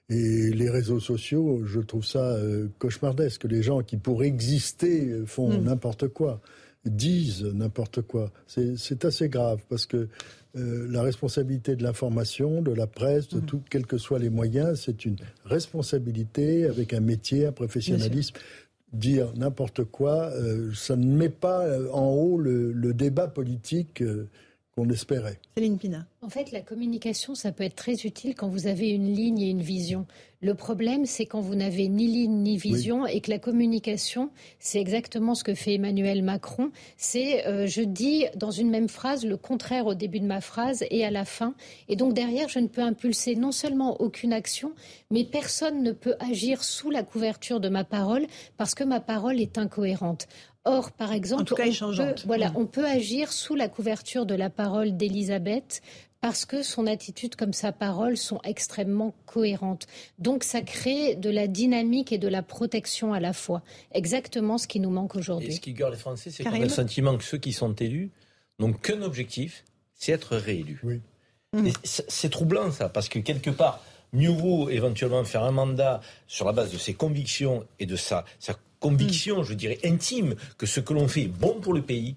[0.09, 2.37] Et les réseaux sociaux, je trouve ça
[2.77, 3.45] cauchemardesque.
[3.45, 5.63] Les gens qui, pour exister, font hmm.
[5.63, 6.41] n'importe quoi,
[6.83, 8.33] disent n'importe quoi.
[8.47, 10.09] C'est assez grave parce que
[10.57, 13.45] euh, la responsabilité de l'information, de la presse, de mm.
[13.45, 15.15] tout, quels que soient les moyens, c'est une
[15.45, 18.35] responsabilité avec un métier, un professionnalisme.
[18.91, 24.03] Dire n'importe quoi, euh, ça ne met pas euh, en haut le, débat politique
[24.75, 25.39] qu'on espérait.
[25.55, 26.05] Céline Pina.
[26.23, 29.49] En fait, la communication, ça peut être très utile quand vous avez une ligne et
[29.49, 30.05] une vision.
[30.39, 34.29] Le problème, c'est quand vous n'avez ni ligne ni vision et que la communication,
[34.59, 36.69] c'est exactement ce que fait Emmanuel Macron.
[36.95, 40.85] C'est, euh, je dis dans une même phrase le contraire au début de ma phrase
[40.91, 41.55] et à la fin.
[41.89, 44.73] Et donc derrière, je ne peux impulser non seulement aucune action,
[45.09, 48.27] mais personne ne peut agir sous la couverture de ma parole
[48.57, 50.27] parce que ma parole est incohérente.
[50.63, 52.57] Or, par exemple, on, peut, voilà, mm.
[52.57, 55.81] on peut agir sous la couverture de la parole d'Elisabeth
[56.21, 59.87] parce que son attitude comme sa parole sont extrêmement cohérentes.
[60.19, 63.63] Donc ça crée de la dynamique et de la protection à la fois.
[63.91, 65.49] Exactement ce qui nous manque aujourd'hui.
[65.49, 67.73] Et ce qui garde les Français, c'est qu'on a le sentiment que ceux qui sont
[67.73, 68.11] élus
[68.59, 69.65] n'ont qu'un objectif,
[69.95, 70.79] c'est être réélus.
[70.83, 71.01] Oui.
[71.83, 73.83] C'est troublant ça, parce que quelque part,
[74.13, 78.23] mieux vaut éventuellement faire un mandat sur la base de ses convictions et de sa,
[78.39, 82.15] sa conviction, je dirais, intime, que ce que l'on fait est bon pour le pays,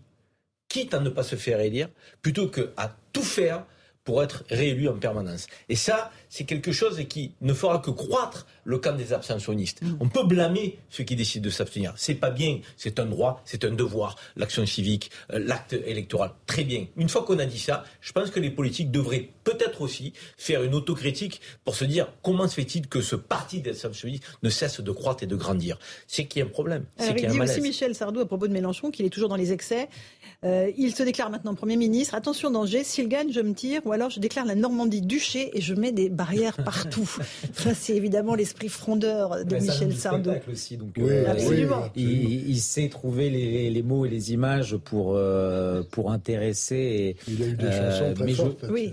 [0.68, 1.88] quitte à ne pas se faire élire,
[2.22, 3.64] plutôt qu'à tout faire
[4.04, 5.46] pour être réélu en permanence.
[5.68, 9.82] Et ça, c'est quelque chose qui ne fera que croître le camp des abstentionnistes.
[9.82, 9.98] Mm.
[10.00, 11.92] On peut blâmer ceux qui décident de s'abstenir.
[11.96, 16.32] C'est pas bien, c'est un droit, c'est un devoir, l'action civique, euh, l'acte électoral.
[16.46, 16.86] Très bien.
[16.96, 20.64] Une fois qu'on a dit ça, je pense que les politiques devraient peut-être aussi faire
[20.64, 24.80] une autocritique pour se dire comment se fait-il que ce parti des abstentionnistes ne cesse
[24.80, 25.78] de croître et de grandir.
[26.08, 26.84] C'est qu'il y a un problème.
[26.98, 29.52] Alors, il dit aussi Michel Sardou à propos de Mélenchon qu'il est toujours dans les
[29.52, 29.88] excès.
[30.42, 32.16] Euh, il se déclare maintenant Premier ministre.
[32.16, 35.60] Attention danger, s'il gagne, je me tire, ou alors je déclare la Normandie duché et
[35.60, 37.08] je mets des barrières partout.
[37.52, 40.32] Ça, c'est évidemment l'esprit frondeur de Michel Sardou.
[40.50, 41.84] Aussi, donc, euh, Absolument.
[41.94, 47.16] Il, sait trouver les, mots et les images pour, euh, pour intéresser.
[47.28, 48.64] il a eu des chansons très fortes.
[48.70, 48.92] Oui.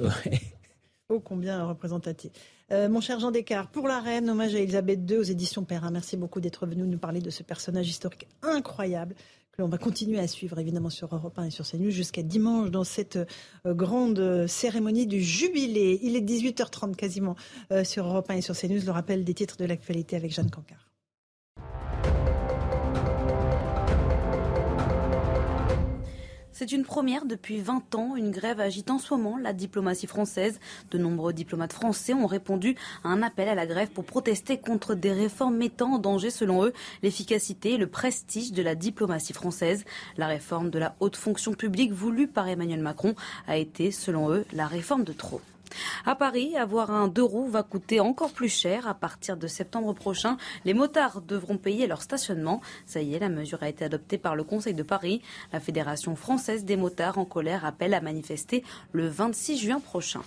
[1.10, 2.32] oh, combien représentatif.
[2.70, 5.92] mon cher Jean Descartes, pour la reine, hommage à Elisabeth II aux éditions Perrin.
[5.92, 9.16] Merci beaucoup d'être venu nous parler de ce personnage historique incroyable
[9.62, 12.84] l'on va continuer à suivre évidemment sur Europe 1 et sur CNews jusqu'à dimanche dans
[12.84, 16.00] cette euh, grande cérémonie du jubilé.
[16.02, 17.36] Il est 18h30 quasiment
[17.72, 18.82] euh, sur Europe 1 et sur CNews.
[18.84, 20.91] Le rappel des titres de l'actualité avec Jeanne Cancard.
[26.54, 28.16] C'est une première depuis 20 ans.
[28.16, 30.60] Une grève agite en ce moment la diplomatie française.
[30.92, 34.94] De nombreux diplomates français ont répondu à un appel à la grève pour protester contre
[34.94, 36.74] des réformes mettant en danger, selon eux,
[37.04, 39.86] l'efficacité et le prestige de la diplomatie française.
[40.18, 43.16] La réforme de la haute fonction publique voulue par Emmanuel Macron
[43.48, 45.42] a été, selon eux, la réforme de trop.
[46.06, 48.88] À Paris, avoir un deux roues va coûter encore plus cher.
[48.88, 52.62] À partir de septembre prochain, les motards devront payer leur stationnement.
[52.86, 55.22] Ça y est, la mesure a été adoptée par le Conseil de Paris.
[55.54, 60.22] La Fédération française des motards en colère appelle à manifester le 26 juin prochain.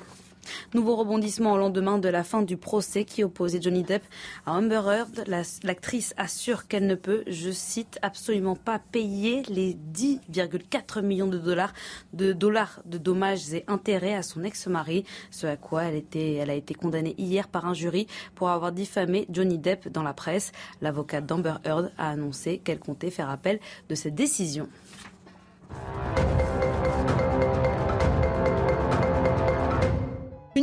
[0.75, 4.03] Nouveau rebondissement au lendemain de la fin du procès qui opposait Johnny Depp
[4.47, 5.25] à Amber Heard.
[5.63, 11.73] L'actrice assure qu'elle ne peut, je cite, absolument pas payer les 10,4 millions de dollars
[12.13, 16.55] de dollars de dommages et intérêts à son ex-mari, ce à quoi elle, elle a
[16.55, 20.53] été condamnée hier par un jury pour avoir diffamé Johnny Depp dans la presse.
[20.81, 24.69] L'avocate d'Amber Heard a annoncé qu'elle comptait faire appel de cette décision.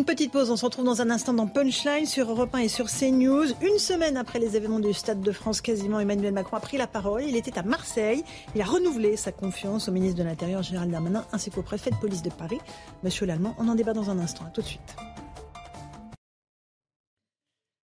[0.01, 2.67] Une petite pause, on se retrouve dans un instant dans Punchline sur Europe 1 et
[2.69, 3.45] sur CNews.
[3.61, 6.87] Une semaine après les événements du Stade de France, quasiment Emmanuel Macron a pris la
[6.87, 7.21] parole.
[7.23, 8.23] Il était à Marseille.
[8.55, 11.97] Il a renouvelé sa confiance au ministre de l'Intérieur Gérald Darmanin ainsi qu'au préfet de
[11.97, 12.57] police de Paris,
[13.03, 13.53] Monsieur Lallemand.
[13.59, 14.43] On en débat dans un instant.
[14.43, 14.95] À tout de suite.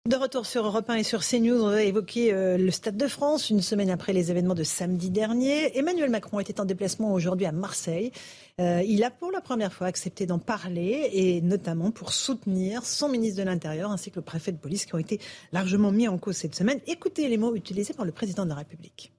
[0.07, 3.09] De retour sur Europe 1 et sur CNews, on va évoquer euh, le Stade de
[3.09, 5.77] France, une semaine après les événements de samedi dernier.
[5.77, 8.13] Emmanuel Macron était en déplacement aujourd'hui à Marseille.
[8.61, 13.09] Euh, il a pour la première fois accepté d'en parler et notamment pour soutenir son
[13.09, 15.19] ministre de l'Intérieur ainsi que le préfet de police qui ont été
[15.51, 16.79] largement mis en cause cette semaine.
[16.87, 19.16] Écoutez les mots utilisés par le président de la République.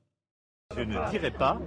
[0.77, 1.57] Je ne dirai pas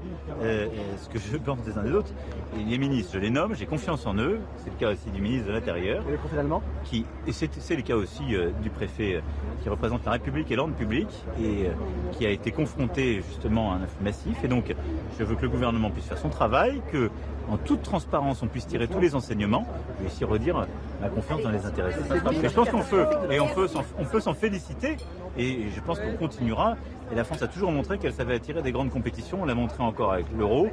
[0.43, 0.69] euh,
[1.03, 2.13] ce que je pense des uns des autres.
[2.57, 4.39] les ministres, je les nomme, j'ai confiance en eux.
[4.59, 6.05] C'est le cas aussi du ministre de l'Intérieur.
[6.07, 9.21] Et le préfet allemand qui, Et c'est le cas aussi euh, du préfet euh,
[9.63, 11.09] qui représente la République et l'ordre public
[11.43, 11.71] et
[12.13, 14.45] qui a été confronté justement à un afflux massif.
[14.45, 14.75] Et donc,
[15.19, 17.11] je veux que le gouvernement puisse faire son travail, que
[17.51, 19.67] en toute transparence on puisse tirer tous les enseignements.
[20.01, 20.67] Vais ici redire
[21.01, 22.01] ma confiance dans les intéressés.
[22.43, 24.97] Et je pense qu'on peut, et on peut s'en féliciter.
[25.39, 26.77] Et je pense qu'on continuera.
[27.13, 29.39] Et la France a toujours montré qu'elle savait attirer des grandes compétitions.
[29.43, 30.69] On l'a montré encore avec l'Euro.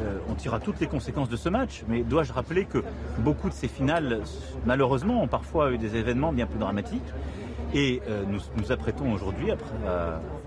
[0.00, 1.82] Euh, on tirera toutes les conséquences de ce match.
[1.88, 2.82] Mais dois-je rappeler que
[3.18, 4.20] beaucoup de ces finales,
[4.66, 7.02] malheureusement, ont parfois eu des événements bien plus dramatiques.
[7.74, 9.56] Et euh, nous nous apprêtons aujourd'hui à,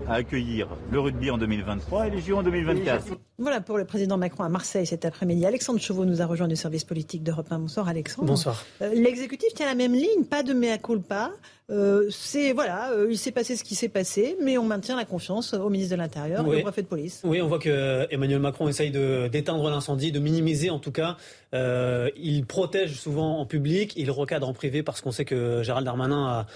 [0.08, 3.16] à, accueillir le rugby en 2023 et les JO en 2024.
[3.38, 5.44] Voilà pour le président Macron à Marseille cet après-midi.
[5.44, 7.58] Alexandre Chauveau nous a rejoint du service politique d'Europe 1.
[7.58, 8.28] Bonsoir Alexandre.
[8.28, 8.64] Bonsoir.
[8.80, 11.32] Euh, l'exécutif tient la même ligne, pas de mea culpa.
[11.68, 15.52] Euh, c'est voilà, il s'est passé ce qui s'est passé, mais on maintient la confiance
[15.52, 17.20] au ministre de l'Intérieur et au préfet de police.
[17.24, 21.18] Oui, on voit que Emmanuel Macron essaye d'éteindre l'incendie, de minimiser en tout cas.
[21.52, 26.26] il protège souvent en public, il recadre en privé parce qu'on sait que Gérald Darmanin
[26.26, 26.46] a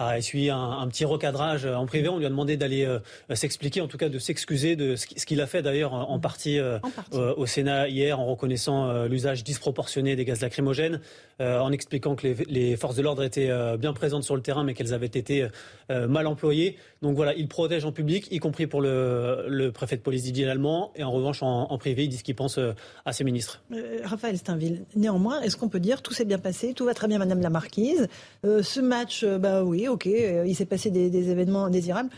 [0.00, 2.08] a essuyé un, petit recadrage en privé.
[2.08, 2.98] On lui a demandé d'aller euh,
[3.34, 6.78] s'expliquer, en tout cas de s'excuser de ce qu'il a fait d'ailleurs en partie, euh,
[7.12, 11.00] au Sénat hier en reconnaissant euh, l'usage disproportionné des gaz lacrymogènes,
[11.40, 14.92] en expliquant que les, forces de l'ordre étaient bien présentes sur le terrain mais qu'elles
[14.92, 15.48] avaient été
[15.88, 16.76] mal employées.
[17.00, 20.92] Donc voilà, il protège en public, y compris pour le, préfet de police Didier Lallemand,
[20.96, 22.60] et en revanche en, privé, il dit ce qu'il pense
[23.06, 23.62] à ses ministres.
[24.04, 27.18] Raphaël Steinville, néanmoins, est-ce qu'on peut dire tout s'est bien passé, tout va très bien,
[27.18, 28.08] Madame la Marquise?
[28.44, 32.10] Ce match, bah oui, ok, euh, il s'est passé des, événements indésirables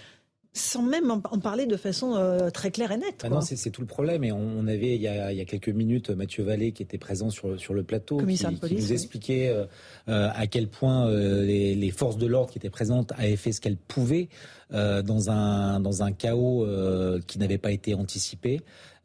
[0.55, 3.23] sans même en, parler de façon euh, très claire et nette.
[3.25, 4.23] Ah non, c'est tout le problème.
[4.23, 7.73] Et on, avait, il y, a, quelques minutes, Mathieu Vallée qui était présent sur, sur
[7.73, 9.65] le plateau, qui, nous expliquait euh,
[10.07, 14.29] à quel point les, forces de l'ordre qui étaient présentes avaient fait ce qu'elles pouvaient
[14.71, 16.67] dans, un, dans un chaos
[17.27, 18.61] qui n'avait pas été anticipé.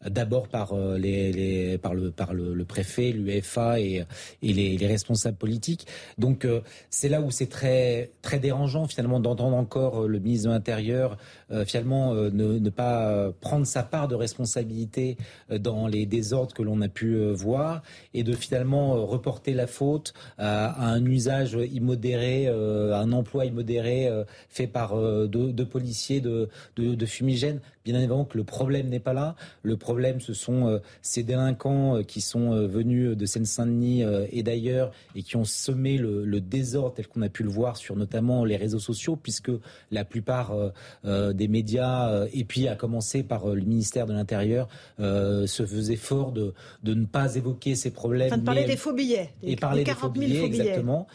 [0.05, 4.05] D'abord par les, par le par le, préfet, l'UEFA et,
[4.41, 5.87] et les, les, responsables politiques.
[6.17, 6.47] Donc
[6.89, 11.17] c'est là où c'est très très dérangeant finalement d'entendre encore le ministre de l'Intérieur
[11.65, 15.17] finalement ne, ne, pas prendre sa part de responsabilité
[15.49, 17.81] dans les désordres que l'on a pu voir
[18.13, 24.09] et de finalement reporter la faute à, un usage immodéré, à un emploi immodéré
[24.49, 24.95] fait par
[25.27, 27.59] deux, policiers de, de, fumigènes.
[27.85, 29.35] Bien évidemment que le problème n'est pas là.
[29.63, 34.43] Le problème, ce sont euh, ces délinquants euh, qui sont euh, venus de Seine-Saint-Denis et
[34.43, 38.45] d'ailleurs et qui ont semé le, désordre tel qu'on a pu le voir sur notamment
[38.45, 39.51] les réseaux sociaux, puisque
[39.91, 40.53] la plupart
[41.37, 44.67] des médias, et puis à commencer par le ministère de l'Intérieur,
[44.99, 46.53] se faisaient fort de,
[46.83, 48.27] de ne pas évoquer ces problèmes.
[48.27, 49.29] Enfin, de parler des faux billets.
[49.43, 51.07] et parler des faux billets, exactement.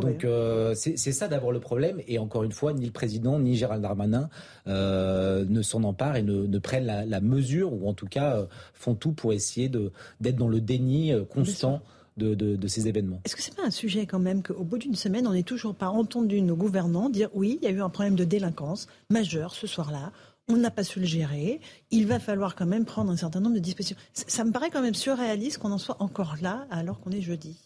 [0.00, 0.26] donc
[0.74, 2.00] c'est ça d'abord le problème.
[2.08, 4.28] Et encore une fois, ni le président ni Gérald Darmanin
[4.66, 9.12] ne sont emparent et ne, prennent la, mesure, ou en tout cas euh, font tout
[9.12, 11.82] pour essayer d'être dans le déni euh, constant.
[12.16, 13.20] De, ces événements.
[13.24, 15.74] Est-ce que c'est pas un sujet quand même qu'au bout d'une semaine, on n'est toujours
[15.74, 19.54] pas entendu nos gouvernants dire oui, il y a eu un problème de délinquance majeur
[19.54, 20.12] ce soir-là,
[20.48, 21.60] on n'a pas su le gérer,
[21.90, 23.96] il va falloir quand même prendre un certain nombre de dispositions.
[24.12, 27.56] Ça, me paraît quand même surréaliste qu'on en soit encore là alors qu'on est jeudi.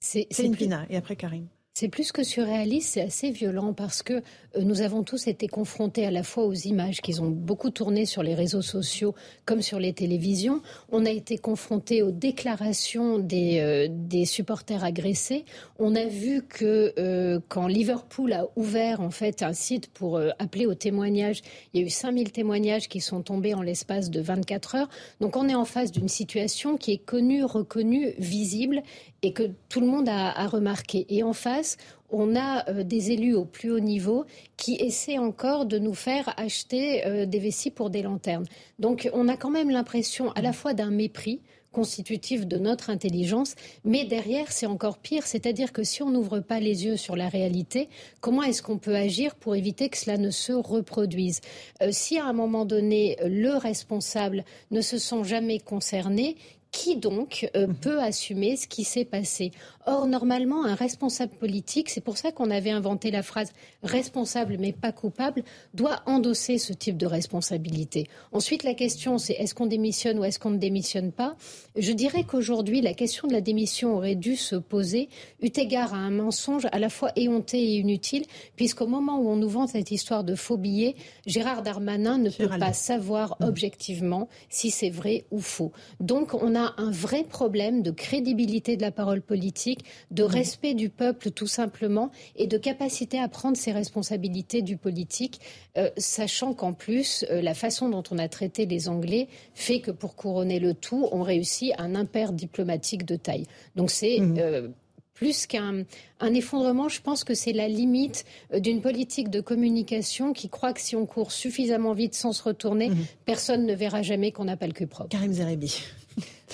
[0.00, 1.46] C'est une pina et après Karim?
[1.78, 6.06] C'est plus que surréaliste, c'est assez violent parce que euh, nous avons tous été confrontés
[6.06, 9.78] à la fois aux images qui ont beaucoup tourné sur les réseaux sociaux comme sur
[9.78, 10.62] les télévisions.
[10.90, 15.44] On a été confrontés aux déclarations des, euh, des supporters agressés.
[15.78, 20.64] On a vu que euh, quand Liverpool a ouvert en fait un site pour appeler
[20.64, 21.42] au témoignage,
[21.74, 24.88] il y a eu 5000 témoignages qui sont tombés en l'espace de 24 heures.
[25.20, 28.82] Donc on est en face d'une situation qui est connue, reconnue, visible
[29.20, 31.04] et que tout le monde a, a remarqué.
[31.10, 31.65] Et en face,
[32.10, 34.24] on a euh, des élus au plus haut niveau
[34.56, 38.46] qui essaient encore de nous faire acheter euh, des vessies pour des lanternes.
[38.78, 41.40] Donc on a quand même l'impression à la fois d'un mépris
[41.72, 46.58] constitutif de notre intelligence, mais derrière, c'est encore pire, c'est-à-dire que si on n'ouvre pas
[46.58, 47.90] les yeux sur la réalité,
[48.22, 51.42] comment est-ce qu'on peut agir pour éviter que cela ne se reproduise?
[51.82, 56.36] Euh, Si à un moment donné, le responsable ne se sent jamais concerné,
[56.76, 57.74] qui donc euh, mhm.
[57.76, 59.50] peut assumer ce qui s'est passé?
[59.86, 63.52] Or, normalement, un responsable politique, c'est pour ça qu'on avait inventé la phrase
[63.82, 65.44] responsable mais pas coupable,
[65.74, 68.08] doit endosser ce type de responsabilité.
[68.32, 71.36] Ensuite, la question, c'est est-ce qu'on démissionne ou est-ce qu'on ne démissionne pas?
[71.76, 75.08] Je dirais qu'aujourd'hui, la question de la démission aurait dû se poser,
[75.40, 78.24] eu égard à un mensonge à la fois éhonté et inutile,
[78.56, 80.96] puisqu'au moment où on nous vend cette histoire de faux billets,
[81.26, 83.48] Gérard Darmanin ne peut pas savoir mhm.
[83.48, 85.72] objectivement si c'est vrai ou faux.
[86.00, 89.75] Donc, on a un vrai problème de crédibilité de la parole politique,
[90.10, 90.30] de mhm.
[90.30, 95.40] respect du peuple tout simplement et de capacité à prendre ses responsabilités du politique,
[95.76, 99.90] euh, sachant qu'en plus, euh, la façon dont on a traité les Anglais fait que
[99.90, 103.46] pour couronner le tout, on réussit un impair diplomatique de taille.
[103.74, 104.36] Donc c'est mhm.
[104.38, 104.68] euh,
[105.14, 105.84] plus qu'un
[106.20, 110.94] effondrement, je pense que c'est la limite d'une politique de communication qui croit que si
[110.94, 113.06] on court suffisamment vite sans se retourner, mhm.
[113.24, 115.08] personne ne verra jamais qu'on n'a pas le cul propre.
[115.08, 115.32] Karim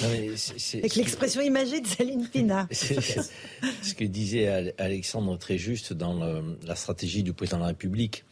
[0.02, 2.68] Avec l'expression imagée de Céline Pina.
[2.72, 8.24] ce que disait Alexandre très juste dans la stratégie du président de la République.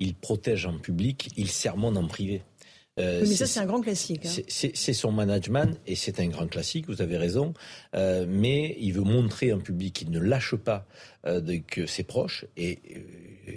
[0.00, 2.42] Il protège en public, il sermonne en privé.
[2.98, 4.26] Euh, mais ça, c'est un grand classique.
[4.26, 4.42] Hein.
[4.48, 7.54] C'est son management et c'est un grand classique, vous avez raison.
[7.94, 10.86] Euh, mais il veut montrer en public qu'il ne lâche pas
[11.26, 12.44] euh, que ses proches.
[12.56, 12.80] Et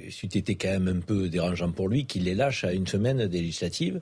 [0.10, 3.28] c'eût été quand même un peu dérangeant pour lui qu'il les lâche à une semaine
[3.28, 4.02] des législatives.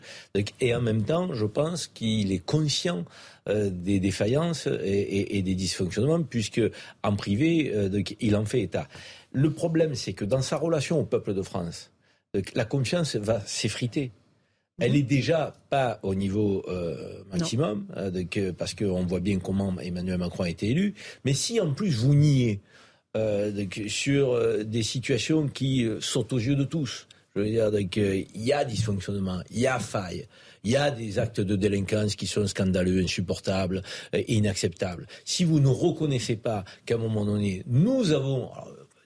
[0.60, 3.06] et en même temps, je pense qu'il est conscient
[3.48, 6.62] des défaillances et, des dysfonctionnements, puisque
[7.04, 7.74] en privé,
[8.20, 8.88] il en fait état.
[9.32, 11.92] Le problème, c'est que dans sa relation au peuple de France,
[12.54, 14.12] la confiance va s'effriter
[14.80, 20.18] elle est déjà pas au niveau euh, maximum, euh, parce qu'on voit bien comment Emmanuel
[20.18, 20.94] Macron a été élu.
[21.26, 22.62] Mais si en plus vous niez
[23.16, 23.52] euh,
[23.88, 28.66] sur des situations qui sautent aux yeux de tous, je veux dire, il y a
[28.66, 30.28] dysfonctionnement, il y a faille.
[30.66, 33.82] Il y a des actes de délinquance qui sont scandaleux, insupportables,
[34.28, 35.08] inacceptables.
[35.24, 38.50] Si vous ne reconnaissez pas qu'à un moment donné, nous avons,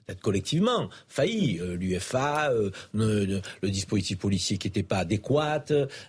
[0.06, 1.58] peut-être collectivement, failli.
[1.60, 3.40] Euh, L'UFA, euh, le,
[3.70, 5.64] dispositif policier qui n'était pas adéquat,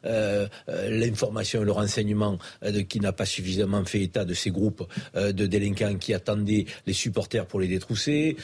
[0.05, 0.47] euh,
[0.89, 2.38] l'information et le renseignement
[2.89, 7.45] qui n'a pas suffisamment fait état de ces groupes de délinquants qui attendaient les supporters
[7.45, 8.38] pour les détrousser.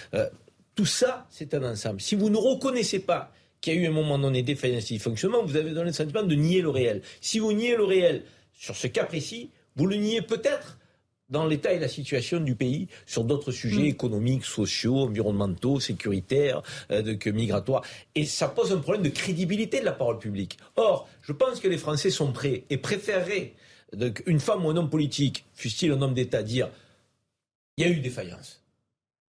[0.76, 2.02] tout ça, c'est un ensemble.
[2.02, 5.44] Si vous ne reconnaissez pas qu'il y a eu un moment donné défaillance et fonctionnement,
[5.44, 7.02] vous avez donné le sentiment de nier le réel.
[7.19, 8.23] Si vous niez le réel
[8.53, 10.78] sur ce cas précis, vous le niez peut-être
[11.32, 13.95] dans l'état et la situation du pays sur d'autres sujets mm.
[13.95, 17.84] économiques, sociaux, environnementaux, sécuritaires, euh, que migratoires.
[18.14, 20.58] Et ça pose un problème de crédibilité de la parole publique.
[20.76, 23.53] Or, je pense que les Français sont prêts et préféreraient
[24.26, 26.70] une femme ou un homme politique, fût-il un homme d'État, dire
[27.78, 28.62] il y a eu défaillance.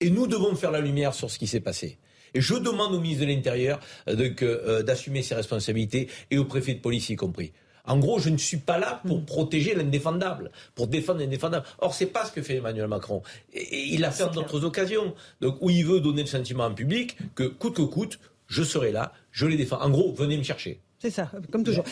[0.01, 1.99] Et nous devons faire la lumière sur ce qui s'est passé.
[2.35, 6.75] Et je demande au ministre de l'Intérieur euh, euh, d'assumer ses responsabilités et au préfet
[6.75, 7.53] de police y compris.
[7.89, 9.25] En gros, je ne suis pas là pour mm.
[9.25, 11.67] protéger l'indéfendable, pour défendre l'indéfendable.
[11.79, 13.23] Or, c'est pas ce que fait Emmanuel Macron.
[13.53, 15.15] Et, il a fait d'autres occasions.
[15.41, 18.93] Donc, où il veut donner le sentiment en public que coûte que coûte, je serai
[18.93, 19.81] là, je les défends.
[19.81, 20.81] En gros, venez me chercher.
[20.99, 21.85] C'est ça, comme toujours.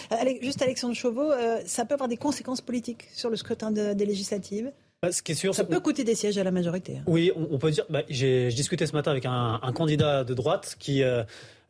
[0.42, 4.72] juste Alexandre Chauveau, euh, ça peut avoir des conséquences politiques sur le scrutin des législatives?
[5.06, 6.98] Bah, ce qui est sûr, ça peut coûter des sièges à la majorité.
[6.98, 7.04] Hein.
[7.06, 7.84] Oui, on, peut dire.
[7.90, 11.22] Bah, j'ai discuté ce matin avec un, candidat de droite qui euh,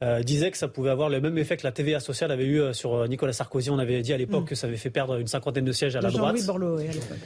[0.03, 2.75] euh, disait que ça pouvait avoir le même effet que la TVA sociale avait eu
[2.75, 3.71] sur Nicolas Sarkozy.
[3.71, 4.49] On avait dit à l'époque mm.
[4.49, 6.37] que ça avait fait perdre une cinquantaine de sièges à la droite.
[6.47, 7.19] Borloo, à l'époque.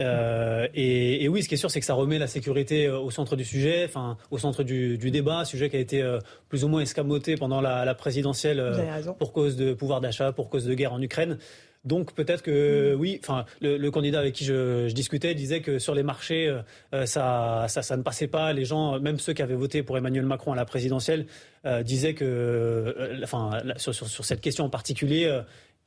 [0.00, 3.10] Euh, et, oui, ce qui est sûr, c'est que ça remet la sécurité euh, au
[3.10, 6.18] centre du sujet, enfin au centre du, débat, sujet qui a été euh,
[6.48, 8.72] plus ou moins escamoté pendant la, présidentielle
[9.18, 11.38] pour cause de pouvoir d'achat, pour cause de guerre en Ukraine.
[11.84, 16.02] Donc peut-être que oui, enfin le, candidat avec qui je, discutais disait que sur les
[16.02, 16.56] marchés
[17.06, 18.52] ça, ça, ne passait pas.
[18.52, 21.26] Les gens, même ceux qui avaient voté pour Emmanuel Macron à la présidentielle,
[21.82, 23.24] disaient que,
[23.76, 25.42] sur, cette question en particulier,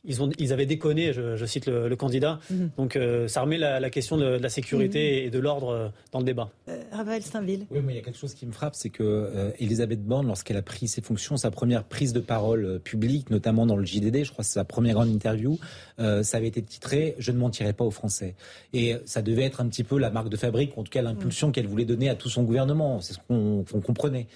[0.08, 2.40] ils, ont, ils avaient déconné, je, cite le, candidat.
[2.50, 2.72] Mhm.
[2.78, 5.28] Donc euh, ça remet la, question de, la sécurité mhm.
[5.28, 6.50] et de l'ordre euh, dans le débat.
[6.68, 7.66] Euh, Raphaël Steinville.
[7.72, 10.28] Oui, mais il y a quelque chose qui me frappe, c'est que euh, Elisabeth Borne,
[10.28, 14.24] lorsqu'elle a pris ses fonctions, sa première prise de parole publique, notamment dans le JDD,
[14.24, 15.58] je crois que c'est sa première grande interview,
[15.98, 18.36] ça avait été titré Je ne mentirai pas aux Français.
[18.74, 21.48] Et ça devait être un petit peu la marque de fabrique, en tout cas l'impulsion
[21.48, 21.54] mhm.
[21.54, 23.02] qu'elle voulait donner à tout son gouvernement.
[23.02, 24.28] C'est ce qu'on comprenait.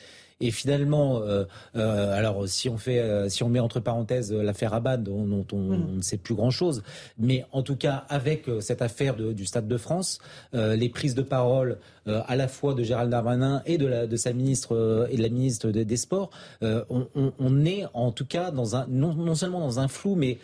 [0.41, 1.43] Et finalement, euh,
[1.75, 5.57] euh, alors si on fait, euh, si on met entre parenthèses l'affaire Abad, dont, on,
[5.57, 5.95] mm.
[5.97, 6.81] ne sait plus grand chose,
[7.17, 10.19] mais en tout cas avec cette affaire du Stade de France,
[10.53, 11.77] les prises de parole
[12.27, 15.69] à la fois de Gérald Darmanin et de, la, sa ministre et de la ministre
[15.69, 16.29] des, Sports,
[16.61, 20.37] on, on, est en tout cas dans un non, seulement dans un flou, mais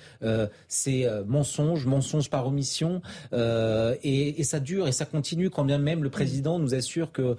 [0.67, 3.01] c'est mensonge, mensonge par omission,
[3.33, 7.35] et, ça dure et ça continue quand bien même le président nous assure que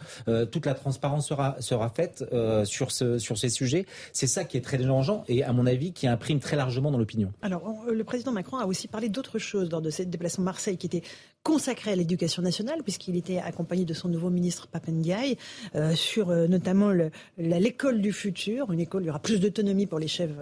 [0.46, 2.24] toute la transparence sera faite.
[2.32, 3.86] Euh, sur, ce, sur ces sujets.
[4.12, 6.98] C'est ça qui est très dérangeant et, à mon avis, qui imprime très largement dans
[6.98, 7.32] l'opinion.
[7.42, 10.86] Alors, le président Macron a aussi parlé d'autres choses lors de cette déplacement Marseille qui
[10.86, 11.02] était
[11.46, 15.36] consacré à l'éducation nationale, puisqu'il était accompagné de son nouveau ministre Papendiaï,
[15.76, 16.90] euh, sur euh, notamment
[17.38, 20.32] l'école du futur, une école où il y aura plus d'autonomie pour les chefs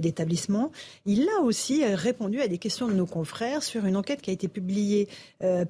[0.00, 0.72] d'établissement.
[1.06, 4.32] Il a aussi répondu à des questions de nos confrères sur une enquête qui a
[4.32, 5.08] été publiée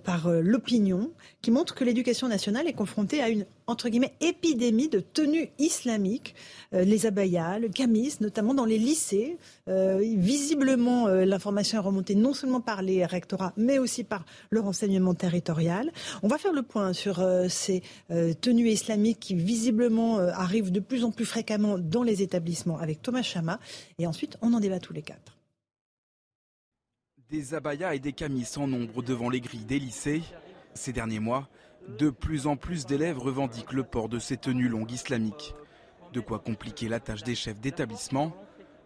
[0.05, 1.11] par l'opinion,
[1.43, 6.35] qui montre que l'éducation nationale est confrontée à une entre guillemets, épidémie de tenues islamiques,
[6.75, 9.39] euh, les abayas, le camis, notamment dans les lycées.
[9.69, 14.61] Euh, visiblement, euh, l'information est remontée non seulement par les rectorats, mais aussi par le
[14.61, 15.93] renseignement territorial.
[16.23, 17.83] On va faire le point sur ces
[18.41, 23.23] tenues islamiques qui visiblement arrivent de plus en plus fréquemment dans les établissements avec Thomas
[23.23, 23.61] Chama.
[23.99, 25.37] Et ensuite, on en débat tous les quatre.
[27.31, 30.23] Des abayas et des camis en nombre devant les grilles des lycées.
[30.75, 31.49] Ces derniers mois,
[31.99, 35.55] de plus en plus d'élèves revendiquent le port de ces tenues longues islamiques.
[36.13, 38.35] De quoi compliquer la tâche des chefs d'établissement,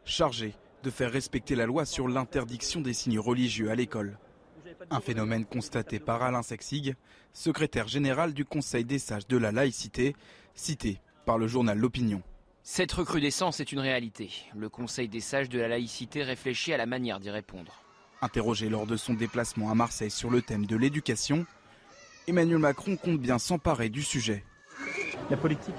[0.04, 4.18] chargés de faire respecter la loi sur l'interdiction des signes religieux à l'école.
[4.90, 6.94] Un phénomène constaté par Alain Sexig,
[7.32, 10.14] secrétaire général du Conseil des sages de la laïcité,
[10.54, 12.22] cité par le journal L'Opinion.
[12.62, 14.30] Cette recrudescence est une réalité.
[14.54, 17.82] Le Conseil des sages de la laïcité réfléchit à la manière d'y répondre.
[18.22, 21.46] Interrogé lors de son déplacement à Marseille sur le thème de l'éducation,
[22.26, 24.44] Emmanuel Macron compte bien s'emparer du sujet.
[25.28, 25.74] La politique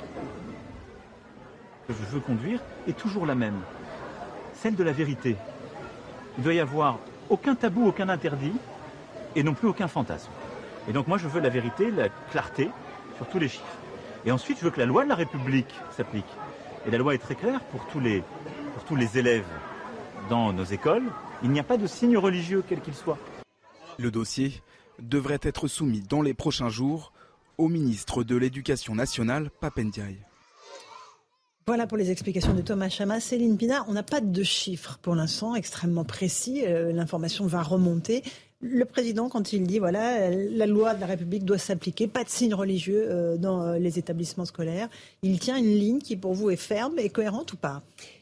[1.88, 3.60] que je veux conduire est toujours la même,
[4.54, 5.36] celle de la vérité.
[6.38, 7.00] Il doit y avoir
[7.30, 8.54] aucun tabou, aucun interdit,
[9.36, 10.30] et non plus aucun fantasme.
[10.88, 12.70] Et donc moi je veux la vérité, la clarté
[13.18, 13.66] sur tous les chiffres.
[14.26, 16.26] Et ensuite je veux que la loi de la République s'applique.
[16.86, 18.24] Et la loi est très claire pour tous les,
[18.76, 19.48] pour tous les élèves
[20.30, 21.06] dans nos écoles.
[21.42, 23.18] Il n'y a pas de signe religieux quel qu'il soit.
[23.98, 24.62] Le dossier
[25.02, 27.12] devrait être soumis dans les prochains jours
[27.58, 30.18] au ministre de l'Éducation nationale, Papendiaï.
[31.68, 33.20] Voilà pour les explications de Thomas Chama.
[33.20, 36.64] Céline Pina, on n'a pas de chiffres pour l'instant extrêmement précis.
[36.64, 38.22] Euh, l'information va remonter.
[38.62, 42.30] Le président, quand il dit voilà, la loi de la République doit s'appliquer, pas de
[42.30, 44.90] signes religieux euh, dans euh, les établissements scolaires,
[45.24, 47.82] il tient une ligne qui pour vous est ferme et cohérente ou pas?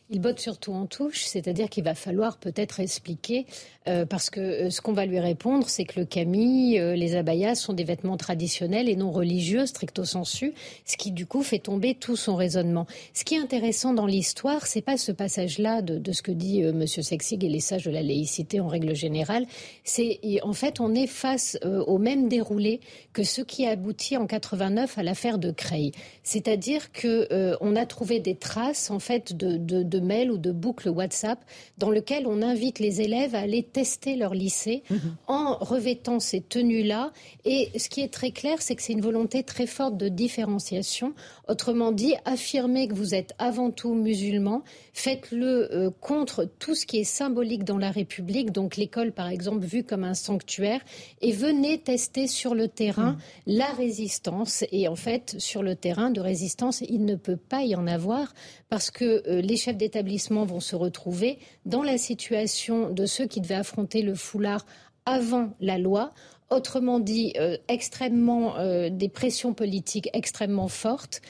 [0.09, 3.45] Il botte surtout en touche, c'est-à-dire qu'il va falloir peut-être expliquer,
[3.87, 7.15] euh, parce que euh, ce qu'on va lui répondre, c'est que le camis, euh, les
[7.15, 10.53] abayas sont des vêtements traditionnels et non religieux, stricto sensu,
[10.85, 12.85] ce qui du coup fait tomber tout son raisonnement.
[13.13, 17.01] Ce qui est intéressant dans l'histoire, c'est pas ce passage-là de, ce que dit Monsieur
[17.01, 19.45] Sexig et les sages de la laïcité en règle générale.
[19.83, 22.81] C'est en fait on est face au même déroulé
[23.13, 25.91] que ce qui a abouti en 89 à l'affaire de Creil,
[26.23, 30.89] c'est-à-dire que on a trouvé des traces en fait de, de mails ou de boucles
[30.89, 31.39] WhatsApp
[31.77, 35.15] dans lequel on invite les élèves à aller tester leur lycée mhm.
[35.27, 37.11] en revêtant ces tenues-là.
[37.45, 41.13] Et ce qui est très clair, c'est que c'est une volonté très forte de différenciation.
[41.47, 44.63] Autrement dit, affirmer que vous êtes avant tout musulman,
[44.93, 49.65] faites-le euh, contre tout ce qui est symbolique dans la République, donc l'école par exemple
[49.65, 50.81] vue comme un sanctuaire,
[51.21, 53.17] et venez tester sur le terrain mhm.
[53.57, 54.63] la résistance.
[54.71, 58.33] Et en fait, sur le terrain de résistance, il ne peut pas y en avoir
[58.73, 61.37] parce que euh, les chefs d'établissement vont se retrouver
[61.67, 64.65] dans la situation de ceux qui devaient affronter le foulard
[65.05, 66.09] avant la loi.
[66.49, 71.21] Autrement dit, euh, extrêmement euh, des pressions politiques extrêmement fortes,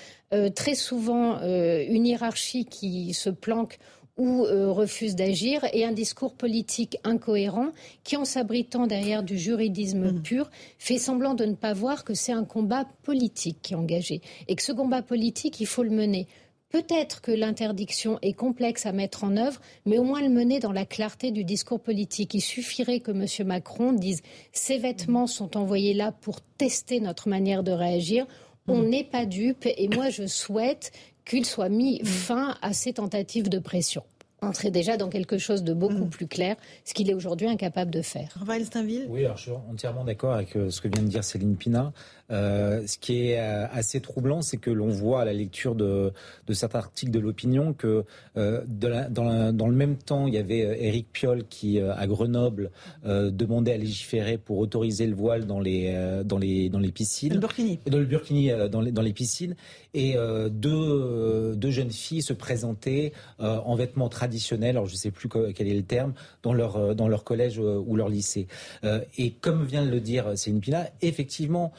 [0.55, 3.77] très souvent une hiérarchie qui se planque
[4.17, 7.69] ou refuse d'agir, et un discours politique incohérent
[8.03, 10.21] qui, en s'abritant derrière du juridisme mmh.
[10.23, 10.49] pur,
[10.79, 14.55] fait semblant de ne pas voir que c'est un combat politique qui est engagé, et
[14.55, 16.27] que ce combat politique, il faut le mener
[16.73, 20.71] Peut-être que l'interdiction est complexe à mettre en œuvre, mais au moins le mener dans
[20.71, 22.33] la clarté du discours politique.
[22.33, 23.47] Il suffirait que M.
[23.47, 24.23] Macron dise
[24.53, 28.25] ces vêtements sont envoyés là pour tester notre manière de réagir.
[28.67, 28.89] On mm.
[28.89, 30.91] n'est pas dupe et moi je souhaite
[31.25, 32.05] qu'il soit mis mm.
[32.05, 34.01] fin à ces tentatives de pression
[34.43, 36.09] entrer déjà dans quelque chose de beaucoup mm.
[36.09, 36.55] plus clair,
[36.85, 38.29] ce qu'il est aujourd'hui incapable de faire.
[39.09, 41.93] Oui, alors je suis entièrement d'accord avec euh, ce que vient de dire Céline Pina.
[42.33, 46.11] Euh, ce qui est euh, assez troublant, c'est que l'on voit à la lecture de,
[46.47, 48.05] de cet article de l'opinion que
[48.37, 52.71] euh, dans, le même temps, il y avait Éric Piolle qui, à Grenoble,
[53.03, 57.33] demandait à légiférer pour autoriser le voile dans les, dans les, dans les piscines.
[57.33, 57.79] Le burkini.
[57.85, 59.55] Dans le burkini, dans les, dans les piscines.
[59.93, 60.15] Et
[60.49, 65.67] deux, deux jeunes filles se présentaient en vêtements traditionnels, alors je ne sais plus quel
[65.67, 68.47] est le terme, dans leur, dans leur collège ou leur lycée.
[69.17, 71.73] et comme vient de le dire Céline Pina, effectivement,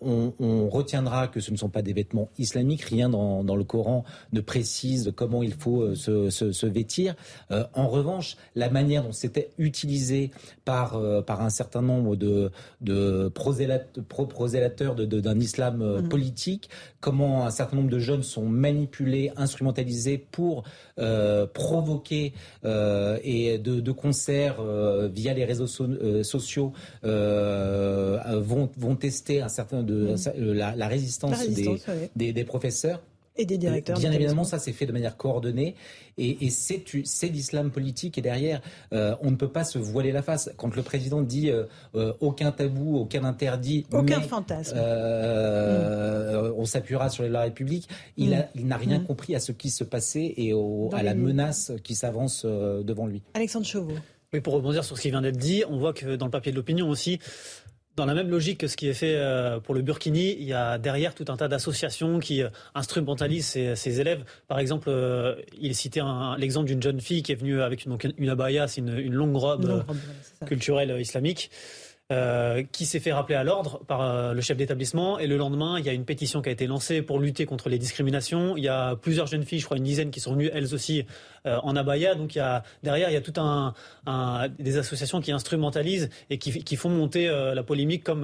[0.00, 2.82] on, retiendra que ce ne sont pas des vêtements islamiques.
[2.82, 7.14] Rien dans, le Coran ne précise comment il faut euh, se, vêtir.
[7.50, 10.30] Euh, en revanche, la manière dont c'était utilisé
[10.70, 16.08] par, euh, par un certain nombre de, de prosélateurs d'un islam mmh.
[16.08, 16.70] politique,
[17.00, 20.62] comment un certain nombre de jeunes sont manipulés, instrumentalisés pour
[21.54, 22.34] provoquer
[22.64, 24.62] et de, concert
[25.12, 26.72] via les réseaux sociaux
[27.02, 30.52] vont, vont tester un certain de mm.
[30.52, 31.36] la, résistance,
[32.14, 33.00] des, professeurs.
[33.36, 33.98] Et des directeurs.
[33.98, 35.74] Bien évidemment, ça s'est fait de manière coordonnée.
[36.18, 38.18] Et, c'est l'islam politique.
[38.18, 38.60] Et derrière,
[38.92, 40.50] euh, on ne peut pas se voiler la face.
[40.56, 43.86] Quand le président dit euh, euh, aucun tabou, aucun interdit.
[43.92, 44.76] Aucun fantasme.
[44.76, 46.52] Mm.
[46.56, 47.88] On s'appuiera sur la République.
[48.16, 48.66] Il mm.
[48.66, 50.52] n'a rien compris à ce qui se passait et
[50.92, 53.22] à la menace qui s'avance devant lui.
[53.34, 53.94] Alexandre Chauveau.
[54.32, 56.52] Oui, pour rebondir sur ce qui vient d'être dit, on voit que dans le papier
[56.52, 57.18] de l'opinion aussi,
[58.00, 60.54] dans la même logique que ce qui est fait euh, pour le Burkini, il y
[60.54, 64.24] a derrière tout un tas d'associations qui euh, instrumentalisent ces, élèves.
[64.48, 66.00] Par exemple, euh, il citait
[66.38, 69.84] l'exemple d'une jeune fille qui est venue avec une, une abaya, c'est une, longue robe,
[70.46, 71.50] culturelle islamique.
[72.12, 75.20] Euh, qui s'est fait rappeler à l'ordre par euh, le chef d'établissement.
[75.20, 77.68] Et le lendemain, il y a une pétition qui a été lancée pour lutter contre
[77.68, 78.56] les discriminations.
[78.56, 81.04] Il y a plusieurs jeunes filles, je crois une dizaine, qui sont venues elles aussi
[81.46, 82.16] euh, en abaya.
[82.16, 82.36] Donc
[82.82, 83.74] derrière, il y a tout un,
[84.58, 88.22] des associations qui instrumentalisent et qui, font monter la polémique comme,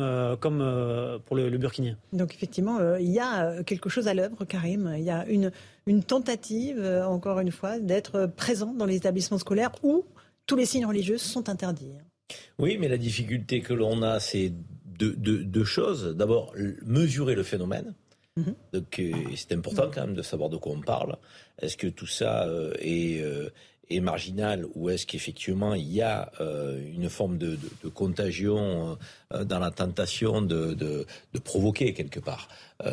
[1.24, 1.94] pour le, le Burkini.
[2.12, 4.94] Donc effectivement, il y a quelque chose à l'œuvre, Karim.
[4.98, 10.04] Il y a une tentative, encore une fois, d'être présent dans les établissements scolaires où
[10.46, 11.92] tous les signes religieux sont interdits.
[12.58, 14.52] Oui, mais la difficulté que l'on a, c'est
[14.98, 16.14] deux, choses.
[16.16, 16.54] D'abord,
[16.84, 17.94] mesurer le phénomène.
[18.36, 18.54] Mhm.
[18.72, 21.16] Donc, euh, c'est important quand même de savoir de quoi on parle.
[21.60, 23.48] Est-ce que tout ça euh, euh,
[23.88, 26.30] est, marginal ou est-ce qu'effectivement il y a
[26.94, 27.56] une forme de,
[27.94, 28.98] contagion
[29.30, 31.06] dans la tentation de,
[31.44, 32.48] provoquer quelque part?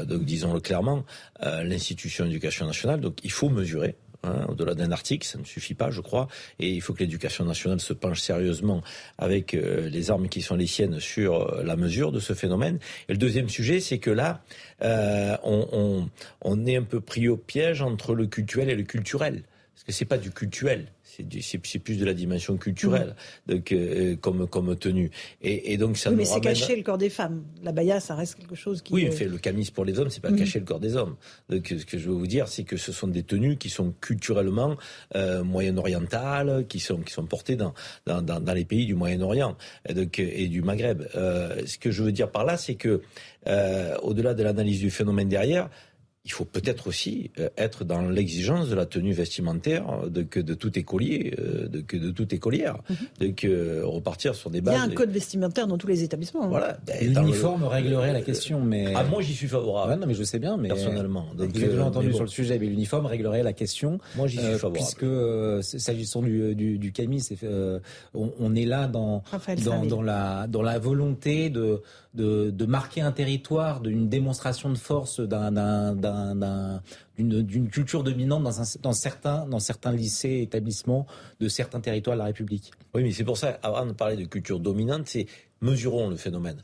[0.06, 1.04] Donc, disons-le clairement,
[1.42, 3.96] l'institution d'éducation nationale, donc il faut mesurer.
[4.26, 6.30] Hein, au-delà d'un article, ça ne suffit pas, je crois.
[6.60, 8.82] Et il faut que l'éducation nationale se penche sérieusement
[9.18, 12.80] avec euh, les armes qui sont les siennes sur euh, la mesure de ce phénomène.
[13.10, 14.42] Et le deuxième sujet, c'est que là,
[14.82, 16.08] euh, on,
[16.42, 19.44] on, est un peu pris au piège entre le culturel et le culturel.
[19.74, 20.88] parce que c'est pas du cultuel,
[21.42, 23.16] c'est plus de la dimension culturelle
[23.48, 23.54] mmh.
[23.54, 25.12] donc, euh, comme, comme tenue.
[25.42, 27.44] Et, et, donc ça oui, mais c'est cacher le corps des femmes.
[27.64, 28.94] La baya, ça reste quelque chose qui.
[28.94, 30.38] Oui, fait le camis pour les hommes, c'est pas mmh.
[30.38, 31.16] cacher le corps des hommes.
[31.50, 33.94] Donc ce que je veux vous dire, c'est que ce sont des tenues qui sont
[34.02, 34.78] culturellement
[35.16, 37.74] euh, moyen-orientales, qui sont, qui sont portées dans,
[38.06, 39.56] dans, dans, dans les pays du Moyen-Orient
[39.88, 41.04] et, et du Maghreb.
[41.16, 43.02] Euh, ce que je veux dire par là, c'est que
[43.48, 45.70] euh, au-delà de l'analyse du phénomène derrière,
[46.26, 50.54] il faut peut-être aussi euh, être dans l'exigence de la tenue vestimentaire de, que de
[50.54, 54.74] tout écolier, euh, de, que de tout écolière, mm de que repartir sur des bases.
[54.74, 56.46] Il y a un code vestimentaire dans tous les établissements.
[56.46, 56.50] Hein.
[56.50, 56.78] Voilà.
[56.86, 58.94] Ben, L'uniforme réglerait la question, mais.
[58.96, 60.00] Ah, moi j'y suis favorable.
[60.00, 61.28] non, mais je sais bien, mais personnellement.
[61.36, 64.00] Donc, vous déjà entendu sur le sujet, mais l'uniforme réglerait la question.
[64.16, 64.74] Moi j'y suis favorable.
[64.74, 65.06] Puisque
[65.80, 67.80] s'agissant du, du, du Camille, euh,
[68.14, 69.24] on, on, est là dans
[69.64, 71.82] dans, dans, la dans la volonté de
[72.14, 75.96] de, de marquer un territoire, d'une démonstration de force d'un
[77.18, 81.06] d'une culture dominante dans, un, dans, certains, dans certains lycées, établissements
[81.40, 82.72] de certains territoires de la République.
[82.94, 85.28] Oui, mais c'est pour ça, avant de parler de culture dominante, c'est
[85.62, 86.64] mesurons le phénomène.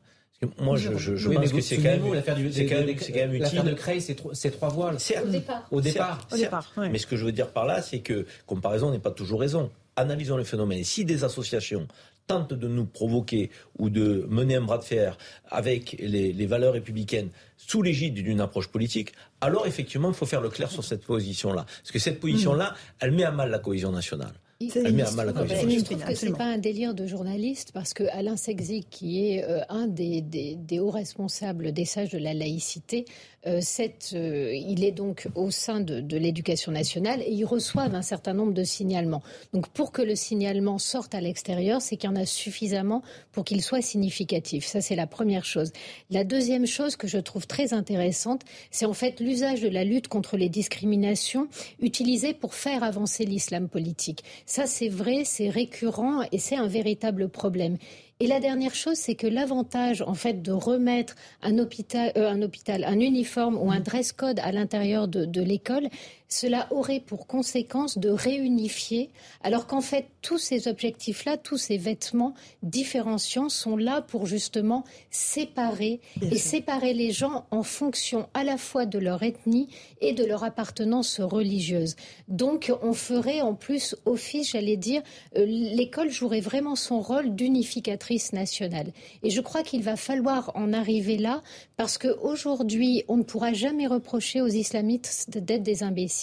[0.57, 3.13] Moi, je, je, je pense que c'est quand même, l'affaire du, c'est quand même, quand
[3.13, 3.41] même utile.
[3.41, 4.95] L'affaire de Creil, c'est trois voiles.
[4.95, 5.67] Au départ.
[5.69, 6.27] Au départ.
[6.31, 9.11] Au départ Mais ce que je veux dire par là, c'est que comparaison n'est pas
[9.11, 9.69] toujours raison.
[9.97, 10.81] Analysons le phénomène.
[10.85, 11.89] Si des associations
[12.29, 13.49] tente de nous provoquer
[13.79, 15.17] ou de mener un bras de fer
[15.49, 20.41] avec les, les valeurs républicaines sous l'égide d'une approche politique, alors effectivement, il faut faire
[20.41, 21.65] le clair sur cette position-là.
[21.65, 24.33] Parce que cette position-là, elle met à mal la cohésion nationale.
[24.61, 27.07] Elle met à mal la cohésion Je trouve que ce n'est pas un délire de
[27.07, 31.85] journaliste, parce que Alain Sexy, qui est euh, un des, des, des, hauts responsables des
[31.85, 33.05] sages de la laïcité,
[33.47, 37.95] euh, cette, euh, il est donc au sein de, de l'éducation nationale et ils reçoivent
[37.95, 39.23] un certain nombre de signalements.
[39.53, 43.45] Donc pour que le signalement sorte à l'extérieur, c'est qu'il y en a suffisamment pour
[43.45, 44.65] qu'il soit significatif.
[44.65, 45.71] Ça, c'est la première chose.
[46.09, 48.41] La deuxième chose que je trouve très intéressante,
[48.71, 51.47] c'est en fait l'usage de la lutte contre les discriminations
[51.79, 54.25] utilisée pour faire avancer l'islam politique.
[54.49, 57.77] Ça, c'est vrai, c'est récurrent et c'est un véritable problème.
[58.19, 61.13] Et la dernière chose, c'est que l'avantage, en fait, de remettre
[61.43, 65.41] un hôpital, euh, un hôpital, un uniforme ou un dress code à l'intérieur de, de
[65.43, 65.87] l'école,
[66.29, 69.09] cela aurait pour conséquence de réunifier,
[69.41, 75.99] alors qu'en fait, tous ces objectifs-là, tous ces vêtements différenciants sont là pour justement séparer
[76.21, 79.69] et séparer les gens en fonction à la fois de leur ethnie
[80.01, 81.95] et de leur appartenance religieuse.
[82.27, 85.01] Donc, on ferait en plus office, j'allais dire,
[85.35, 88.91] euh, l'école jouerait vraiment son rôle d'unificatrice nationale.
[89.23, 91.41] Et je crois qu'il va falloir en arriver là
[91.75, 96.18] parce qu'aujourd'hui, on ne pourra jamais reprocher aux islamistes d'être des imbéciles.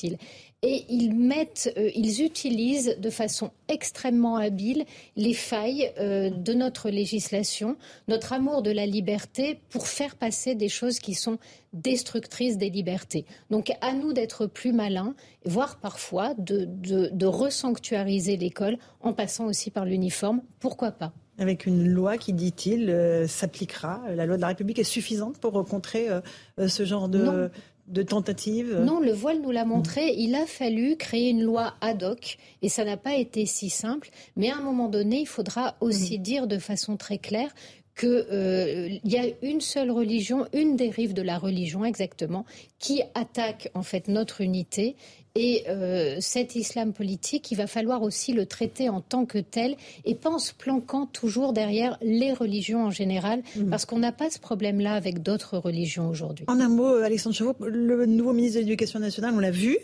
[0.62, 6.89] Et ils mettent, euh, ils utilisent de façon extrêmement habile les failles euh, de notre
[6.89, 7.77] législation,
[8.09, 11.39] notre amour de la liberté pour faire passer des choses qui sont
[11.74, 13.27] destructrices des libertés.
[13.51, 15.14] Donc à nous d'être plus malins,
[15.44, 20.40] voire parfois de, de, de resanctuariser l'école en passant aussi par l'uniforme.
[20.59, 21.12] Pourquoi pas?
[21.39, 24.01] Avec une loi qui, dit-il, euh, s'appliquera.
[24.14, 26.09] La loi de la République est suffisante pour contrer
[26.56, 27.51] ce genre de,
[27.89, 28.81] de tentatives?
[28.85, 30.15] Non, le voile nous l'a montré.
[30.17, 34.11] Il a fallu créer une loi ad hoc et ça n'a pas été si simple.
[34.37, 36.23] Mais à un moment donné, il faudra aussi mm.
[36.23, 37.55] dire de façon très claire
[37.99, 42.45] qu'il euh, y a une seule religion, une dérive de la religion exactement,
[42.79, 44.97] qui attaque en fait notre unité
[45.37, 49.77] et euh, cet islam politique, il va falloir aussi le traiter en tant que tel
[50.05, 53.69] et pas en se planquant toujours derrière les religions en général, mhm.
[53.71, 56.47] parce qu'on n'a pas ce problème-là avec d'autres religions aujourd'hui.
[56.49, 59.79] En un mot, Alexandre Chevaux, le nouveau ministre de l'Éducation nationale, on l'a vu.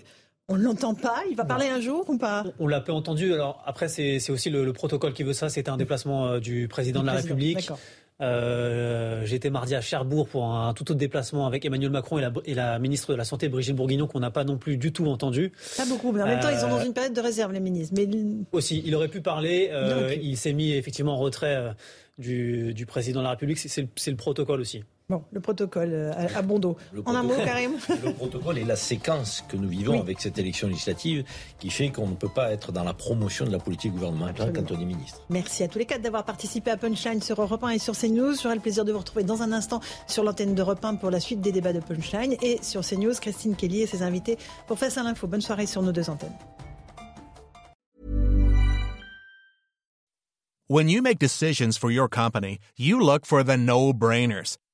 [0.49, 1.23] On ne l'entend pas.
[1.31, 2.45] Il va parler un jour ou pas?
[2.59, 3.33] On l'a peu entendu.
[3.33, 5.49] Alors après, c'est aussi le, protocole qui veut ça.
[5.49, 7.71] C'était un déplacement euh, du président de la République.
[8.23, 12.33] Euh, J'étais mardi à Cherbourg pour un tout autre déplacement avec Emmanuel Macron et la,
[12.45, 15.07] et la ministre de la Santé, Brigitte Bourguignon, qu'on n'a pas non plus du tout
[15.07, 15.53] entendu.
[15.77, 17.61] Pas beaucoup, mais en même temps, ils sont dans euh, une période de réserve, les
[17.61, 17.95] ministres.
[17.97, 18.09] Mais...
[18.53, 19.71] Aussi, il aurait pu parler.
[19.73, 21.75] Euh, il s'est mis effectivement en retrait
[22.19, 23.59] du, du, président de la République.
[23.59, 24.85] C'est le protocole aussi.
[25.13, 26.75] Bon, le protocole euh, à bon dos.
[27.05, 27.73] En un mot, Karim
[28.03, 31.25] Le protocole et la séquence que nous vivons avec cette élection législative
[31.59, 34.73] qui fait qu'on ne peut pas être dans la promotion de la politique gouvernementale quand
[34.73, 35.21] on est ministre.
[35.29, 38.37] Merci à tous les quatre d'avoir participé à Punchline sur Europe 1 et sur CNews.
[38.43, 41.21] J'aurai le plaisir de vous retrouver dans un instant sur l'antenne d'Europe 1 pour la
[41.21, 44.97] suite des débats de Punchline et sur CNews, Christine Kelly et ses invités pour Face
[44.97, 45.27] à l'info.
[45.27, 46.33] Bonne soirée sur nos deux antennes.
[50.69, 54.57] When you make decisions for your company, you look for the no-brainers.